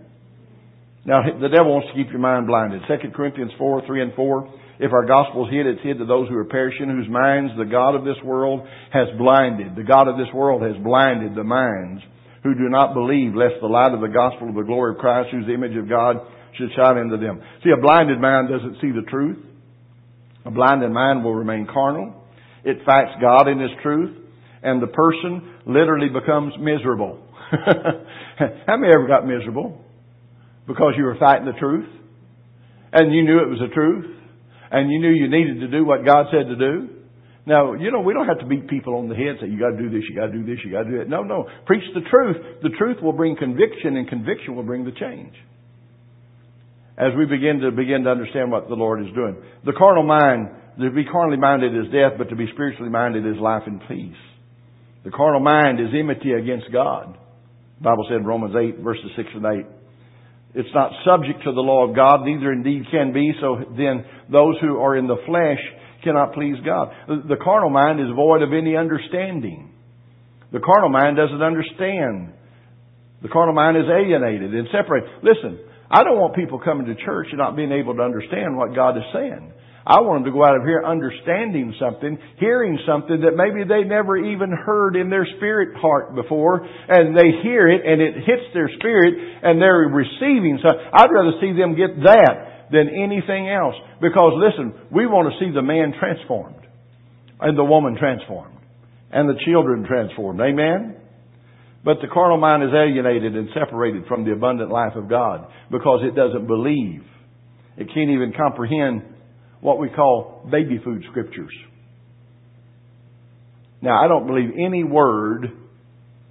Now, 1.06 1.22
the 1.22 1.48
devil 1.48 1.72
wants 1.72 1.88
to 1.88 1.94
keep 1.94 2.10
your 2.10 2.20
mind 2.20 2.46
blinded. 2.46 2.82
2 2.88 3.10
Corinthians 3.14 3.52
4, 3.58 3.86
3 3.86 4.02
and 4.02 4.14
4. 4.14 4.54
If 4.78 4.92
our 4.92 5.06
gospel 5.06 5.46
is 5.46 5.52
hid, 5.54 5.66
it's 5.66 5.80
hid 5.80 5.98
to 5.98 6.04
those 6.04 6.28
who 6.28 6.36
are 6.36 6.44
perishing, 6.44 6.90
whose 6.90 7.08
minds 7.08 7.52
the 7.56 7.64
God 7.64 7.94
of 7.94 8.04
this 8.04 8.18
world 8.24 8.66
has 8.92 9.08
blinded. 9.16 9.76
The 9.76 9.86
God 9.86 10.08
of 10.08 10.18
this 10.18 10.28
world 10.34 10.60
has 10.60 10.76
blinded 10.82 11.34
the 11.34 11.44
minds 11.44 12.02
who 12.42 12.54
do 12.54 12.68
not 12.68 12.92
believe, 12.92 13.34
lest 13.34 13.54
the 13.62 13.70
light 13.70 13.94
of 13.94 14.00
the 14.02 14.12
gospel 14.12 14.50
of 14.50 14.54
the 14.54 14.66
glory 14.66 14.92
of 14.92 14.98
Christ, 14.98 15.30
whose 15.30 15.48
image 15.48 15.76
of 15.78 15.88
God, 15.88 16.16
should 16.58 16.74
shine 16.74 16.98
into 16.98 17.16
them. 17.16 17.40
See, 17.62 17.70
a 17.70 17.80
blinded 17.80 18.20
mind 18.20 18.48
doesn't 18.50 18.82
see 18.82 18.90
the 18.90 19.06
truth. 19.08 19.38
A 20.46 20.50
blinded 20.50 20.92
mind 20.92 21.24
will 21.24 21.34
remain 21.34 21.66
carnal. 21.66 22.14
It 22.64 22.78
fights 22.86 23.10
God 23.20 23.48
in 23.48 23.58
His 23.58 23.70
truth, 23.82 24.16
and 24.62 24.80
the 24.80 24.86
person 24.86 25.54
literally 25.66 26.08
becomes 26.08 26.54
miserable. 26.60 27.18
How 27.50 28.76
many 28.76 28.92
ever 28.92 29.08
got 29.08 29.26
miserable? 29.26 29.84
Because 30.68 30.94
you 30.96 31.04
were 31.04 31.16
fighting 31.18 31.46
the 31.46 31.58
truth, 31.58 31.88
and 32.92 33.12
you 33.12 33.24
knew 33.24 33.38
it 33.38 33.50
was 33.50 33.58
the 33.58 33.74
truth, 33.74 34.06
and 34.70 34.90
you 34.90 35.00
knew 35.00 35.10
you 35.10 35.28
needed 35.28 35.60
to 35.60 35.68
do 35.68 35.84
what 35.84 36.04
God 36.04 36.26
said 36.30 36.48
to 36.48 36.56
do. 36.56 36.88
Now, 37.44 37.74
you 37.74 37.90
know, 37.90 38.00
we 38.00 38.12
don't 38.12 38.26
have 38.26 38.40
to 38.40 38.46
beat 38.46 38.68
people 38.68 38.96
on 38.96 39.08
the 39.08 39.14
head 39.14 39.26
and 39.26 39.38
say, 39.40 39.46
you 39.46 39.58
gotta 39.58 39.78
do 39.78 39.90
this, 39.90 40.02
you 40.08 40.16
gotta 40.16 40.32
do 40.32 40.44
this, 40.44 40.58
you 40.64 40.72
gotta 40.72 40.90
do 40.90 40.98
that. 40.98 41.08
No, 41.08 41.22
no. 41.22 41.48
Preach 41.64 41.84
the 41.94 42.02
truth. 42.10 42.36
The 42.62 42.70
truth 42.70 42.98
will 43.02 43.12
bring 43.12 43.36
conviction, 43.36 43.96
and 43.96 44.08
conviction 44.08 44.56
will 44.56 44.64
bring 44.64 44.84
the 44.84 44.92
change 44.92 45.34
as 46.98 47.12
we 47.16 47.26
begin 47.26 47.60
to 47.60 47.70
begin 47.70 48.04
to 48.04 48.10
understand 48.10 48.50
what 48.50 48.68
the 48.68 48.74
Lord 48.74 49.04
is 49.04 49.12
doing. 49.14 49.36
The 49.64 49.72
carnal 49.76 50.04
mind, 50.04 50.48
to 50.80 50.90
be 50.90 51.04
carnally 51.04 51.36
minded 51.36 51.76
is 51.76 51.92
death, 51.92 52.16
but 52.16 52.30
to 52.30 52.36
be 52.36 52.46
spiritually 52.52 52.90
minded 52.90 53.26
is 53.26 53.40
life 53.40 53.62
and 53.66 53.80
peace. 53.88 54.16
The 55.04 55.10
carnal 55.10 55.40
mind 55.40 55.78
is 55.80 55.88
enmity 55.92 56.32
against 56.32 56.72
God. 56.72 57.16
The 57.78 57.84
Bible 57.84 58.06
said 58.08 58.18
in 58.20 58.26
Romans 58.26 58.54
8 58.56 58.82
verses 58.82 59.10
6 59.16 59.28
and 59.34 59.44
8. 59.44 59.66
It's 60.56 60.74
not 60.74 60.90
subject 61.04 61.44
to 61.44 61.52
the 61.52 61.60
law 61.60 61.86
of 61.86 61.94
God, 61.94 62.24
neither 62.24 62.50
indeed 62.50 62.84
can 62.90 63.12
be, 63.12 63.32
so 63.40 63.60
then 63.76 64.04
those 64.32 64.56
who 64.62 64.80
are 64.80 64.96
in 64.96 65.06
the 65.06 65.20
flesh 65.26 65.60
cannot 66.02 66.32
please 66.32 66.56
God. 66.64 66.88
The 67.06 67.36
carnal 67.36 67.68
mind 67.68 68.00
is 68.00 68.06
void 68.16 68.40
of 68.40 68.54
any 68.56 68.74
understanding. 68.74 69.74
The 70.52 70.60
carnal 70.60 70.88
mind 70.88 71.18
doesn't 71.18 71.42
understand. 71.42 72.32
The 73.20 73.28
carnal 73.28 73.54
mind 73.54 73.76
is 73.76 73.84
alienated 73.84 74.54
and 74.54 74.68
separated. 74.72 75.10
Listen, 75.20 75.60
I 75.90 76.02
don't 76.02 76.18
want 76.18 76.34
people 76.34 76.58
coming 76.58 76.86
to 76.86 76.94
church 77.04 77.28
and 77.30 77.38
not 77.38 77.56
being 77.56 77.72
able 77.72 77.94
to 77.94 78.02
understand 78.02 78.56
what 78.56 78.74
God 78.74 78.96
is 78.96 79.04
saying. 79.12 79.52
I 79.86 80.02
want 80.02 80.26
them 80.26 80.34
to 80.34 80.34
go 80.34 80.42
out 80.42 80.58
of 80.58 80.66
here 80.66 80.82
understanding 80.82 81.70
something, 81.78 82.18
hearing 82.42 82.74
something 82.82 83.22
that 83.22 83.38
maybe 83.38 83.62
they 83.62 83.86
never 83.86 84.18
even 84.18 84.50
heard 84.50 84.98
in 84.98 85.10
their 85.10 85.26
spirit 85.38 85.78
heart 85.78 86.16
before, 86.18 86.66
and 86.66 87.14
they 87.14 87.38
hear 87.46 87.70
it 87.70 87.86
and 87.86 88.02
it 88.02 88.18
hits 88.26 88.50
their 88.50 88.66
spirit 88.82 89.14
and 89.46 89.62
they're 89.62 89.86
receiving 89.86 90.58
something. 90.58 90.90
I'd 90.90 91.06
rather 91.06 91.38
see 91.38 91.54
them 91.54 91.78
get 91.78 92.02
that 92.02 92.66
than 92.74 92.90
anything 92.90 93.46
else. 93.46 93.78
Because 94.02 94.34
listen, 94.42 94.74
we 94.90 95.06
want 95.06 95.30
to 95.30 95.38
see 95.38 95.54
the 95.54 95.62
man 95.62 95.94
transformed 96.02 96.66
and 97.38 97.56
the 97.56 97.64
woman 97.64 97.94
transformed 97.94 98.58
and 99.12 99.28
the 99.30 99.38
children 99.46 99.86
transformed. 99.86 100.40
Amen? 100.40 100.98
But 101.86 101.98
the 102.02 102.08
carnal 102.12 102.36
mind 102.36 102.64
is 102.64 102.70
alienated 102.74 103.36
and 103.36 103.48
separated 103.54 104.06
from 104.08 104.24
the 104.24 104.32
abundant 104.32 104.72
life 104.72 104.96
of 104.96 105.08
God 105.08 105.46
because 105.70 106.00
it 106.02 106.16
doesn't 106.16 106.48
believe. 106.48 107.02
It 107.76 107.86
can't 107.94 108.10
even 108.10 108.32
comprehend 108.36 109.02
what 109.60 109.78
we 109.78 109.88
call 109.88 110.48
baby 110.50 110.80
food 110.82 111.04
scriptures. 111.08 111.52
Now, 113.80 114.04
I 114.04 114.08
don't 114.08 114.26
believe 114.26 114.50
any 114.58 114.82
word, 114.82 115.46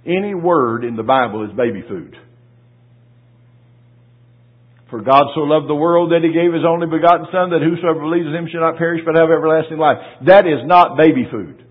any 0.04 0.34
word 0.34 0.84
in 0.84 0.94
the 0.94 1.02
Bible 1.02 1.48
is 1.48 1.56
baby 1.56 1.82
food. 1.88 2.14
For 4.90 5.00
God 5.00 5.24
so 5.34 5.40
loved 5.40 5.70
the 5.70 5.74
world 5.74 6.12
that 6.12 6.20
He 6.22 6.34
gave 6.34 6.52
His 6.52 6.68
only 6.68 6.86
begotten 6.86 7.28
Son 7.32 7.48
that 7.48 7.62
whosoever 7.62 8.00
believes 8.00 8.26
in 8.26 8.34
Him 8.34 8.48
shall 8.52 8.60
not 8.60 8.76
perish 8.76 9.00
but 9.06 9.16
have 9.16 9.30
everlasting 9.30 9.78
life. 9.78 9.96
That 10.26 10.46
is 10.46 10.66
not 10.66 10.98
baby 10.98 11.26
food. 11.30 11.64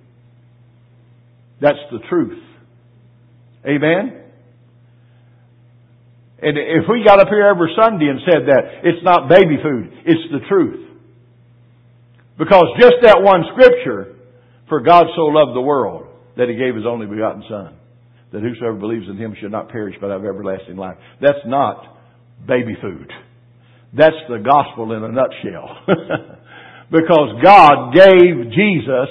That's 1.61 1.77
the 1.91 1.99
truth. 2.09 2.44
Amen? 3.67 4.21
And 6.41 6.57
if 6.57 6.85
we 6.89 7.03
got 7.03 7.19
up 7.19 7.29
here 7.29 7.47
every 7.47 7.73
Sunday 7.79 8.05
and 8.05 8.19
said 8.21 8.45
that, 8.47 8.83
it's 8.83 9.03
not 9.03 9.29
baby 9.29 9.57
food, 9.61 9.91
it's 10.05 10.31
the 10.31 10.45
truth. 10.47 10.85
Because 12.37 12.65
just 12.79 12.95
that 13.01 13.21
one 13.21 13.43
scripture, 13.53 14.15
for 14.67 14.81
God 14.81 15.05
so 15.15 15.23
loved 15.31 15.55
the 15.55 15.61
world 15.61 16.07
that 16.37 16.49
He 16.49 16.55
gave 16.55 16.75
His 16.75 16.85
only 16.85 17.07
begotten 17.07 17.43
Son, 17.49 17.77
that 18.33 18.41
whosoever 18.41 18.75
believes 18.75 19.07
in 19.09 19.17
Him 19.17 19.35
should 19.39 19.51
not 19.51 19.69
perish 19.69 19.95
but 20.01 20.11
have 20.11 20.25
everlasting 20.25 20.75
life. 20.75 20.97
That's 21.21 21.39
not 21.45 21.97
baby 22.45 22.75
food. 22.81 23.11
That's 23.97 24.19
the 24.27 24.43
gospel 24.43 24.91
in 24.91 25.03
a 25.03 25.11
nutshell. 25.11 25.87
because 26.91 27.41
God 27.41 27.95
gave 27.95 28.51
Jesus 28.51 29.09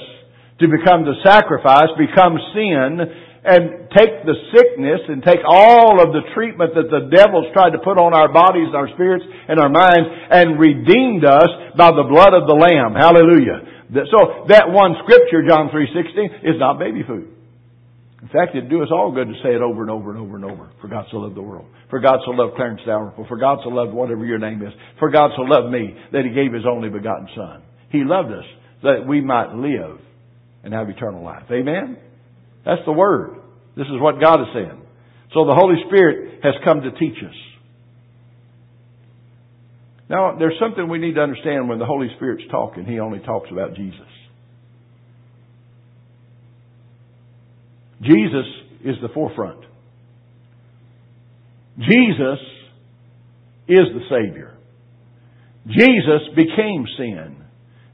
to 0.59 0.67
become 0.69 1.03
the 1.03 1.17
sacrifice, 1.25 1.89
become 1.97 2.37
sin, 2.53 3.24
and 3.45 3.87
take 3.93 4.25
the 4.25 4.33
sickness 4.51 5.05
and 5.07 5.21
take 5.21 5.39
all 5.45 6.01
of 6.01 6.11
the 6.11 6.25
treatment 6.33 6.73
that 6.73 6.89
the 6.89 7.07
devil's 7.13 7.53
tried 7.53 7.77
to 7.77 7.81
put 7.85 8.01
on 8.01 8.17
our 8.17 8.33
bodies, 8.33 8.73
our 8.73 8.89
spirits, 8.97 9.23
and 9.23 9.61
our 9.61 9.69
minds, 9.69 10.09
and 10.33 10.59
redeemed 10.59 11.23
us 11.23 11.47
by 11.77 11.93
the 11.93 12.09
blood 12.09 12.33
of 12.33 12.49
the 12.49 12.57
Lamb. 12.57 12.97
Hallelujah. 12.97 13.75
So 14.09 14.49
that 14.49 14.73
one 14.73 14.97
scripture, 15.05 15.45
John 15.45 15.69
3.16, 15.69 16.49
is 16.49 16.57
not 16.57 16.79
baby 16.79 17.05
food. 17.05 17.31
In 18.21 18.27
fact, 18.33 18.55
it'd 18.57 18.69
do 18.69 18.81
us 18.81 18.89
all 18.89 19.13
good 19.13 19.27
to 19.27 19.37
say 19.43 19.53
it 19.53 19.61
over 19.61 19.83
and 19.83 19.91
over 19.91 20.09
and 20.09 20.19
over 20.19 20.35
and 20.35 20.45
over. 20.45 20.71
For 20.81 20.87
God 20.87 21.05
so 21.11 21.17
loved 21.17 21.37
the 21.37 21.45
world. 21.45 21.67
For 21.91 21.99
God 21.99 22.19
so 22.25 22.31
loved 22.31 22.55
Clarence 22.55 22.81
Dalrymple. 22.83 23.27
For 23.29 23.37
God 23.37 23.59
so 23.63 23.69
loved 23.69 23.93
whatever 23.93 24.25
your 24.25 24.39
name 24.39 24.63
is. 24.63 24.73
For 24.97 25.11
God 25.11 25.31
so 25.37 25.43
loved 25.43 25.71
me 25.71 25.93
that 26.11 26.25
He 26.25 26.33
gave 26.33 26.51
His 26.51 26.65
only 26.65 26.89
begotten 26.89 27.29
Son. 27.35 27.61
He 27.91 28.01
loved 28.03 28.31
us 28.33 28.45
that 28.81 29.05
we 29.07 29.21
might 29.21 29.53
live 29.53 29.99
and 30.63 30.73
have 30.73 30.89
eternal 30.89 31.23
life. 31.23 31.43
Amen? 31.51 31.97
That's 32.65 32.81
the 32.85 32.91
Word. 32.91 33.37
This 33.77 33.87
is 33.87 33.99
what 33.99 34.19
God 34.19 34.41
is 34.41 34.47
saying. 34.53 34.81
So 35.33 35.45
the 35.45 35.55
Holy 35.55 35.75
Spirit 35.87 36.39
has 36.43 36.53
come 36.63 36.81
to 36.81 36.91
teach 36.91 37.17
us. 37.23 37.35
Now, 40.09 40.37
there's 40.37 40.55
something 40.59 40.87
we 40.87 40.99
need 40.99 41.15
to 41.15 41.21
understand 41.21 41.67
when 41.67 41.79
the 41.79 41.85
Holy 41.85 42.07
Spirit's 42.15 42.43
talking. 42.51 42.85
He 42.85 42.99
only 42.99 43.19
talks 43.19 43.49
about 43.51 43.75
Jesus. 43.75 43.99
Jesus 48.01 48.45
is 48.83 48.95
the 49.01 49.09
forefront. 49.13 49.61
Jesus 51.79 52.39
is 53.67 53.85
the 53.93 54.01
Savior. 54.09 54.55
Jesus 55.67 56.21
became 56.35 56.85
sin. 56.97 57.37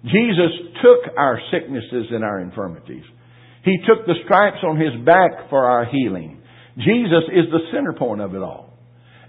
Jesus 0.03 0.51
took 0.81 1.15
our 1.17 1.39
sicknesses 1.51 2.07
and 2.11 2.23
our 2.23 2.41
infirmities. 2.41 3.03
He 3.63 3.77
took 3.87 4.05
the 4.05 4.15
stripes 4.25 4.63
on 4.63 4.79
His 4.79 5.05
back 5.05 5.49
for 5.49 5.65
our 5.65 5.85
healing. 5.85 6.41
Jesus 6.77 7.29
is 7.29 7.51
the 7.51 7.67
center 7.71 7.93
point 7.93 8.21
of 8.21 8.33
it 8.33 8.41
all. 8.41 8.73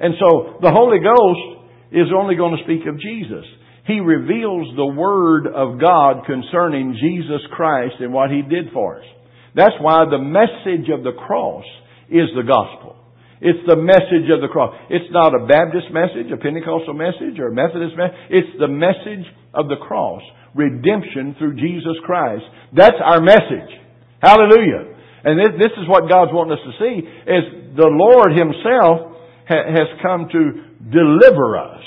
And 0.01 0.14
so 0.18 0.59
the 0.61 0.72
Holy 0.72 0.99
Ghost 0.99 1.62
is 1.93 2.09
only 2.14 2.37
going 2.37 2.57
to 2.57 2.64
speak 2.64 2.87
of 2.89 2.99
Jesus. 2.99 3.45
He 3.87 4.01
reveals 4.01 4.74
the 4.76 4.87
Word 4.87 5.47
of 5.47 5.80
God 5.80 6.24
concerning 6.24 6.97
Jesus 6.99 7.43
Christ 7.53 7.97
and 8.01 8.12
what 8.12 8.30
He 8.30 8.43
did 8.43 8.72
for 8.72 8.99
us. 8.99 9.07
That's 9.55 9.74
why 9.80 10.07
the 10.09 10.22
message 10.22 10.89
of 10.89 11.05
the 11.05 11.12
cross 11.12 11.64
is 12.09 12.30
the 12.35 12.47
gospel. 12.47 12.97
It's 13.43 13.59
the 13.66 13.76
message 13.76 14.30
of 14.30 14.41
the 14.41 14.49
cross. 14.49 14.72
It's 14.89 15.11
not 15.11 15.35
a 15.35 15.47
Baptist 15.47 15.91
message, 15.91 16.30
a 16.33 16.39
Pentecostal 16.39 16.95
message, 16.95 17.43
or 17.43 17.49
a 17.49 17.55
Methodist 17.55 17.99
message. 17.99 18.16
It's 18.30 18.55
the 18.59 18.70
message 18.70 19.26
of 19.53 19.66
the 19.66 19.83
cross. 19.83 20.22
Redemption 20.55 21.35
through 21.39 21.57
Jesus 21.57 21.99
Christ. 22.07 22.45
That's 22.72 22.97
our 23.03 23.20
message. 23.20 23.82
Hallelujah. 24.23 24.95
And 25.25 25.39
this 25.61 25.75
is 25.77 25.89
what 25.89 26.09
God's 26.09 26.31
wanting 26.33 26.55
us 26.55 26.64
to 26.64 26.73
see, 26.79 27.03
is 27.03 27.77
the 27.77 27.91
Lord 27.91 28.33
Himself 28.39 29.18
has 29.47 29.89
come 30.01 30.29
to 30.31 30.62
deliver 30.91 31.59
us 31.59 31.83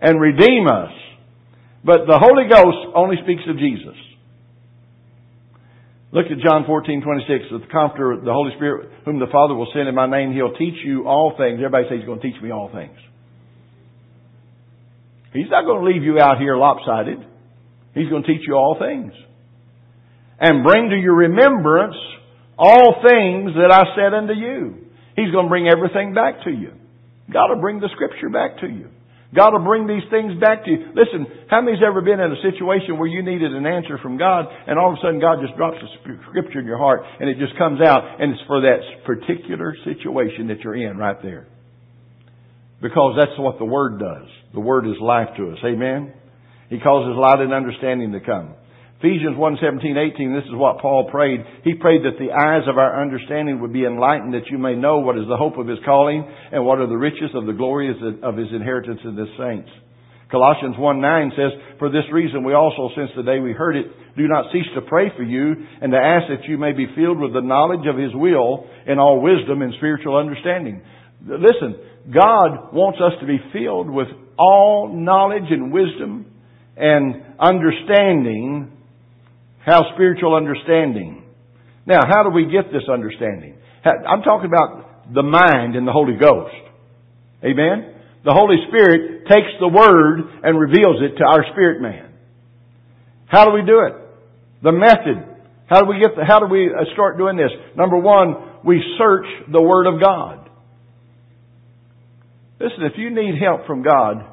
and 0.00 0.20
redeem 0.20 0.66
us. 0.66 0.92
But 1.84 2.06
the 2.08 2.18
Holy 2.18 2.48
Ghost 2.48 2.96
only 2.96 3.16
speaks 3.22 3.42
of 3.48 3.58
Jesus. 3.58 3.94
Look 6.12 6.26
at 6.26 6.38
John 6.44 6.64
14, 6.66 7.02
26. 7.02 7.44
The 7.50 7.66
Comforter, 7.70 8.16
the 8.24 8.32
Holy 8.32 8.52
Spirit, 8.56 8.90
whom 9.04 9.18
the 9.18 9.26
Father 9.30 9.54
will 9.54 9.68
send 9.74 9.88
in 9.88 9.94
my 9.94 10.08
name, 10.08 10.32
He'll 10.32 10.54
teach 10.54 10.80
you 10.84 11.06
all 11.06 11.34
things. 11.36 11.60
Everybody 11.60 11.84
says 11.88 11.98
He's 12.00 12.06
going 12.06 12.20
to 12.20 12.30
teach 12.30 12.40
me 12.42 12.50
all 12.50 12.70
things. 12.72 12.96
He's 15.32 15.50
not 15.50 15.64
going 15.66 15.84
to 15.84 15.86
leave 15.92 16.02
you 16.02 16.18
out 16.18 16.38
here 16.38 16.56
lopsided. 16.56 17.18
He's 17.94 18.08
going 18.08 18.22
to 18.22 18.28
teach 18.28 18.42
you 18.46 18.54
all 18.54 18.76
things. 18.78 19.12
And 20.38 20.64
bring 20.64 20.90
to 20.90 20.96
your 20.96 21.14
remembrance 21.14 21.96
all 22.58 23.00
things 23.02 23.52
that 23.56 23.72
I 23.72 23.96
said 23.96 24.12
unto 24.12 24.34
you. 24.34 24.86
He's 25.16 25.32
going 25.32 25.46
to 25.46 25.48
bring 25.48 25.68
everything 25.68 26.12
back 26.12 26.44
to 26.44 26.50
you. 26.50 26.72
God 27.32 27.48
will 27.48 27.60
bring 27.60 27.80
the 27.80 27.88
Scripture 27.94 28.28
back 28.28 28.60
to 28.60 28.68
you. 28.68 28.88
God 29.34 29.52
will 29.52 29.64
bring 29.64 29.86
these 29.86 30.06
things 30.10 30.38
back 30.40 30.64
to 30.64 30.70
you. 30.70 30.94
Listen, 30.94 31.26
how 31.50 31.60
many's 31.60 31.82
ever 31.82 32.00
been 32.00 32.20
in 32.20 32.30
a 32.30 32.40
situation 32.40 32.98
where 32.98 33.08
you 33.08 33.22
needed 33.22 33.52
an 33.52 33.66
answer 33.66 33.98
from 33.98 34.16
God 34.18 34.46
and 34.66 34.78
all 34.78 34.92
of 34.92 34.98
a 34.98 35.00
sudden 35.02 35.20
God 35.20 35.42
just 35.42 35.56
drops 35.56 35.76
a 35.82 35.88
scripture 36.30 36.60
in 36.60 36.66
your 36.66 36.78
heart 36.78 37.02
and 37.20 37.28
it 37.28 37.38
just 37.38 37.58
comes 37.58 37.80
out 37.80 38.20
and 38.20 38.32
it's 38.32 38.42
for 38.46 38.60
that 38.62 38.80
particular 39.04 39.74
situation 39.84 40.48
that 40.48 40.60
you're 40.60 40.76
in 40.76 40.96
right 40.96 41.20
there. 41.22 41.48
Because 42.80 43.18
that's 43.18 43.38
what 43.38 43.58
the 43.58 43.64
Word 43.64 43.98
does. 43.98 44.28
The 44.54 44.60
Word 44.60 44.86
is 44.86 44.96
life 45.00 45.28
to 45.36 45.52
us. 45.52 45.58
Amen? 45.64 46.12
He 46.70 46.78
causes 46.78 47.16
light 47.18 47.40
and 47.40 47.52
understanding 47.52 48.12
to 48.12 48.20
come. 48.20 48.54
Ephesians 49.06 49.38
1, 49.38 49.58
17, 49.62 49.94
18, 50.18 50.34
this 50.34 50.50
is 50.50 50.58
what 50.58 50.82
Paul 50.82 51.06
prayed. 51.08 51.38
He 51.62 51.74
prayed 51.74 52.02
that 52.02 52.18
the 52.18 52.34
eyes 52.34 52.66
of 52.66 52.76
our 52.76 53.00
understanding 53.00 53.60
would 53.60 53.72
be 53.72 53.84
enlightened 53.84 54.34
that 54.34 54.50
you 54.50 54.58
may 54.58 54.74
know 54.74 54.98
what 54.98 55.16
is 55.16 55.28
the 55.28 55.36
hope 55.36 55.58
of 55.58 55.68
his 55.68 55.78
calling 55.84 56.26
and 56.50 56.66
what 56.66 56.80
are 56.80 56.88
the 56.88 56.98
riches 56.98 57.30
of 57.34 57.46
the 57.46 57.52
glory 57.52 57.86
of 57.86 58.36
his 58.36 58.48
inheritance 58.50 58.98
in 59.04 59.14
the 59.14 59.30
saints. 59.38 59.70
Colossians 60.28 60.74
1, 60.76 61.00
9 61.00 61.32
says, 61.38 61.52
For 61.78 61.88
this 61.88 62.02
reason 62.12 62.42
we 62.42 62.54
also, 62.54 62.90
since 62.96 63.10
the 63.14 63.22
day 63.22 63.38
we 63.38 63.52
heard 63.52 63.76
it, 63.76 63.86
do 64.16 64.26
not 64.26 64.50
cease 64.50 64.66
to 64.74 64.82
pray 64.82 65.14
for 65.16 65.22
you 65.22 65.54
and 65.54 65.92
to 65.92 65.98
ask 65.98 66.26
that 66.26 66.48
you 66.48 66.58
may 66.58 66.72
be 66.72 66.90
filled 66.96 67.20
with 67.20 67.32
the 67.32 67.46
knowledge 67.46 67.86
of 67.86 67.96
his 67.96 68.10
will 68.12 68.66
in 68.88 68.98
all 68.98 69.22
wisdom 69.22 69.62
and 69.62 69.72
spiritual 69.78 70.18
understanding. 70.18 70.82
Listen, 71.22 71.78
God 72.10 72.74
wants 72.74 72.98
us 72.98 73.12
to 73.20 73.26
be 73.26 73.38
filled 73.52 73.88
with 73.88 74.08
all 74.36 74.90
knowledge 74.92 75.46
and 75.48 75.70
wisdom 75.70 76.26
and 76.76 77.22
understanding 77.38 78.75
how 79.66 79.82
spiritual 79.94 80.34
understanding. 80.36 81.24
Now, 81.86 82.00
how 82.08 82.22
do 82.22 82.30
we 82.30 82.46
get 82.46 82.72
this 82.72 82.88
understanding? 82.90 83.58
I'm 83.84 84.22
talking 84.22 84.46
about 84.46 85.12
the 85.12 85.22
mind 85.22 85.74
and 85.74 85.86
the 85.86 85.92
Holy 85.92 86.14
Ghost. 86.14 86.54
Amen? 87.44 87.94
The 88.24 88.32
Holy 88.32 88.56
Spirit 88.68 89.26
takes 89.26 89.50
the 89.60 89.68
Word 89.68 90.22
and 90.42 90.58
reveals 90.58 91.02
it 91.02 91.18
to 91.18 91.24
our 91.24 91.44
spirit 91.52 91.82
man. 91.82 92.12
How 93.26 93.44
do 93.44 93.52
we 93.52 93.62
do 93.66 93.80
it? 93.86 93.92
The 94.62 94.72
method. 94.72 95.36
How 95.66 95.80
do 95.80 95.86
we 95.86 96.00
get 96.00 96.16
the, 96.16 96.24
how 96.24 96.38
do 96.38 96.46
we 96.46 96.68
uh, 96.68 96.92
start 96.94 97.18
doing 97.18 97.36
this? 97.36 97.50
Number 97.76 97.98
one, 97.98 98.34
we 98.64 98.82
search 98.98 99.26
the 99.50 99.60
Word 99.60 99.86
of 99.86 100.00
God. 100.00 100.48
Listen, 102.60 102.84
if 102.84 102.92
you 102.96 103.10
need 103.10 103.34
help 103.42 103.66
from 103.66 103.82
God, 103.82 104.24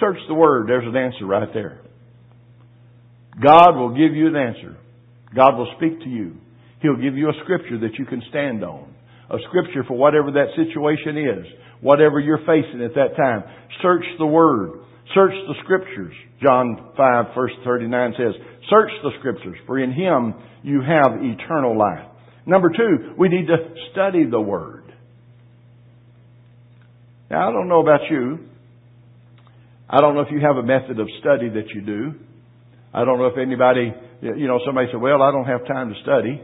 search 0.00 0.16
the 0.28 0.34
Word. 0.34 0.66
There's 0.66 0.86
an 0.86 0.96
answer 0.96 1.26
right 1.26 1.48
there. 1.52 1.83
God 3.42 3.76
will 3.76 3.90
give 3.90 4.14
you 4.14 4.28
an 4.28 4.36
answer. 4.36 4.76
God 5.34 5.56
will 5.56 5.72
speak 5.76 6.00
to 6.00 6.08
you. 6.08 6.36
He'll 6.80 7.00
give 7.00 7.16
you 7.16 7.28
a 7.28 7.32
scripture 7.42 7.78
that 7.80 7.98
you 7.98 8.04
can 8.04 8.22
stand 8.28 8.62
on. 8.62 8.94
A 9.30 9.38
scripture 9.48 9.84
for 9.88 9.96
whatever 9.96 10.30
that 10.32 10.48
situation 10.54 11.16
is. 11.16 11.46
Whatever 11.80 12.20
you're 12.20 12.38
facing 12.38 12.82
at 12.84 12.94
that 12.94 13.16
time. 13.16 13.42
Search 13.82 14.04
the 14.18 14.26
Word. 14.26 14.80
Search 15.14 15.32
the 15.46 15.54
Scriptures. 15.64 16.14
John 16.42 16.92
5 16.96 17.24
verse 17.34 17.52
39 17.64 18.14
says, 18.16 18.34
Search 18.70 18.90
the 19.02 19.10
Scriptures, 19.18 19.56
for 19.66 19.78
in 19.78 19.92
Him 19.92 20.34
you 20.62 20.80
have 20.80 21.20
eternal 21.20 21.76
life. 21.76 22.06
Number 22.46 22.70
two, 22.70 23.14
we 23.18 23.28
need 23.28 23.46
to 23.46 23.56
study 23.92 24.24
the 24.28 24.40
Word. 24.40 24.84
Now, 27.30 27.48
I 27.48 27.52
don't 27.52 27.68
know 27.68 27.80
about 27.80 28.00
you. 28.10 28.38
I 29.88 30.00
don't 30.00 30.14
know 30.14 30.20
if 30.20 30.30
you 30.30 30.40
have 30.40 30.56
a 30.56 30.62
method 30.62 30.98
of 30.98 31.08
study 31.20 31.48
that 31.48 31.68
you 31.74 31.80
do. 31.80 32.14
I 32.94 33.04
don't 33.04 33.18
know 33.18 33.26
if 33.26 33.36
anybody, 33.36 33.92
you 34.22 34.46
know, 34.46 34.60
somebody 34.64 34.86
said, 34.92 35.00
well, 35.00 35.20
I 35.20 35.32
don't 35.32 35.46
have 35.46 35.66
time 35.66 35.92
to 35.92 36.00
study. 36.02 36.40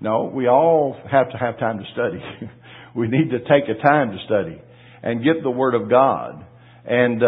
No, 0.00 0.30
we 0.32 0.46
all 0.48 0.94
have 1.10 1.30
to 1.30 1.38
have 1.38 1.58
time 1.58 1.78
to 1.78 1.84
study. 1.94 2.20
we 2.94 3.08
need 3.08 3.30
to 3.30 3.38
take 3.40 3.64
a 3.72 3.80
time 3.80 4.12
to 4.12 4.18
study 4.26 4.60
and 5.02 5.24
get 5.24 5.42
the 5.42 5.50
Word 5.50 5.74
of 5.74 5.88
God. 5.88 6.44
And, 6.84 7.22
uh, 7.22 7.26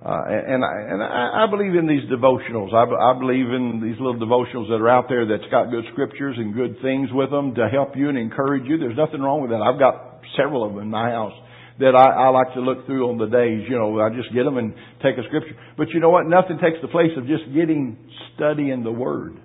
uh, 0.00 0.22
and 0.28 0.64
I, 0.64 0.72
and 0.88 1.02
I, 1.02 1.44
I 1.44 1.50
believe 1.50 1.74
in 1.74 1.86
these 1.86 2.08
devotionals. 2.08 2.72
I, 2.72 2.88
I 2.88 3.18
believe 3.18 3.52
in 3.52 3.84
these 3.84 4.00
little 4.00 4.16
devotionals 4.16 4.68
that 4.72 4.80
are 4.80 4.88
out 4.88 5.04
there 5.10 5.26
that's 5.28 5.50
got 5.50 5.70
good 5.70 5.84
scriptures 5.92 6.36
and 6.38 6.54
good 6.54 6.80
things 6.80 7.10
with 7.12 7.30
them 7.30 7.54
to 7.56 7.68
help 7.68 7.94
you 7.94 8.08
and 8.08 8.16
encourage 8.16 8.64
you. 8.64 8.78
There's 8.78 8.96
nothing 8.96 9.20
wrong 9.20 9.42
with 9.42 9.50
that. 9.50 9.60
I've 9.60 9.78
got 9.78 10.20
several 10.34 10.64
of 10.64 10.72
them 10.72 10.82
in 10.82 10.88
my 10.88 11.10
house 11.10 11.34
that 11.80 11.94
I, 11.94 12.26
I 12.26 12.28
like 12.28 12.54
to 12.54 12.60
look 12.60 12.86
through 12.86 13.10
on 13.10 13.18
the 13.18 13.26
days. 13.26 13.66
You 13.68 13.78
know, 13.78 13.98
I 14.00 14.10
just 14.10 14.32
get 14.32 14.44
them 14.44 14.58
and 14.58 14.74
take 15.02 15.18
a 15.18 15.26
scripture. 15.26 15.56
But 15.76 15.90
you 15.90 16.00
know 16.00 16.10
what? 16.10 16.26
Nothing 16.26 16.58
takes 16.62 16.78
the 16.82 16.88
place 16.88 17.10
of 17.16 17.26
just 17.26 17.44
getting 17.54 17.98
studying 18.34 18.84
the 18.84 18.92
Word. 18.92 19.36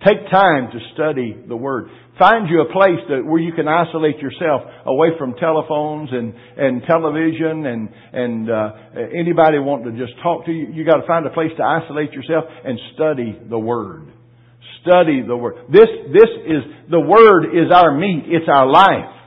Take 0.00 0.30
time 0.30 0.72
to 0.72 0.78
study 0.94 1.36
the 1.46 1.56
Word. 1.56 1.90
Find 2.18 2.48
you 2.48 2.62
a 2.62 2.72
place 2.72 3.00
that 3.08 3.24
where 3.24 3.40
you 3.40 3.52
can 3.52 3.68
isolate 3.68 4.18
yourself 4.18 4.62
away 4.86 5.08
from 5.18 5.34
telephones 5.34 6.08
and 6.12 6.32
and 6.56 6.82
television 6.88 7.66
and 7.66 7.88
and 8.12 8.50
uh, 8.50 8.72
anybody 9.12 9.58
wanting 9.58 9.92
to 9.92 10.06
just 10.06 10.16
talk 10.22 10.46
to 10.46 10.52
you. 10.52 10.72
You 10.72 10.84
got 10.84 11.04
to 11.04 11.06
find 11.06 11.26
a 11.26 11.30
place 11.30 11.52
to 11.56 11.64
isolate 11.64 12.12
yourself 12.12 12.44
and 12.48 12.78
study 12.94 13.38
the 13.48 13.58
Word. 13.58 14.08
Study 14.80 15.20
the 15.20 15.36
Word. 15.36 15.68
This 15.68 15.88
this 16.12 16.32
is 16.48 16.62
the 16.90 17.00
Word 17.00 17.52
is 17.52 17.68
our 17.72 17.92
meat. 17.92 18.24
It's 18.26 18.48
our 18.48 18.66
life. 18.66 19.19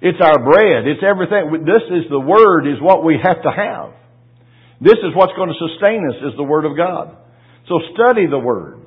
It's 0.00 0.20
our 0.22 0.38
bread. 0.38 0.86
It's 0.86 1.02
everything. 1.02 1.64
This 1.66 1.82
is 1.90 2.10
the 2.10 2.20
Word 2.20 2.66
is 2.66 2.80
what 2.80 3.04
we 3.04 3.18
have 3.22 3.42
to 3.42 3.50
have. 3.50 3.94
This 4.80 4.98
is 5.02 5.10
what's 5.14 5.34
going 5.34 5.50
to 5.50 5.58
sustain 5.58 6.06
us 6.06 6.22
is 6.30 6.36
the 6.36 6.46
Word 6.46 6.64
of 6.64 6.76
God. 6.76 7.16
So 7.66 7.80
study 7.94 8.26
the 8.30 8.38
Word. 8.38 8.78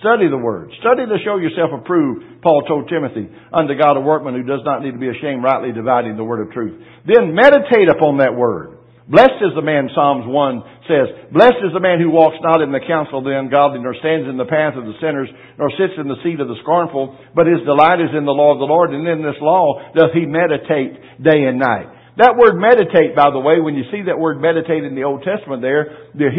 Study 0.00 0.28
the 0.28 0.36
Word. 0.36 0.72
Study 0.80 1.06
to 1.08 1.16
show 1.24 1.38
yourself 1.38 1.70
approved, 1.72 2.42
Paul 2.42 2.62
told 2.68 2.88
Timothy, 2.88 3.28
unto 3.52 3.72
God 3.78 3.96
a 3.96 4.00
workman 4.00 4.34
who 4.34 4.42
does 4.42 4.60
not 4.64 4.82
need 4.82 4.92
to 4.92 4.98
be 4.98 5.08
ashamed, 5.08 5.42
rightly 5.42 5.72
dividing 5.72 6.16
the 6.16 6.24
Word 6.24 6.46
of 6.46 6.52
truth. 6.52 6.82
Then 7.06 7.34
meditate 7.34 7.88
upon 7.88 8.18
that 8.18 8.36
Word. 8.36 8.76
Blessed 9.10 9.42
is 9.42 9.54
the 9.58 9.66
man, 9.66 9.90
Psalms 9.90 10.22
1 10.30 10.86
says, 10.86 11.34
Blessed 11.34 11.58
is 11.66 11.74
the 11.74 11.82
man 11.82 11.98
who 11.98 12.14
walks 12.14 12.38
not 12.38 12.62
in 12.62 12.70
the 12.70 12.86
counsel 12.86 13.18
of 13.18 13.26
the 13.26 13.34
ungodly, 13.34 13.82
nor 13.82 13.98
stands 13.98 14.30
in 14.30 14.38
the 14.38 14.46
path 14.46 14.78
of 14.78 14.86
the 14.86 14.94
sinners, 15.02 15.26
nor 15.58 15.74
sits 15.74 15.98
in 15.98 16.06
the 16.06 16.22
seat 16.22 16.38
of 16.38 16.46
the 16.46 16.60
scornful, 16.62 17.18
but 17.34 17.50
his 17.50 17.66
delight 17.66 17.98
is 17.98 18.14
in 18.14 18.22
the 18.22 18.34
law 18.34 18.54
of 18.54 18.62
the 18.62 18.70
Lord, 18.70 18.94
and 18.94 19.02
in 19.02 19.26
this 19.26 19.38
law 19.42 19.82
doth 19.90 20.14
he 20.14 20.22
meditate 20.22 20.94
day 21.18 21.50
and 21.50 21.58
night. 21.58 21.90
That 22.22 22.38
word 22.38 22.54
meditate, 22.54 23.18
by 23.18 23.34
the 23.34 23.42
way, 23.42 23.58
when 23.58 23.74
you 23.74 23.90
see 23.90 24.06
that 24.06 24.20
word 24.20 24.38
meditate 24.38 24.86
in 24.86 24.94
the 24.94 25.02
Old 25.02 25.26
Testament 25.26 25.66
there, 25.66 26.14
the, 26.14 26.30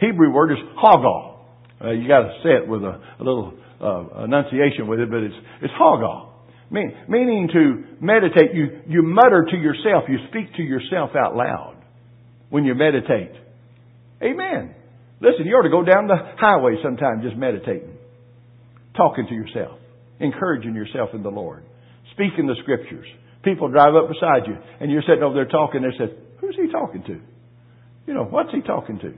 Hebrew 0.00 0.34
word 0.34 0.50
is 0.50 0.62
hagah. 0.74 1.38
Uh, 1.78 1.90
you 1.94 2.08
gotta 2.08 2.34
say 2.42 2.58
it 2.58 2.66
with 2.66 2.82
a, 2.82 2.98
a 2.98 3.22
little 3.22 3.54
uh, 3.78 4.24
enunciation 4.24 4.90
with 4.90 4.98
it, 4.98 5.10
but 5.10 5.22
it's, 5.22 5.36
it's 5.62 5.74
hagah. 5.78 6.34
Mean, 6.70 6.90
meaning 7.06 7.48
to 7.52 8.02
meditate, 8.02 8.50
you, 8.52 8.82
you 8.88 9.02
mutter 9.04 9.46
to 9.48 9.56
yourself, 9.56 10.04
you 10.08 10.18
speak 10.30 10.56
to 10.56 10.62
yourself 10.62 11.10
out 11.14 11.36
loud 11.36 11.73
when 12.50 12.64
you 12.64 12.74
meditate. 12.74 13.32
Amen. 14.22 14.74
Listen, 15.20 15.46
you 15.46 15.54
ought 15.54 15.62
to 15.62 15.70
go 15.70 15.84
down 15.84 16.06
the 16.06 16.16
highway 16.36 16.76
sometime 16.82 17.22
just 17.22 17.36
meditating, 17.36 17.96
talking 18.96 19.26
to 19.26 19.34
yourself, 19.34 19.78
encouraging 20.20 20.74
yourself 20.74 21.10
in 21.14 21.22
the 21.22 21.30
Lord, 21.30 21.64
speaking 22.12 22.46
the 22.46 22.56
scriptures. 22.62 23.06
People 23.42 23.68
drive 23.68 23.94
up 23.94 24.08
beside 24.08 24.46
you, 24.46 24.56
and 24.80 24.90
you're 24.90 25.02
sitting 25.02 25.22
over 25.22 25.34
there 25.34 25.46
talking. 25.46 25.82
They 25.82 25.96
said, 25.98 26.16
"Who's 26.40 26.56
he 26.56 26.70
talking 26.70 27.02
to? 27.04 27.20
You 28.06 28.14
know, 28.14 28.24
what's 28.24 28.50
he 28.52 28.60
talking 28.60 28.98
to?" 29.00 29.14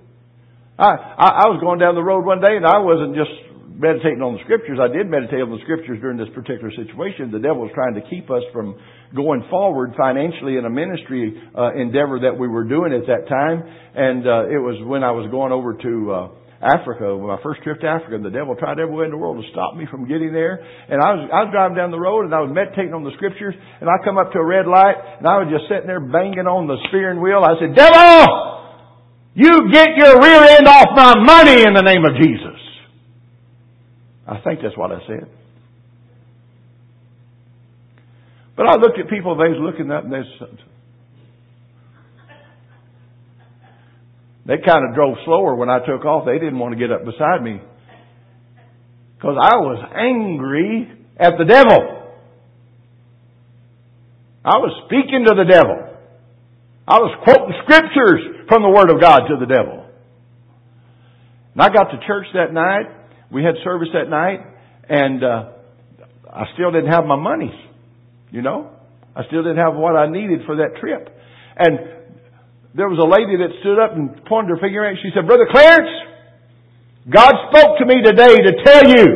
I, 0.78 0.90
I 0.90 1.28
I 1.42 1.46
was 1.48 1.60
going 1.60 1.78
down 1.78 1.94
the 1.94 2.02
road 2.02 2.24
one 2.24 2.40
day, 2.40 2.56
and 2.56 2.66
I 2.66 2.78
wasn't 2.78 3.14
just 3.14 3.30
meditating 3.76 4.24
on 4.24 4.40
the 4.40 4.42
scriptures. 4.48 4.80
I 4.80 4.88
did 4.88 5.06
meditate 5.06 5.44
on 5.44 5.52
the 5.52 5.60
scriptures 5.68 6.00
during 6.00 6.16
this 6.16 6.32
particular 6.32 6.72
situation. 6.72 7.28
The 7.28 7.44
devil 7.44 7.68
was 7.68 7.72
trying 7.76 7.94
to 8.00 8.04
keep 8.08 8.32
us 8.32 8.42
from 8.52 8.80
going 9.12 9.44
forward 9.52 9.92
financially 9.96 10.56
in 10.56 10.64
a 10.64 10.72
ministry 10.72 11.36
uh, 11.52 11.76
endeavor 11.76 12.24
that 12.24 12.32
we 12.32 12.48
were 12.48 12.64
doing 12.64 12.96
at 12.96 13.04
that 13.06 13.28
time. 13.28 13.60
And 13.94 14.24
uh, 14.24 14.48
it 14.48 14.60
was 14.60 14.80
when 14.80 15.04
I 15.04 15.12
was 15.12 15.28
going 15.28 15.52
over 15.52 15.76
to 15.76 15.92
uh, 16.08 16.20
Africa, 16.64 17.04
my 17.20 17.36
first 17.44 17.60
trip 17.62 17.84
to 17.84 17.88
Africa, 17.88 18.16
and 18.16 18.24
the 18.24 18.32
devil 18.32 18.56
tried 18.56 18.80
every 18.80 18.96
way 18.96 19.04
in 19.04 19.12
the 19.12 19.20
world 19.20 19.36
to 19.36 19.46
stop 19.52 19.76
me 19.76 19.84
from 19.92 20.08
getting 20.08 20.32
there. 20.32 20.56
And 20.88 20.96
I 21.04 21.12
was, 21.12 21.22
I 21.28 21.38
was 21.44 21.50
driving 21.52 21.76
down 21.76 21.92
the 21.92 22.00
road 22.00 22.24
and 22.24 22.32
I 22.32 22.40
was 22.40 22.48
meditating 22.48 22.96
on 22.96 23.04
the 23.04 23.12
scriptures 23.20 23.52
and 23.52 23.92
I 23.92 24.00
come 24.00 24.16
up 24.16 24.32
to 24.32 24.40
a 24.40 24.46
red 24.46 24.64
light 24.64 24.96
and 25.20 25.28
I 25.28 25.36
was 25.44 25.52
just 25.52 25.68
sitting 25.68 25.86
there 25.86 26.00
banging 26.00 26.48
on 26.48 26.64
the 26.64 26.80
steering 26.88 27.20
wheel. 27.20 27.44
I 27.44 27.60
said, 27.60 27.76
devil, 27.76 28.24
you 29.36 29.68
get 29.68 30.00
your 30.00 30.16
rear 30.16 30.56
end 30.56 30.64
off 30.64 30.96
my 30.96 31.12
money 31.20 31.60
in 31.60 31.76
the 31.76 31.84
name 31.84 32.08
of 32.08 32.16
Jesus. 32.16 32.65
I 34.26 34.40
think 34.40 34.60
that's 34.62 34.76
what 34.76 34.90
I 34.90 34.98
said. 35.06 35.28
But 38.56 38.66
I 38.66 38.74
looked 38.76 38.98
at 38.98 39.08
people, 39.08 39.36
they 39.36 39.48
was 39.48 39.60
looking 39.60 39.90
up 39.92 40.04
and 40.04 40.12
they 40.12 40.22
they 44.46 44.64
kind 44.64 44.88
of 44.88 44.94
drove 44.94 45.16
slower 45.24 45.54
when 45.54 45.68
I 45.68 45.80
took 45.80 46.04
off. 46.04 46.24
They 46.24 46.38
didn't 46.38 46.58
want 46.58 46.72
to 46.72 46.78
get 46.78 46.90
up 46.90 47.04
beside 47.04 47.42
me. 47.42 47.60
Because 49.16 49.36
I 49.40 49.56
was 49.56 49.82
angry 49.94 50.88
at 51.18 51.32
the 51.38 51.44
devil. 51.44 52.12
I 54.44 54.58
was 54.58 54.84
speaking 54.86 55.24
to 55.26 55.34
the 55.34 55.44
devil. 55.44 55.98
I 56.86 56.98
was 56.98 57.18
quoting 57.24 57.54
scriptures 57.64 58.46
from 58.48 58.62
the 58.62 58.70
Word 58.70 58.90
of 58.90 59.00
God 59.00 59.26
to 59.26 59.36
the 59.40 59.46
devil. 59.46 59.90
And 61.54 61.62
I 61.62 61.68
got 61.68 61.90
to 61.90 61.98
church 62.06 62.26
that 62.34 62.52
night 62.52 62.86
we 63.30 63.42
had 63.42 63.54
service 63.64 63.88
that 63.92 64.08
night, 64.08 64.40
and 64.88 65.22
uh, 65.22 65.52
I 66.32 66.44
still 66.54 66.70
didn't 66.70 66.90
have 66.90 67.04
my 67.04 67.16
money. 67.16 67.52
You 68.30 68.42
know, 68.42 68.70
I 69.14 69.24
still 69.26 69.42
didn't 69.42 69.58
have 69.58 69.74
what 69.74 69.96
I 69.96 70.10
needed 70.10 70.40
for 70.46 70.56
that 70.56 70.78
trip. 70.80 71.08
And 71.56 71.78
there 72.74 72.88
was 72.88 72.98
a 72.98 73.08
lady 73.08 73.38
that 73.40 73.50
stood 73.60 73.78
up 73.78 73.96
and 73.96 74.24
pointed 74.26 74.50
her 74.50 74.60
finger 74.60 74.84
at 74.84 74.94
me. 74.94 75.00
She 75.02 75.10
said, 75.14 75.26
"Brother 75.26 75.46
Clarence, 75.50 75.90
God 77.08 77.34
spoke 77.50 77.78
to 77.78 77.86
me 77.86 78.02
today 78.02 78.36
to 78.36 78.52
tell 78.62 78.84
you 78.84 79.06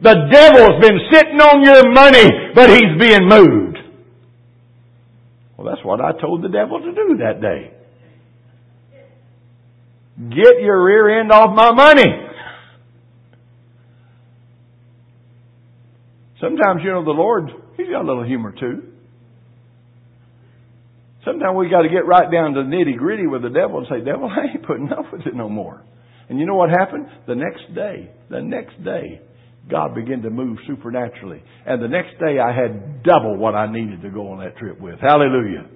the 0.00 0.16
devil's 0.32 0.80
been 0.80 0.98
sitting 1.12 1.40
on 1.40 1.62
your 1.62 1.92
money, 1.92 2.52
but 2.54 2.70
he's 2.70 2.98
being 2.98 3.28
moved." 3.28 3.78
Well, 5.56 5.68
that's 5.68 5.84
what 5.84 6.00
I 6.00 6.12
told 6.18 6.42
the 6.42 6.48
devil 6.48 6.80
to 6.80 6.92
do 6.92 7.18
that 7.18 7.40
day. 7.40 7.70
Get 10.18 10.60
your 10.60 10.84
rear 10.84 11.20
end 11.20 11.30
off 11.32 11.54
my 11.54 11.72
money. 11.72 12.21
Sometimes, 16.52 16.82
you 16.84 16.90
know, 16.90 17.04
the 17.04 17.10
Lord, 17.10 17.50
He's 17.76 17.88
got 17.88 18.02
a 18.02 18.06
little 18.06 18.24
humor 18.24 18.52
too. 18.52 18.92
Sometimes 21.24 21.56
we 21.56 21.70
got 21.70 21.82
to 21.82 21.88
get 21.88 22.04
right 22.04 22.30
down 22.30 22.54
to 22.54 22.62
the 22.64 22.68
nitty 22.68 22.98
gritty 22.98 23.26
with 23.26 23.42
the 23.42 23.48
devil 23.48 23.78
and 23.78 23.86
say, 23.88 24.04
devil, 24.04 24.28
I 24.30 24.52
ain't 24.52 24.66
putting 24.66 24.92
up 24.92 25.12
with 25.12 25.26
it 25.26 25.34
no 25.34 25.48
more. 25.48 25.82
And 26.28 26.38
you 26.38 26.46
know 26.46 26.54
what 26.54 26.70
happened? 26.70 27.06
The 27.26 27.34
next 27.34 27.74
day, 27.74 28.10
the 28.28 28.40
next 28.40 28.82
day, 28.84 29.20
God 29.70 29.94
began 29.94 30.22
to 30.22 30.30
move 30.30 30.58
supernaturally. 30.66 31.42
And 31.66 31.82
the 31.82 31.88
next 31.88 32.18
day 32.18 32.38
I 32.38 32.52
had 32.52 33.02
double 33.04 33.36
what 33.36 33.54
I 33.54 33.70
needed 33.70 34.02
to 34.02 34.10
go 34.10 34.32
on 34.32 34.40
that 34.40 34.56
trip 34.56 34.80
with. 34.80 34.98
Hallelujah. 35.00 35.66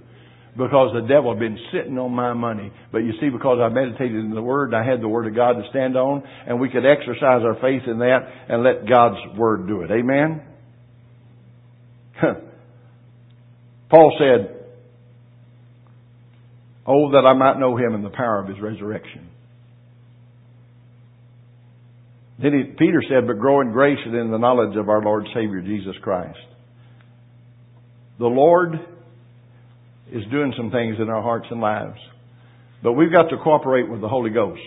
Because 0.56 0.94
the 0.94 1.06
devil 1.06 1.32
had 1.32 1.38
been 1.38 1.58
sitting 1.72 1.96
on 1.98 2.12
my 2.12 2.32
money. 2.32 2.72
But 2.90 2.98
you 2.98 3.12
see, 3.20 3.28
because 3.28 3.58
I 3.62 3.68
meditated 3.68 4.16
in 4.16 4.34
the 4.34 4.42
Word, 4.42 4.72
and 4.72 4.76
I 4.76 4.84
had 4.84 5.00
the 5.00 5.08
Word 5.08 5.26
of 5.26 5.36
God 5.36 5.52
to 5.52 5.62
stand 5.70 5.96
on, 5.96 6.24
and 6.46 6.58
we 6.58 6.70
could 6.70 6.84
exercise 6.86 7.42
our 7.44 7.56
faith 7.60 7.82
in 7.86 7.98
that 7.98 8.20
and 8.48 8.64
let 8.64 8.88
God's 8.88 9.38
Word 9.38 9.68
do 9.68 9.82
it. 9.82 9.90
Amen? 9.90 10.42
Paul 13.90 14.16
said, 14.18 14.52
Oh, 16.86 17.10
that 17.12 17.26
I 17.26 17.34
might 17.34 17.58
know 17.58 17.76
him 17.76 17.94
in 17.94 18.02
the 18.02 18.10
power 18.10 18.40
of 18.40 18.48
his 18.48 18.60
resurrection. 18.60 19.28
Then 22.40 22.52
he, 22.52 22.64
Peter 22.78 23.02
said, 23.08 23.26
but 23.26 23.38
grow 23.38 23.60
in 23.60 23.72
grace 23.72 23.98
and 24.04 24.14
in 24.14 24.30
the 24.30 24.38
knowledge 24.38 24.76
of 24.76 24.88
our 24.88 25.02
Lord 25.02 25.26
Savior 25.34 25.62
Jesus 25.62 25.94
Christ. 26.02 26.38
The 28.18 28.26
Lord 28.26 28.74
is 30.12 30.22
doing 30.30 30.52
some 30.56 30.70
things 30.70 30.96
in 31.00 31.08
our 31.08 31.22
hearts 31.22 31.46
and 31.50 31.60
lives. 31.60 31.98
But 32.82 32.92
we've 32.92 33.12
got 33.12 33.30
to 33.30 33.36
cooperate 33.42 33.90
with 33.90 34.00
the 34.00 34.08
Holy 34.08 34.30
Ghost. 34.30 34.60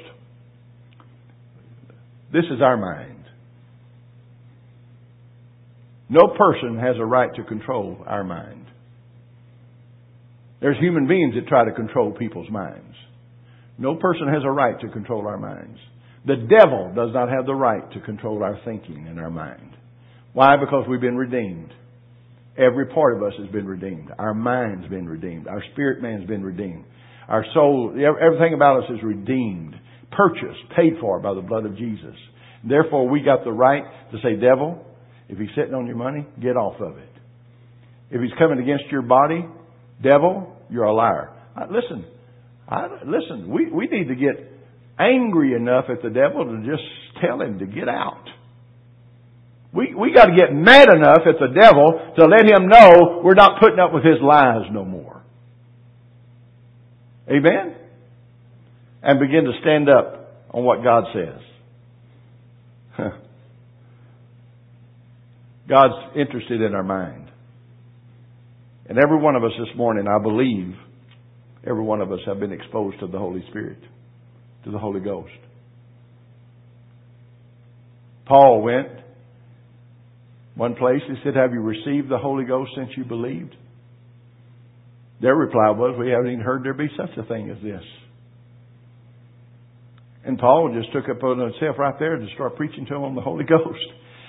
This 2.33 2.45
is 2.51 2.61
our 2.61 2.77
mind. 2.77 3.18
No 6.09 6.27
person 6.35 6.79
has 6.79 6.95
a 6.99 7.05
right 7.05 7.29
to 7.35 7.43
control 7.43 8.03
our 8.05 8.23
mind. 8.23 8.65
There's 10.59 10.77
human 10.79 11.07
beings 11.07 11.35
that 11.35 11.47
try 11.47 11.65
to 11.65 11.71
control 11.71 12.11
people's 12.11 12.49
minds. 12.49 12.95
No 13.77 13.95
person 13.95 14.27
has 14.27 14.43
a 14.43 14.51
right 14.51 14.79
to 14.81 14.89
control 14.89 15.27
our 15.27 15.37
minds. 15.37 15.77
The 16.25 16.35
devil 16.35 16.91
does 16.95 17.13
not 17.13 17.29
have 17.29 17.45
the 17.45 17.55
right 17.55 17.89
to 17.93 18.01
control 18.01 18.43
our 18.43 18.59
thinking 18.65 19.07
and 19.07 19.19
our 19.19 19.29
mind. 19.29 19.77
Why? 20.33 20.57
Because 20.57 20.85
we've 20.89 20.99
been 20.99 21.15
redeemed. 21.15 21.71
Every 22.57 22.87
part 22.87 23.15
of 23.15 23.23
us 23.23 23.33
has 23.39 23.47
been 23.51 23.65
redeemed. 23.65 24.09
Our 24.17 24.33
mind's 24.33 24.87
been 24.89 25.07
redeemed. 25.07 25.47
Our 25.47 25.63
spirit 25.71 26.01
man's 26.01 26.27
been 26.27 26.43
redeemed. 26.43 26.83
Our 27.29 27.45
soul, 27.53 27.93
everything 27.95 28.53
about 28.53 28.83
us 28.83 28.89
is 28.89 29.03
redeemed, 29.03 29.75
purchased, 30.11 30.59
paid 30.75 30.93
for 30.99 31.19
by 31.19 31.33
the 31.35 31.41
blood 31.41 31.65
of 31.65 31.77
Jesus. 31.77 32.15
Therefore, 32.67 33.07
we 33.07 33.21
got 33.21 33.45
the 33.45 33.53
right 33.53 33.83
to 34.11 34.17
say, 34.21 34.35
devil, 34.35 34.83
if 35.29 35.37
he's 35.37 35.49
sitting 35.55 35.75
on 35.75 35.85
your 35.85 35.95
money, 35.95 36.25
get 36.41 36.57
off 36.57 36.81
of 36.81 36.97
it. 36.97 37.09
If 38.09 38.21
he's 38.21 38.31
coming 38.39 38.59
against 38.59 38.85
your 38.91 39.03
body, 39.03 39.45
devil, 40.01 40.55
you're 40.69 40.85
a 40.85 40.93
liar. 40.93 41.29
I, 41.55 41.65
listen, 41.65 42.05
I, 42.67 42.87
listen, 43.05 43.49
we, 43.49 43.69
we 43.71 43.87
need 43.87 44.07
to 44.07 44.15
get 44.15 44.51
angry 44.99 45.53
enough 45.53 45.85
at 45.89 46.01
the 46.01 46.09
devil 46.09 46.45
to 46.45 46.57
just 46.65 46.83
tell 47.21 47.39
him 47.41 47.59
to 47.59 47.67
get 47.67 47.87
out. 47.87 48.25
We, 49.71 49.93
we 49.93 50.11
got 50.13 50.25
to 50.25 50.35
get 50.35 50.51
mad 50.51 50.87
enough 50.91 51.21
at 51.27 51.35
the 51.39 51.53
devil 51.53 52.13
to 52.17 52.25
let 52.25 52.49
him 52.49 52.67
know 52.67 53.21
we're 53.23 53.35
not 53.35 53.61
putting 53.61 53.77
up 53.77 53.93
with 53.93 54.03
his 54.03 54.19
lies 54.21 54.63
no 54.71 54.83
more. 54.83 55.21
Amen? 57.29 57.75
And 59.03 59.19
begin 59.19 59.43
to 59.43 59.51
stand 59.61 59.89
up 59.89 60.47
on 60.51 60.63
what 60.63 60.83
God 60.83 61.03
says. 61.13 63.11
God's 65.69 65.93
interested 66.15 66.61
in 66.61 66.73
our 66.73 66.83
mind. 66.83 67.29
And 68.87 68.97
every 68.97 69.19
one 69.19 69.35
of 69.35 69.43
us 69.43 69.51
this 69.59 69.77
morning, 69.77 70.07
I 70.07 70.21
believe, 70.21 70.73
every 71.65 71.83
one 71.83 72.01
of 72.01 72.11
us 72.11 72.19
have 72.25 72.39
been 72.39 72.51
exposed 72.51 72.99
to 73.01 73.07
the 73.07 73.19
Holy 73.19 73.43
Spirit, 73.49 73.77
to 74.63 74.71
the 74.71 74.79
Holy 74.79 74.99
Ghost. 74.99 75.29
Paul 78.25 78.63
went 78.63 78.87
one 80.55 80.75
place, 80.75 81.01
he 81.07 81.13
said, 81.23 81.35
Have 81.35 81.53
you 81.53 81.61
received 81.61 82.09
the 82.09 82.17
Holy 82.17 82.45
Ghost 82.45 82.71
since 82.75 82.89
you 82.97 83.05
believed? 83.05 83.55
Their 85.21 85.35
reply 85.35 85.69
was, 85.69 85.95
we 85.99 86.09
haven't 86.09 86.31
even 86.31 86.43
heard 86.43 86.63
there 86.63 86.73
be 86.73 86.89
such 86.97 87.15
a 87.17 87.27
thing 87.27 87.49
as 87.49 87.61
this. 87.61 87.83
And 90.25 90.37
Paul 90.37 90.73
just 90.73 90.91
took 90.93 91.09
up 91.09 91.23
on 91.23 91.39
himself 91.39 91.77
right 91.77 91.93
there 91.99 92.17
to 92.17 92.27
start 92.33 92.55
preaching 92.55 92.85
to 92.87 92.93
them 92.93 93.03
on 93.03 93.15
the 93.15 93.21
Holy 93.21 93.43
Ghost 93.49 93.85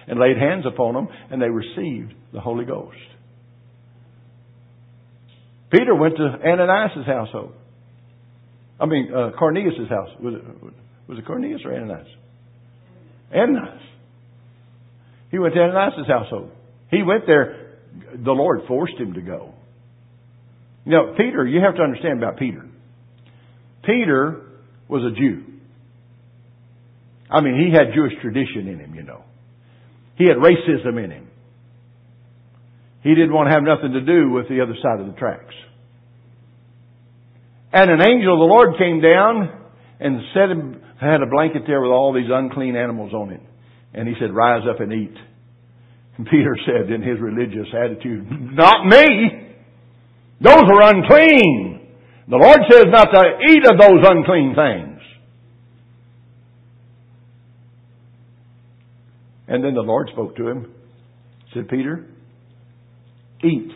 and 0.07 0.19
laid 0.19 0.37
hands 0.37 0.65
upon 0.67 0.95
them 0.95 1.09
and 1.31 1.41
they 1.41 1.49
received 1.49 2.15
the 2.33 2.41
Holy 2.41 2.65
Ghost. 2.65 2.97
Peter 5.71 5.95
went 5.95 6.17
to 6.17 6.23
Ananias' 6.23 7.07
household. 7.07 7.53
I 8.81 8.87
mean, 8.87 9.13
uh, 9.15 9.31
Cornelius' 9.39 9.89
house. 9.89 10.09
Was 10.21 10.35
it, 10.35 10.73
was 11.07 11.19
it 11.19 11.27
Cornelius 11.27 11.61
or 11.65 11.75
Ananias? 11.75 12.09
Ananias. 13.33 13.83
He 15.31 15.39
went 15.39 15.55
to 15.55 15.61
Ananias' 15.61 16.09
household. 16.09 16.51
He 16.91 17.03
went 17.03 17.27
there. 17.27 17.77
The 18.15 18.33
Lord 18.33 18.63
forced 18.67 18.95
him 18.95 19.15
to 19.15 19.21
go. 19.21 19.55
You 20.85 20.93
know, 20.93 21.15
Peter, 21.17 21.47
you 21.47 21.61
have 21.61 21.77
to 21.77 21.83
understand 21.83 22.19
about 22.23 22.39
Peter. 22.39 22.67
Peter 23.85 24.43
was 24.89 25.05
a 25.05 25.15
Jew. 25.15 25.45
I 27.31 27.41
mean, 27.43 27.65
he 27.65 27.73
had 27.73 27.95
Jewish 27.95 28.13
tradition 28.21 28.67
in 28.67 28.81
him, 28.81 28.95
you 28.95 29.03
know. 29.03 29.23
He 30.21 30.29
had 30.29 30.37
racism 30.37 31.03
in 31.03 31.11
him. 31.11 31.29
He 33.03 33.15
didn't 33.15 33.33
want 33.33 33.49
to 33.49 33.55
have 33.55 33.65
nothing 33.65 33.97
to 33.97 34.05
do 34.05 34.29
with 34.29 34.51
the 34.51 34.61
other 34.61 34.77
side 34.77 35.01
of 35.01 35.07
the 35.07 35.19
tracks. 35.19 35.55
And 37.73 37.91
an 37.91 38.05
angel 38.05 38.35
of 38.35 38.45
the 38.45 38.53
Lord 38.53 38.77
came 38.77 39.01
down 39.01 39.49
and 39.99 40.21
set 40.35 40.53
him, 40.53 40.83
had 41.01 41.23
a 41.23 41.27
blanket 41.27 41.63
there 41.67 41.81
with 41.81 41.91
all 41.91 42.13
these 42.13 42.29
unclean 42.29 42.77
animals 42.77 43.15
on 43.15 43.33
it. 43.33 43.41
And 43.95 44.07
he 44.07 44.13
said, 44.21 44.35
rise 44.35 44.69
up 44.69 44.81
and 44.81 44.93
eat. 44.93 45.17
And 46.19 46.27
Peter 46.27 46.55
said 46.67 46.93
in 46.93 47.01
his 47.01 47.19
religious 47.19 47.73
attitude, 47.73 48.29
not 48.53 48.85
me! 48.85 49.57
Those 50.43 50.69
are 50.69 50.83
unclean! 50.85 51.97
The 52.29 52.37
Lord 52.37 52.61
says 52.71 52.85
not 52.93 53.09
to 53.09 53.23
eat 53.49 53.65
of 53.65 53.81
those 53.81 54.05
unclean 54.05 54.55
things. 54.55 54.90
And 59.51 59.65
then 59.65 59.75
the 59.75 59.83
Lord 59.83 60.09
spoke 60.13 60.37
to 60.37 60.49
him, 60.49 60.73
said, 61.53 61.69
Peter, 61.69 62.07
eat. 63.43 63.73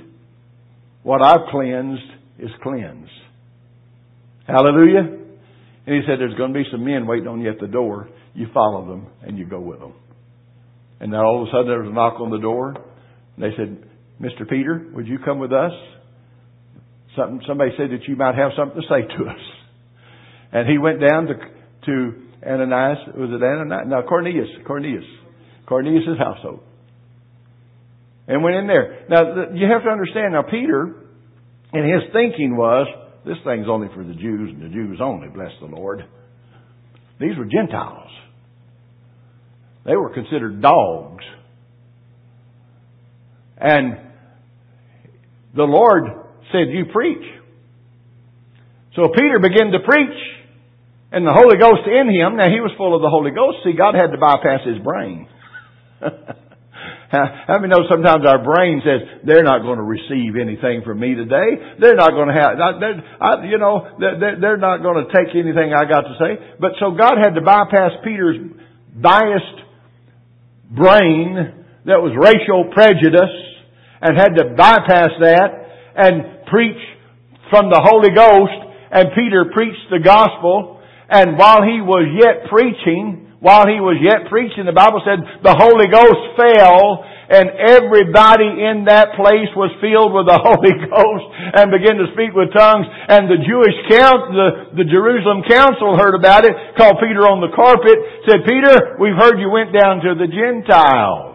What 1.02 1.20
I've 1.20 1.50
cleansed 1.50 2.00
is 2.38 2.50
cleansed. 2.62 3.10
Hallelujah. 4.46 5.00
And 5.86 5.96
he 5.96 6.00
said, 6.06 6.20
there's 6.20 6.36
going 6.38 6.52
to 6.52 6.58
be 6.60 6.64
some 6.70 6.84
men 6.84 7.08
waiting 7.08 7.26
on 7.26 7.40
you 7.40 7.50
at 7.50 7.58
the 7.58 7.66
door. 7.66 8.08
You 8.34 8.46
follow 8.54 8.86
them 8.86 9.08
and 9.22 9.36
you 9.36 9.46
go 9.46 9.60
with 9.60 9.80
them. 9.80 9.94
And 11.00 11.12
then 11.12 11.18
all 11.18 11.42
of 11.42 11.48
a 11.48 11.50
sudden 11.50 11.66
there 11.66 11.82
was 11.82 11.90
a 11.90 11.92
knock 11.92 12.20
on 12.20 12.30
the 12.30 12.38
door. 12.38 12.68
And 12.68 13.44
they 13.44 13.50
said, 13.56 13.76
Mr. 14.22 14.48
Peter, 14.48 14.86
would 14.94 15.08
you 15.08 15.18
come 15.24 15.40
with 15.40 15.52
us? 15.52 15.72
Something, 17.16 17.40
somebody 17.48 17.72
said 17.76 17.90
that 17.90 18.06
you 18.06 18.14
might 18.14 18.36
have 18.36 18.52
something 18.56 18.80
to 18.80 18.86
say 18.88 19.02
to 19.18 19.24
us. 19.28 19.40
And 20.52 20.68
he 20.68 20.78
went 20.78 21.00
down 21.00 21.26
to, 21.26 21.34
to 21.86 22.12
Ananias. 22.46 22.98
Was 23.16 23.30
it 23.30 23.42
Ananias? 23.42 23.88
No, 23.88 24.02
Cornelius. 24.08 24.48
Cornelius. 24.64 25.04
Cornelius' 25.66 26.18
household. 26.18 26.60
And 28.26 28.42
went 28.42 28.56
in 28.56 28.66
there. 28.66 29.04
Now, 29.08 29.52
you 29.54 29.66
have 29.70 29.82
to 29.82 29.90
understand, 29.90 30.32
now 30.32 30.42
Peter, 30.42 30.94
and 31.72 31.84
his 31.84 32.10
thinking 32.12 32.56
was, 32.56 32.86
this 33.26 33.36
thing's 33.44 33.66
only 33.68 33.88
for 33.94 34.04
the 34.04 34.14
Jews 34.14 34.50
and 34.52 34.62
the 34.62 34.68
Jews 34.68 34.98
only, 35.02 35.28
bless 35.28 35.50
the 35.60 35.66
Lord. 35.66 36.04
These 37.20 37.36
were 37.38 37.44
Gentiles. 37.44 38.10
They 39.84 39.96
were 39.96 40.12
considered 40.12 40.62
dogs. 40.62 41.24
And 43.58 43.98
the 45.54 45.64
Lord 45.64 46.04
said, 46.50 46.68
you 46.70 46.86
preach. 46.92 47.24
So 48.96 49.08
Peter 49.14 49.38
began 49.40 49.72
to 49.72 49.80
preach 49.80 50.16
and 51.12 51.26
the 51.26 51.32
Holy 51.32 51.56
Ghost 51.58 51.86
in 51.86 52.10
him. 52.10 52.36
Now 52.36 52.50
he 52.50 52.60
was 52.60 52.72
full 52.76 52.94
of 52.94 53.02
the 53.02 53.08
Holy 53.08 53.30
Ghost. 53.30 53.58
See, 53.64 53.76
God 53.76 53.94
had 53.94 54.10
to 54.10 54.18
bypass 54.18 54.66
his 54.66 54.82
brain. 54.82 55.28
How 57.14 57.58
many 57.60 57.68
know 57.68 57.86
sometimes 57.88 58.26
our 58.26 58.42
brain 58.42 58.82
says 58.82 59.22
they're 59.24 59.44
not 59.44 59.62
going 59.62 59.78
to 59.78 59.86
receive 59.86 60.34
anything 60.34 60.82
from 60.84 60.98
me 60.98 61.14
today? 61.14 61.78
They're 61.78 61.94
not 61.94 62.10
going 62.10 62.28
to 62.28 62.34
have, 62.34 62.58
I, 62.58 63.44
you 63.44 63.58
know, 63.58 63.94
they're, 64.00 64.40
they're 64.40 64.56
not 64.56 64.82
going 64.82 65.06
to 65.06 65.12
take 65.14 65.34
anything 65.34 65.72
I 65.72 65.86
got 65.86 66.02
to 66.02 66.14
say. 66.18 66.56
But 66.58 66.72
so 66.80 66.90
God 66.98 67.14
had 67.22 67.34
to 67.34 67.42
bypass 67.42 67.92
Peter's 68.02 68.38
biased 69.00 69.58
brain 70.74 71.64
that 71.86 72.00
was 72.02 72.16
racial 72.18 72.72
prejudice 72.74 73.36
and 74.00 74.18
had 74.18 74.34
to 74.34 74.56
bypass 74.56 75.14
that 75.20 75.50
and 75.96 76.46
preach 76.50 76.80
from 77.50 77.70
the 77.70 77.78
Holy 77.78 78.10
Ghost. 78.10 78.58
And 78.90 79.10
Peter 79.14 79.46
preached 79.52 79.86
the 79.90 80.00
gospel. 80.02 80.80
And 81.08 81.38
while 81.38 81.62
he 81.62 81.80
was 81.80 82.08
yet 82.18 82.50
preaching, 82.50 83.23
while 83.44 83.68
he 83.68 83.76
was 83.76 84.00
yet 84.00 84.32
preaching, 84.32 84.64
the 84.64 84.72
Bible 84.72 85.04
said 85.04 85.20
the 85.44 85.52
Holy 85.52 85.84
Ghost 85.92 86.32
fell 86.32 87.04
and 87.28 87.52
everybody 87.56 88.48
in 88.48 88.88
that 88.88 89.16
place 89.16 89.52
was 89.52 89.68
filled 89.84 90.16
with 90.16 90.28
the 90.28 90.40
Holy 90.48 90.74
Ghost 90.88 91.26
and 91.52 91.68
began 91.68 92.00
to 92.00 92.08
speak 92.16 92.32
with 92.32 92.56
tongues. 92.56 92.88
And 92.88 93.28
the 93.28 93.40
Jewish 93.44 93.76
count, 93.92 94.32
the, 94.32 94.48
the 94.80 94.86
Jerusalem 94.88 95.44
council 95.44 95.96
heard 95.96 96.16
about 96.16 96.48
it, 96.48 96.56
called 96.76 97.00
Peter 97.04 97.28
on 97.28 97.44
the 97.44 97.52
carpet, 97.52 97.96
said, 98.24 98.48
Peter, 98.48 98.96
we've 98.96 99.16
heard 99.16 99.36
you 99.36 99.52
went 99.52 99.76
down 99.76 100.00
to 100.04 100.16
the 100.16 100.28
Gentiles. 100.28 101.33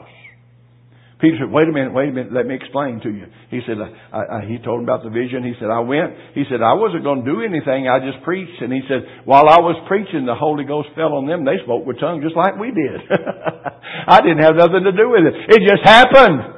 Peter 1.20 1.36
said, 1.43 1.51
wait 1.51 1.67
a 1.67 1.72
minute, 1.72 1.91
wait 1.91 2.07
a 2.07 2.11
minute, 2.15 2.32
let 2.32 2.47
me 2.47 2.55
explain 2.55 3.01
to 3.03 3.11
you. 3.11 3.28
He 3.51 3.59
said, 3.67 3.76
I, 3.76 4.39
I, 4.39 4.39
he 4.47 4.57
told 4.63 4.80
him 4.80 4.88
about 4.88 5.03
the 5.03 5.11
vision. 5.11 5.43
He 5.43 5.51
said, 5.59 5.67
I 5.67 5.84
went. 5.84 6.15
He 6.34 6.47
said, 6.47 6.63
I 6.63 6.80
wasn't 6.80 7.03
going 7.03 7.26
to 7.26 7.28
do 7.28 7.43
anything. 7.43 7.91
I 7.91 7.99
just 7.99 8.24
preached. 8.24 8.55
And 8.63 8.72
he 8.72 8.80
said, 8.88 9.28
while 9.28 9.51
I 9.51 9.59
was 9.59 9.76
preaching, 9.91 10.26
the 10.26 10.36
Holy 10.36 10.63
Ghost 10.63 10.95
fell 10.95 11.20
on 11.20 11.28
them. 11.28 11.43
They 11.43 11.59
spoke 11.67 11.86
with 11.86 11.99
tongues 11.99 12.24
just 12.24 12.39
like 12.39 12.55
we 12.55 12.72
did. 12.72 13.03
I 14.07 14.22
didn't 14.24 14.39
have 14.39 14.55
nothing 14.55 14.88
to 14.88 14.95
do 14.95 15.11
with 15.11 15.28
it. 15.28 15.59
It 15.59 15.61
just 15.67 15.84
happened. 15.84 16.55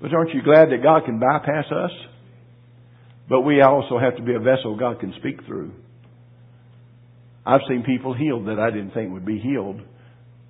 But 0.00 0.14
aren't 0.14 0.32
you 0.32 0.40
glad 0.40 0.72
that 0.72 0.80
God 0.82 1.04
can 1.04 1.20
bypass 1.20 1.68
us? 1.68 1.92
But 3.28 3.42
we 3.42 3.60
also 3.60 3.98
have 3.98 4.16
to 4.16 4.22
be 4.22 4.32
a 4.32 4.40
vessel 4.40 4.76
God 4.78 5.00
can 5.00 5.12
speak 5.20 5.44
through. 5.44 5.72
I've 7.44 7.60
seen 7.68 7.82
people 7.84 8.14
healed 8.14 8.48
that 8.48 8.58
I 8.58 8.70
didn't 8.70 8.92
think 8.92 9.12
would 9.12 9.26
be 9.26 9.38
healed 9.38 9.82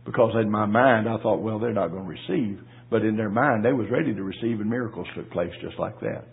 because 0.07 0.34
in 0.40 0.50
my 0.50 0.66
mind, 0.66 1.09
I 1.09 1.18
thought, 1.18 1.42
well, 1.42 1.59
they're 1.59 1.72
not 1.72 1.88
going 1.88 2.04
to 2.04 2.09
receive. 2.09 2.61
But 2.90 3.02
in 3.02 3.16
their 3.16 3.30
mind, 3.30 3.64
they 3.64 3.72
was 3.72 3.88
ready 3.90 4.14
to 4.14 4.22
receive 4.22 4.61
and 4.61 4.70
miracles 4.70 5.07
took 5.14 5.30
place 5.32 5.50
just 5.61 5.78
like 5.78 5.98
that. 6.00 6.26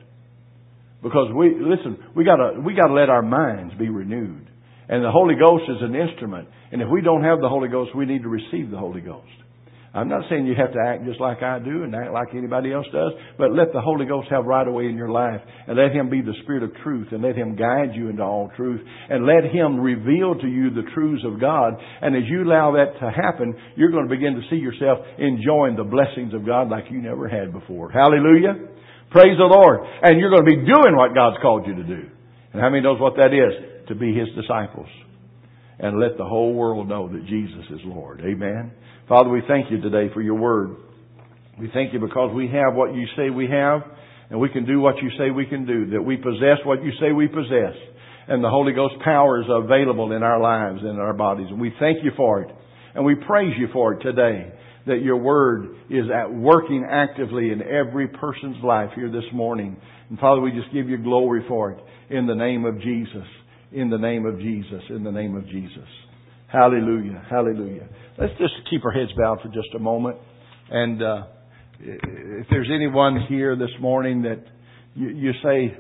Because 1.02 1.34
we, 1.36 1.56
listen, 1.60 1.98
we 2.16 2.24
gotta, 2.24 2.62
we 2.64 2.76
gotta 2.76 2.94
let 2.94 3.10
our 3.10 3.24
minds 3.24 3.74
be 3.78 3.90
renewed. 3.90 4.48
And 4.88 5.04
the 5.04 5.12
Holy 5.12 5.36
Ghost 5.36 5.64
is 5.68 5.82
an 5.82 5.96
instrument. 5.96 6.48
And 6.72 6.82
if 6.82 6.88
we 6.90 7.02
don't 7.02 7.24
have 7.24 7.40
the 7.42 7.50
Holy 7.50 7.70
Ghost, 7.70 7.96
we 7.96 8.06
need 8.06 8.22
to 8.22 8.30
receive 8.30 8.70
the 8.70 8.78
Holy 8.78 9.02
Ghost. 9.02 9.28
I'm 9.94 10.10
not 10.10 10.24
saying 10.28 10.48
you 10.48 10.56
have 10.58 10.74
to 10.74 10.82
act 10.82 11.06
just 11.06 11.22
like 11.22 11.44
I 11.44 11.60
do 11.60 11.84
and 11.84 11.94
act 11.94 12.12
like 12.12 12.34
anybody 12.34 12.74
else 12.74 12.88
does, 12.92 13.14
but 13.38 13.54
let 13.54 13.70
the 13.74 13.82
Holy 13.82 14.08
Ghost 14.08 14.28
have 14.32 14.46
right 14.46 14.68
away 14.68 14.86
in 14.86 14.98
your 14.98 15.10
life 15.10 15.40
and 15.68 15.78
let 15.78 15.94
Him 15.94 16.10
be 16.10 16.22
the 16.22 16.34
Spirit 16.42 16.64
of 16.64 16.74
truth 16.82 17.10
and 17.12 17.22
let 17.22 17.36
Him 17.36 17.56
guide 17.56 17.94
you 17.94 18.10
into 18.10 18.24
all 18.24 18.50
truth 18.58 18.82
and 19.10 19.28
let 19.28 19.54
Him 19.54 19.80
reveal 19.80 20.34
to 20.34 20.48
you 20.48 20.72
the 20.72 20.90
truths 20.96 21.22
of 21.24 21.40
God. 21.40 21.76
And 22.02 22.16
as 22.16 22.24
you 22.26 22.42
allow 22.42 22.74
that 22.74 22.98
to 23.06 23.12
happen, 23.12 23.54
you're 23.76 23.92
going 23.92 24.10
to 24.10 24.16
begin 24.16 24.34
to 24.34 24.42
see 24.50 24.58
yourself 24.58 24.98
enjoying 25.20 25.78
the 25.78 25.86
blessings 25.86 26.34
of 26.34 26.44
God 26.44 26.70
like 26.70 26.86
you 26.90 27.00
never 27.00 27.30
had 27.30 27.54
before. 27.54 27.92
Hallelujah. 27.92 28.74
Praise 29.12 29.38
the 29.38 29.46
Lord. 29.46 29.86
And 30.02 30.20
you're 30.20 30.32
going 30.32 30.46
to 30.46 30.52
be 30.58 30.66
doing 30.66 30.98
what 30.98 31.14
God's 31.14 31.38
called 31.40 31.68
you 31.68 31.76
to 31.76 31.84
do. 31.84 32.10
And 32.52 32.60
how 32.60 32.72
many 32.72 32.82
knows 32.82 33.00
what 33.00 33.14
that 33.18 33.30
is? 33.30 33.88
To 33.90 33.96
be 33.96 34.10
His 34.10 34.30
disciples. 34.34 34.90
And 35.80 36.00
let 36.00 36.18
the 36.18 36.26
whole 36.26 36.54
world 36.54 36.88
know 36.88 37.08
that 37.08 37.26
Jesus 37.26 37.66
is 37.72 37.80
Lord. 37.84 38.22
Amen. 38.22 38.72
Father, 39.10 39.30
we 39.30 39.42
thank 39.48 39.72
you 39.72 39.82
today 39.82 40.14
for 40.14 40.22
your 40.22 40.36
word. 40.36 40.78
We 41.60 41.70
thank 41.74 41.94
you 41.94 42.00
because 42.00 42.34
we 42.34 42.48
have 42.48 42.74
what 42.74 42.94
you 42.96 43.06
say 43.18 43.30
we 43.30 43.48
have, 43.50 43.82
and 44.30 44.40
we 44.40 44.50
can 44.50 44.66
do 44.66 44.80
what 44.80 44.96
you 45.02 45.10
say 45.18 45.30
we 45.30 45.46
can 45.46 45.66
do, 45.66 45.92
that 45.92 46.02
we 46.02 46.18
possess 46.18 46.58
what 46.64 46.84
you 46.84 46.92
say 47.00 47.12
we 47.12 47.28
possess, 47.28 47.76
and 48.28 48.44
the 48.44 48.50
Holy 48.50 48.74
Ghost 48.74 48.96
power 49.04 49.42
is 49.42 49.48
available 49.50 50.14
in 50.14 50.24
our 50.24 50.40
lives 50.40 50.80
and 50.82 50.92
in 50.92 51.00
our 51.00 51.14
bodies. 51.14 51.48
And 51.50 51.60
we 51.60 51.74
thank 51.80 52.04
you 52.04 52.12
for 52.16 52.42
it, 52.42 52.50
and 52.96 53.06
we 53.06 53.16
praise 53.16 53.54
you 53.60 53.68
for 53.74 53.94
it 53.94 54.02
today, 54.02 54.52
that 54.88 55.02
your 55.02 55.18
word 55.18 55.76
is 55.90 56.06
at 56.14 56.34
working 56.34 56.88
actively 56.90 57.52
in 57.52 57.62
every 57.62 58.08
person's 58.08 58.64
life 58.64 58.90
here 58.96 59.12
this 59.12 59.30
morning. 59.34 59.78
And 60.10 60.20
Father, 60.20 60.42
we 60.42 60.52
just 60.52 60.74
give 60.74 60.90
you 60.90 60.98
glory 60.98 61.44
for 61.48 61.72
it 61.72 61.80
in 62.10 62.26
the 62.26 62.36
name 62.36 62.66
of 62.66 62.82
Jesus, 62.82 63.28
in 63.74 63.90
the 63.90 63.98
name 63.98 64.26
of 64.26 64.40
Jesus, 64.40 64.82
in 64.90 65.04
the 65.04 65.12
name 65.12 65.36
of 65.36 65.46
Jesus. 65.48 65.88
Hallelujah. 66.48 67.26
Hallelujah. 67.30 67.88
Let's 68.20 68.34
just 68.38 68.54
keep 68.70 68.86
our 68.86 68.92
heads 68.92 69.12
bowed 69.18 69.42
for 69.42 69.48
just 69.48 69.74
a 69.76 69.80
moment. 69.80 70.18
And 70.70 71.02
uh, 71.02 71.24
if 71.80 72.48
there's 72.50 72.70
anyone 72.74 73.26
here 73.28 73.56
this 73.56 73.72
morning 73.82 74.22
that 74.24 74.44
you, 74.96 75.10
you 75.10 75.32
say, 75.44 75.78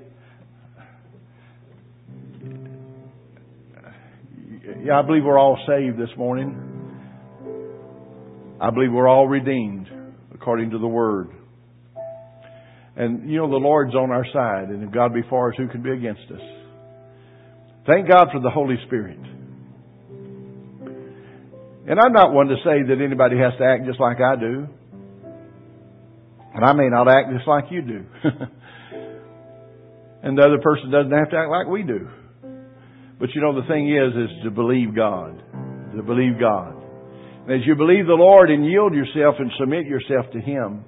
yeah, 4.83 4.99
I 4.99 5.01
believe 5.03 5.23
we're 5.23 5.39
all 5.39 5.59
saved 5.67 5.99
this 5.99 6.09
morning. 6.17 6.71
I 8.59 8.71
believe 8.71 8.91
we're 8.91 9.07
all 9.07 9.27
redeemed 9.27 9.87
according 10.33 10.71
to 10.71 10.79
the 10.79 10.87
Word. 10.87 11.29
And 12.95 13.29
you 13.29 13.37
know, 13.37 13.49
the 13.49 13.57
Lord's 13.57 13.93
on 13.95 14.11
our 14.11 14.25
side, 14.33 14.69
and 14.69 14.83
if 14.83 14.91
God 14.91 15.13
be 15.13 15.21
for 15.29 15.51
us, 15.51 15.55
who 15.57 15.67
can 15.67 15.83
be 15.83 15.91
against 15.91 16.31
us? 16.31 16.41
Thank 17.86 18.07
God 18.09 18.27
for 18.31 18.39
the 18.39 18.49
Holy 18.49 18.77
Spirit. 18.88 19.19
And 21.86 21.99
I'm 21.99 22.13
not 22.13 22.31
one 22.31 22.47
to 22.47 22.55
say 22.63 22.81
that 22.88 23.01
anybody 23.03 23.38
has 23.38 23.51
to 23.59 23.65
act 23.65 23.86
just 23.86 23.99
like 23.99 24.21
I 24.21 24.38
do. 24.38 24.67
And 26.55 26.63
I 26.63 26.71
may 26.73 26.88
not 26.88 27.09
act 27.09 27.29
just 27.36 27.47
like 27.47 27.65
you 27.71 27.81
do. 27.81 28.05
and 30.23 30.38
the 30.38 30.43
other 30.43 30.59
person 30.61 30.91
doesn't 30.91 31.11
have 31.11 31.29
to 31.31 31.38
act 31.38 31.49
like 31.49 31.67
we 31.67 31.84
do. 31.84 32.07
But 33.19 33.29
you 33.36 33.41
know, 33.41 33.59
the 33.59 33.67
thing 33.67 33.89
is, 33.91 34.13
is 34.15 34.43
to 34.45 34.51
believe 34.51 34.95
God. 34.95 35.43
To 35.97 36.03
believe 36.03 36.39
God. 36.39 36.75
And 37.43 37.51
as 37.51 37.67
you 37.67 37.75
believe 37.75 38.07
the 38.07 38.13
Lord 38.13 38.49
and 38.49 38.65
yield 38.65 38.93
yourself 38.93 39.36
and 39.39 39.51
submit 39.59 39.86
yourself 39.86 40.31
to 40.31 40.39
Him, 40.39 40.86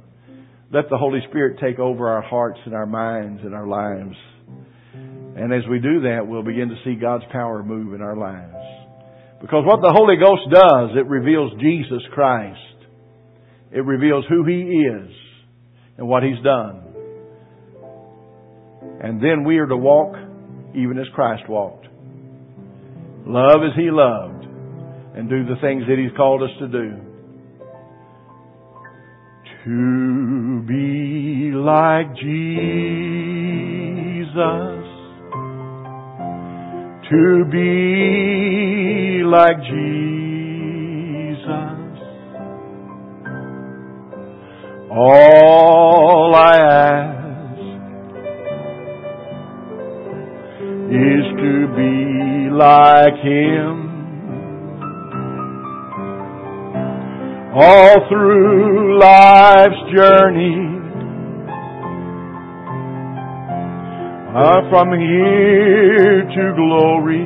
let 0.72 0.90
the 0.90 0.98
Holy 0.98 1.20
Spirit 1.28 1.60
take 1.62 1.78
over 1.78 2.08
our 2.08 2.22
hearts 2.22 2.60
and 2.66 2.74
our 2.74 2.86
minds 2.86 3.42
and 3.44 3.54
our 3.54 3.68
lives. 3.68 4.16
And 5.36 5.54
as 5.54 5.68
we 5.70 5.80
do 5.80 6.02
that, 6.02 6.26
we'll 6.26 6.44
begin 6.44 6.70
to 6.70 6.76
see 6.86 6.96
God's 6.96 7.26
power 7.32 7.62
move 7.62 7.94
in 7.94 8.02
our 8.02 8.16
lives. 8.16 8.54
Because 9.42 9.66
what 9.66 9.82
the 9.82 9.92
Holy 9.92 10.16
Ghost 10.16 10.50
does, 10.50 10.92
it 10.96 11.08
reveals 11.08 11.52
Jesus 11.60 12.02
Christ. 12.14 12.60
It 13.72 13.84
reveals 13.86 14.26
who 14.30 14.46
He 14.46 14.62
is 14.62 15.12
and 15.98 16.08
what 16.08 16.24
He's 16.24 16.42
done. 16.42 16.84
And 19.02 19.22
then 19.22 19.44
we 19.44 19.58
are 19.58 19.68
to 19.68 19.76
walk 19.76 20.16
even 20.74 20.98
as 20.98 21.08
Christ 21.14 21.44
walked. 21.50 21.86
Love 23.28 23.62
as 23.64 23.76
He 23.76 23.92
loved 23.92 24.46
and 25.16 25.30
do 25.30 25.44
the 25.46 25.60
things 25.62 25.84
that 25.88 25.98
He's 25.98 26.16
called 26.16 26.44
us 26.44 26.50
to 26.60 26.68
do. 26.68 27.02
To 29.66 30.62
be 30.66 31.52
like 31.54 32.16
Jesus. 32.16 32.46
To 37.08 37.46
be 37.52 39.22
like 39.24 39.62
Jesus. 39.62 41.46
All 44.90 46.34
I 46.34 46.58
ask 46.58 47.62
is 50.90 51.26
to 51.38 51.68
be 51.76 52.50
like 52.50 53.18
Him. 53.22 53.86
All 57.54 58.08
through 58.10 59.00
life's 59.00 59.84
journey, 59.94 60.75
uh, 64.36 64.70
from 64.70 64.92
here 65.00 66.28
to 66.28 66.54
glory. 66.58 67.24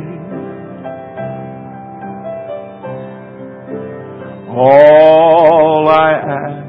All 4.47 5.87
I 5.89 6.11
ask 6.11 6.59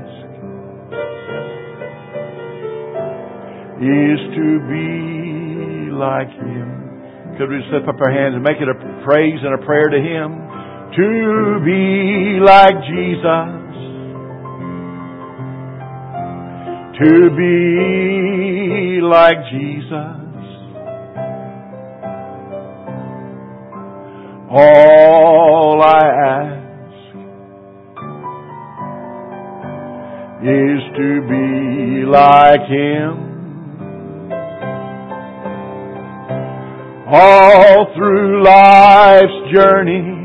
is 3.82 4.20
to 4.36 4.61
be 4.64 5.93
like 5.93 6.28
Him. 6.28 7.36
Could 7.36 7.51
we 7.51 7.61
slip 7.68 7.86
up 7.86 8.01
our 8.01 8.11
hands 8.11 8.34
and 8.34 8.43
make 8.43 8.57
it 8.62 8.68
a 8.68 9.05
praise 9.05 9.41
and 9.43 9.62
a 9.62 9.66
prayer 9.66 9.91
to 9.91 9.99
Him? 9.99 10.41
To 10.97 11.61
be 11.66 12.41
like 12.41 12.76
Jesus. 12.88 13.61
To 16.99 17.30
be 17.36 19.01
like 19.03 19.36
Jesus. 19.53 20.19
All 24.51 25.80
I 25.80 26.03
ask 26.26 26.61
is 30.42 30.82
to 30.96 31.20
be 31.28 32.05
like 32.05 32.68
Him. 32.68 33.30
all 37.12 37.92
through 37.96 38.44
life's 38.44 39.53
journey. 39.53 40.18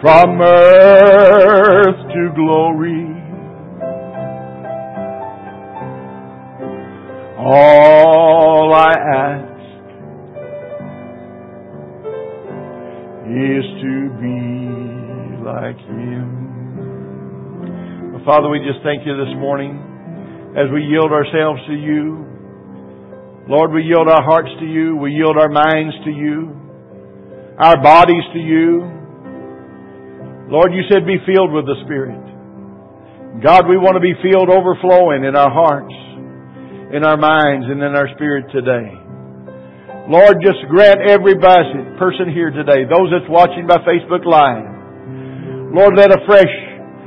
From 0.00 0.40
earth 0.40 1.96
to 2.14 2.32
glory. 2.34 3.06
All 7.38 8.72
I 8.72 8.92
ask 8.92 9.51
to 13.82 13.94
be 14.22 15.42
like 15.42 15.78
Him. 15.90 16.42
Father, 18.24 18.46
we 18.48 18.62
just 18.62 18.78
thank 18.86 19.02
you 19.02 19.18
this 19.18 19.34
morning 19.34 19.74
as 20.54 20.70
we 20.70 20.86
yield 20.86 21.10
ourselves 21.10 21.58
to 21.66 21.74
you. 21.74 22.22
Lord, 23.50 23.74
we 23.74 23.82
yield 23.82 24.06
our 24.06 24.22
hearts 24.22 24.50
to 24.60 24.66
you. 24.66 24.94
We 24.94 25.10
yield 25.10 25.36
our 25.36 25.50
minds 25.50 25.92
to 26.04 26.10
you. 26.14 26.54
Our 27.58 27.82
bodies 27.82 28.22
to 28.32 28.38
you. 28.38 28.86
Lord, 30.46 30.70
you 30.70 30.86
said 30.86 31.02
be 31.04 31.18
filled 31.26 31.50
with 31.50 31.66
the 31.66 31.74
Spirit. 31.82 32.22
God, 33.42 33.66
we 33.66 33.74
want 33.74 33.98
to 33.98 34.00
be 34.00 34.14
filled 34.22 34.50
overflowing 34.54 35.24
in 35.24 35.34
our 35.34 35.50
hearts, 35.50 35.94
in 36.94 37.02
our 37.02 37.16
minds, 37.16 37.66
and 37.66 37.82
in 37.82 37.96
our 37.96 38.06
spirit 38.14 38.46
today. 38.54 39.01
Lord, 40.10 40.42
just 40.42 40.58
grant 40.68 41.00
every 41.06 41.38
person 41.38 42.30
here 42.34 42.50
today, 42.50 42.84
those 42.88 43.10
that's 43.10 43.28
watching 43.30 43.66
by 43.66 43.78
Facebook 43.86 44.26
Live, 44.26 45.74
Lord, 45.74 45.94
let 45.96 46.10
a 46.10 46.20
fresh 46.26 46.52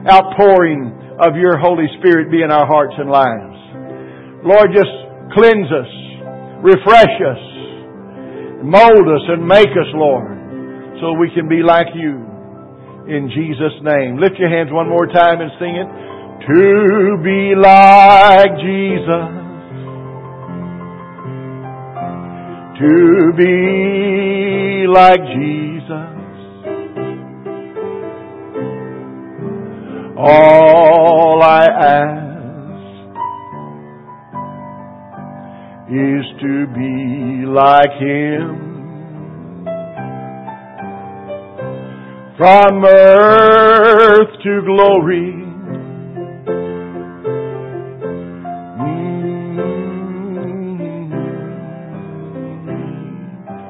outpouring 0.07 1.17
of 1.19 1.35
your 1.35 1.57
Holy 1.57 1.87
Spirit 1.99 2.31
be 2.31 2.41
in 2.41 2.51
our 2.51 2.65
hearts 2.65 2.93
and 2.97 3.09
lives. 3.09 3.59
Lord, 4.43 4.71
just 4.73 4.91
cleanse 5.33 5.67
us 5.71 6.05
refresh 6.65 7.15
us, 7.21 7.43
mold 8.65 9.05
us, 9.05 9.25
and 9.29 9.45
make 9.45 9.69
us, 9.69 9.89
Lord, 9.93 10.33
so 10.99 11.13
we 11.13 11.29
can 11.29 11.47
be 11.47 11.61
like 11.61 11.93
you. 11.93 12.25
In 13.05 13.29
Jesus' 13.29 13.77
name. 13.85 14.17
Lift 14.17 14.41
your 14.41 14.49
hands 14.49 14.73
one 14.73 14.89
more 14.89 15.05
time 15.05 15.41
and 15.41 15.51
sing 15.61 15.77
it. 15.77 15.85
To 15.85 17.21
be 17.21 17.53
like 17.53 18.49
Jesus. 18.65 19.44
To 22.77 23.31
be 23.37 24.85
like 24.85 25.21
Jesus. 25.33 26.15
All 30.17 31.41
I 31.41 31.65
ask 31.67 32.25
is 35.89 36.25
to 36.41 36.67
be 36.75 37.45
like 37.47 37.91
Him. 37.97 38.65
From 42.37 42.83
earth 42.83 44.31
to 44.43 44.61
glory. 44.65 45.45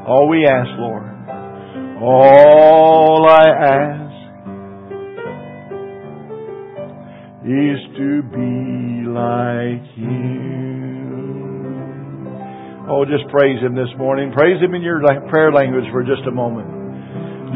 All 0.08 0.30
we 0.30 0.46
ask, 0.46 0.70
Lord, 0.78 1.04
all 2.00 3.28
I 3.28 3.50
ask 3.50 4.14
is 7.42 7.82
to 7.98 8.22
be 8.30 9.10
like 9.10 9.82
Him. 9.98 11.26
Oh, 12.88 13.04
just 13.06 13.28
praise 13.34 13.60
Him 13.62 13.74
this 13.74 13.90
morning. 13.98 14.32
Praise 14.32 14.62
Him 14.62 14.76
in 14.76 14.84
your 14.84 15.02
prayer 15.30 15.52
language 15.52 15.86
for 15.92 16.04
just 16.04 16.22
a 16.28 16.32
moment. 16.32 16.70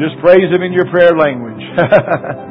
Just 0.02 0.18
praise 0.20 0.50
Him 0.50 0.62
in 0.62 0.72
your 0.72 0.90
prayer 0.90 1.14
language. 1.14 1.62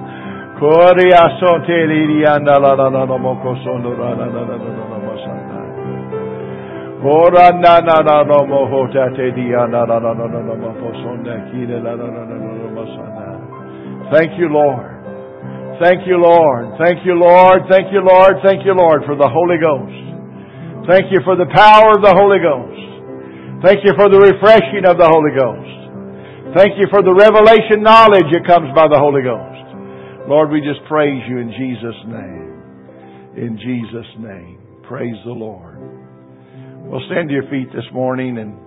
Thank 14.12 14.36
you, 14.36 14.52
Lord. 14.52 15.00
Thank 15.80 16.04
you, 16.04 16.20
Lord. 16.20 16.76
Thank 16.76 17.08
you, 17.08 17.16
Lord. 17.16 17.64
Thank 17.72 17.96
you, 17.96 18.04
Lord. 18.04 18.44
Thank 18.44 18.66
you, 18.68 18.76
Lord, 18.76 19.08
for 19.08 19.16
the 19.16 19.32
Holy 19.32 19.56
Ghost. 19.64 19.96
Thank 20.92 21.08
you 21.12 21.24
for 21.24 21.40
the 21.40 21.48
power 21.56 21.96
of 21.96 22.04
the 22.04 22.12
Holy 22.12 22.44
Ghost. 22.44 23.64
Thank 23.64 23.88
you 23.88 23.96
for 23.96 24.12
the 24.12 24.20
refreshing 24.20 24.84
of 24.84 25.00
the 25.00 25.08
Holy 25.08 25.32
Ghost. 25.40 25.80
Thank 26.58 26.76
you 26.80 26.88
for 26.92 27.00
the 27.00 27.16
revelation 27.16 27.80
knowledge 27.80 28.28
that 28.34 28.44
comes 28.44 28.76
by 28.76 28.88
the 28.92 29.00
Holy 29.00 29.24
Ghost. 29.24 30.28
Lord, 30.28 30.52
we 30.52 30.60
just 30.60 30.84
praise 30.88 31.24
you 31.30 31.38
in 31.40 31.52
Jesus' 31.56 32.02
name. 32.12 32.50
in 33.40 33.56
Jesus' 33.56 34.12
name. 34.20 34.60
Praise 34.84 35.16
the 35.24 35.32
Lord. 35.32 35.99
Well, 36.90 37.02
stand 37.06 37.30
to 37.30 37.36
your 37.36 37.48
feet 37.52 37.68
this 37.72 37.86
morning 37.94 38.40
and 38.40 38.58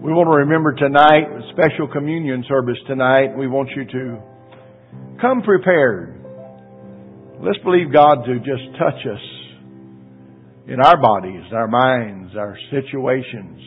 we 0.00 0.10
want 0.10 0.32
to 0.32 0.48
remember 0.48 0.72
tonight, 0.72 1.28
special 1.52 1.86
communion 1.92 2.42
service 2.48 2.78
tonight. 2.86 3.36
We 3.36 3.48
want 3.48 3.68
you 3.76 3.84
to 3.84 4.18
come 5.20 5.42
prepared. 5.42 6.24
Let's 7.44 7.58
believe 7.58 7.92
God 7.92 8.24
to 8.24 8.38
just 8.38 8.78
touch 8.80 8.96
us 9.12 9.20
in 10.68 10.80
our 10.80 10.96
bodies, 10.96 11.44
our 11.52 11.68
minds, 11.68 12.32
our 12.34 12.56
situations. 12.70 13.60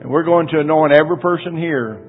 And 0.00 0.08
we're 0.08 0.24
going 0.24 0.48
to 0.56 0.60
anoint 0.60 0.94
every 0.94 1.18
person 1.18 1.54
here 1.54 2.00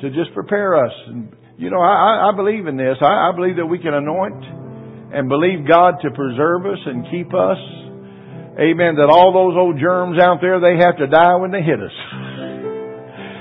to 0.00 0.08
just 0.08 0.32
prepare 0.32 0.82
us. 0.86 0.92
And, 1.08 1.36
you 1.58 1.68
know, 1.68 1.82
I, 1.82 2.32
I 2.32 2.34
believe 2.34 2.66
in 2.66 2.78
this. 2.78 2.96
I, 3.02 3.28
I 3.28 3.32
believe 3.36 3.56
that 3.56 3.66
we 3.66 3.78
can 3.78 3.92
anoint 3.92 4.42
and 5.12 5.28
believe 5.28 5.68
God 5.68 5.96
to 6.00 6.10
preserve 6.12 6.64
us 6.64 6.80
and 6.86 7.04
keep 7.10 7.34
us. 7.34 7.85
Amen. 8.58 8.96
That 8.96 9.12
all 9.12 9.32
those 9.36 9.56
old 9.56 9.78
germs 9.78 10.18
out 10.18 10.40
there, 10.40 10.60
they 10.60 10.80
have 10.80 10.96
to 10.96 11.06
die 11.06 11.36
when 11.36 11.50
they 11.52 11.62
hit 11.62 11.80
us 11.80 11.92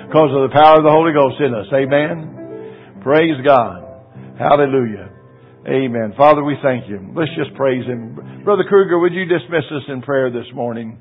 because 0.08 0.32
of 0.36 0.48
the 0.48 0.54
power 0.54 0.78
of 0.78 0.84
the 0.84 0.92
Holy 0.92 1.14
Ghost 1.16 1.40
in 1.40 1.56
us. 1.56 1.68
Amen. 1.72 3.00
Praise 3.02 3.40
God. 3.44 3.84
Hallelujah. 4.38 5.10
Amen. 5.68 6.14
Father, 6.18 6.44
we 6.44 6.56
thank 6.62 6.90
you. 6.90 7.14
Let's 7.16 7.32
just 7.36 7.56
praise 7.56 7.86
Him. 7.86 8.44
Brother 8.44 8.64
Kruger, 8.68 9.00
would 9.00 9.14
you 9.14 9.26
dismiss 9.26 9.64
us 9.72 9.84
in 9.88 10.02
prayer 10.02 10.30
this 10.30 10.46
morning? 10.54 11.00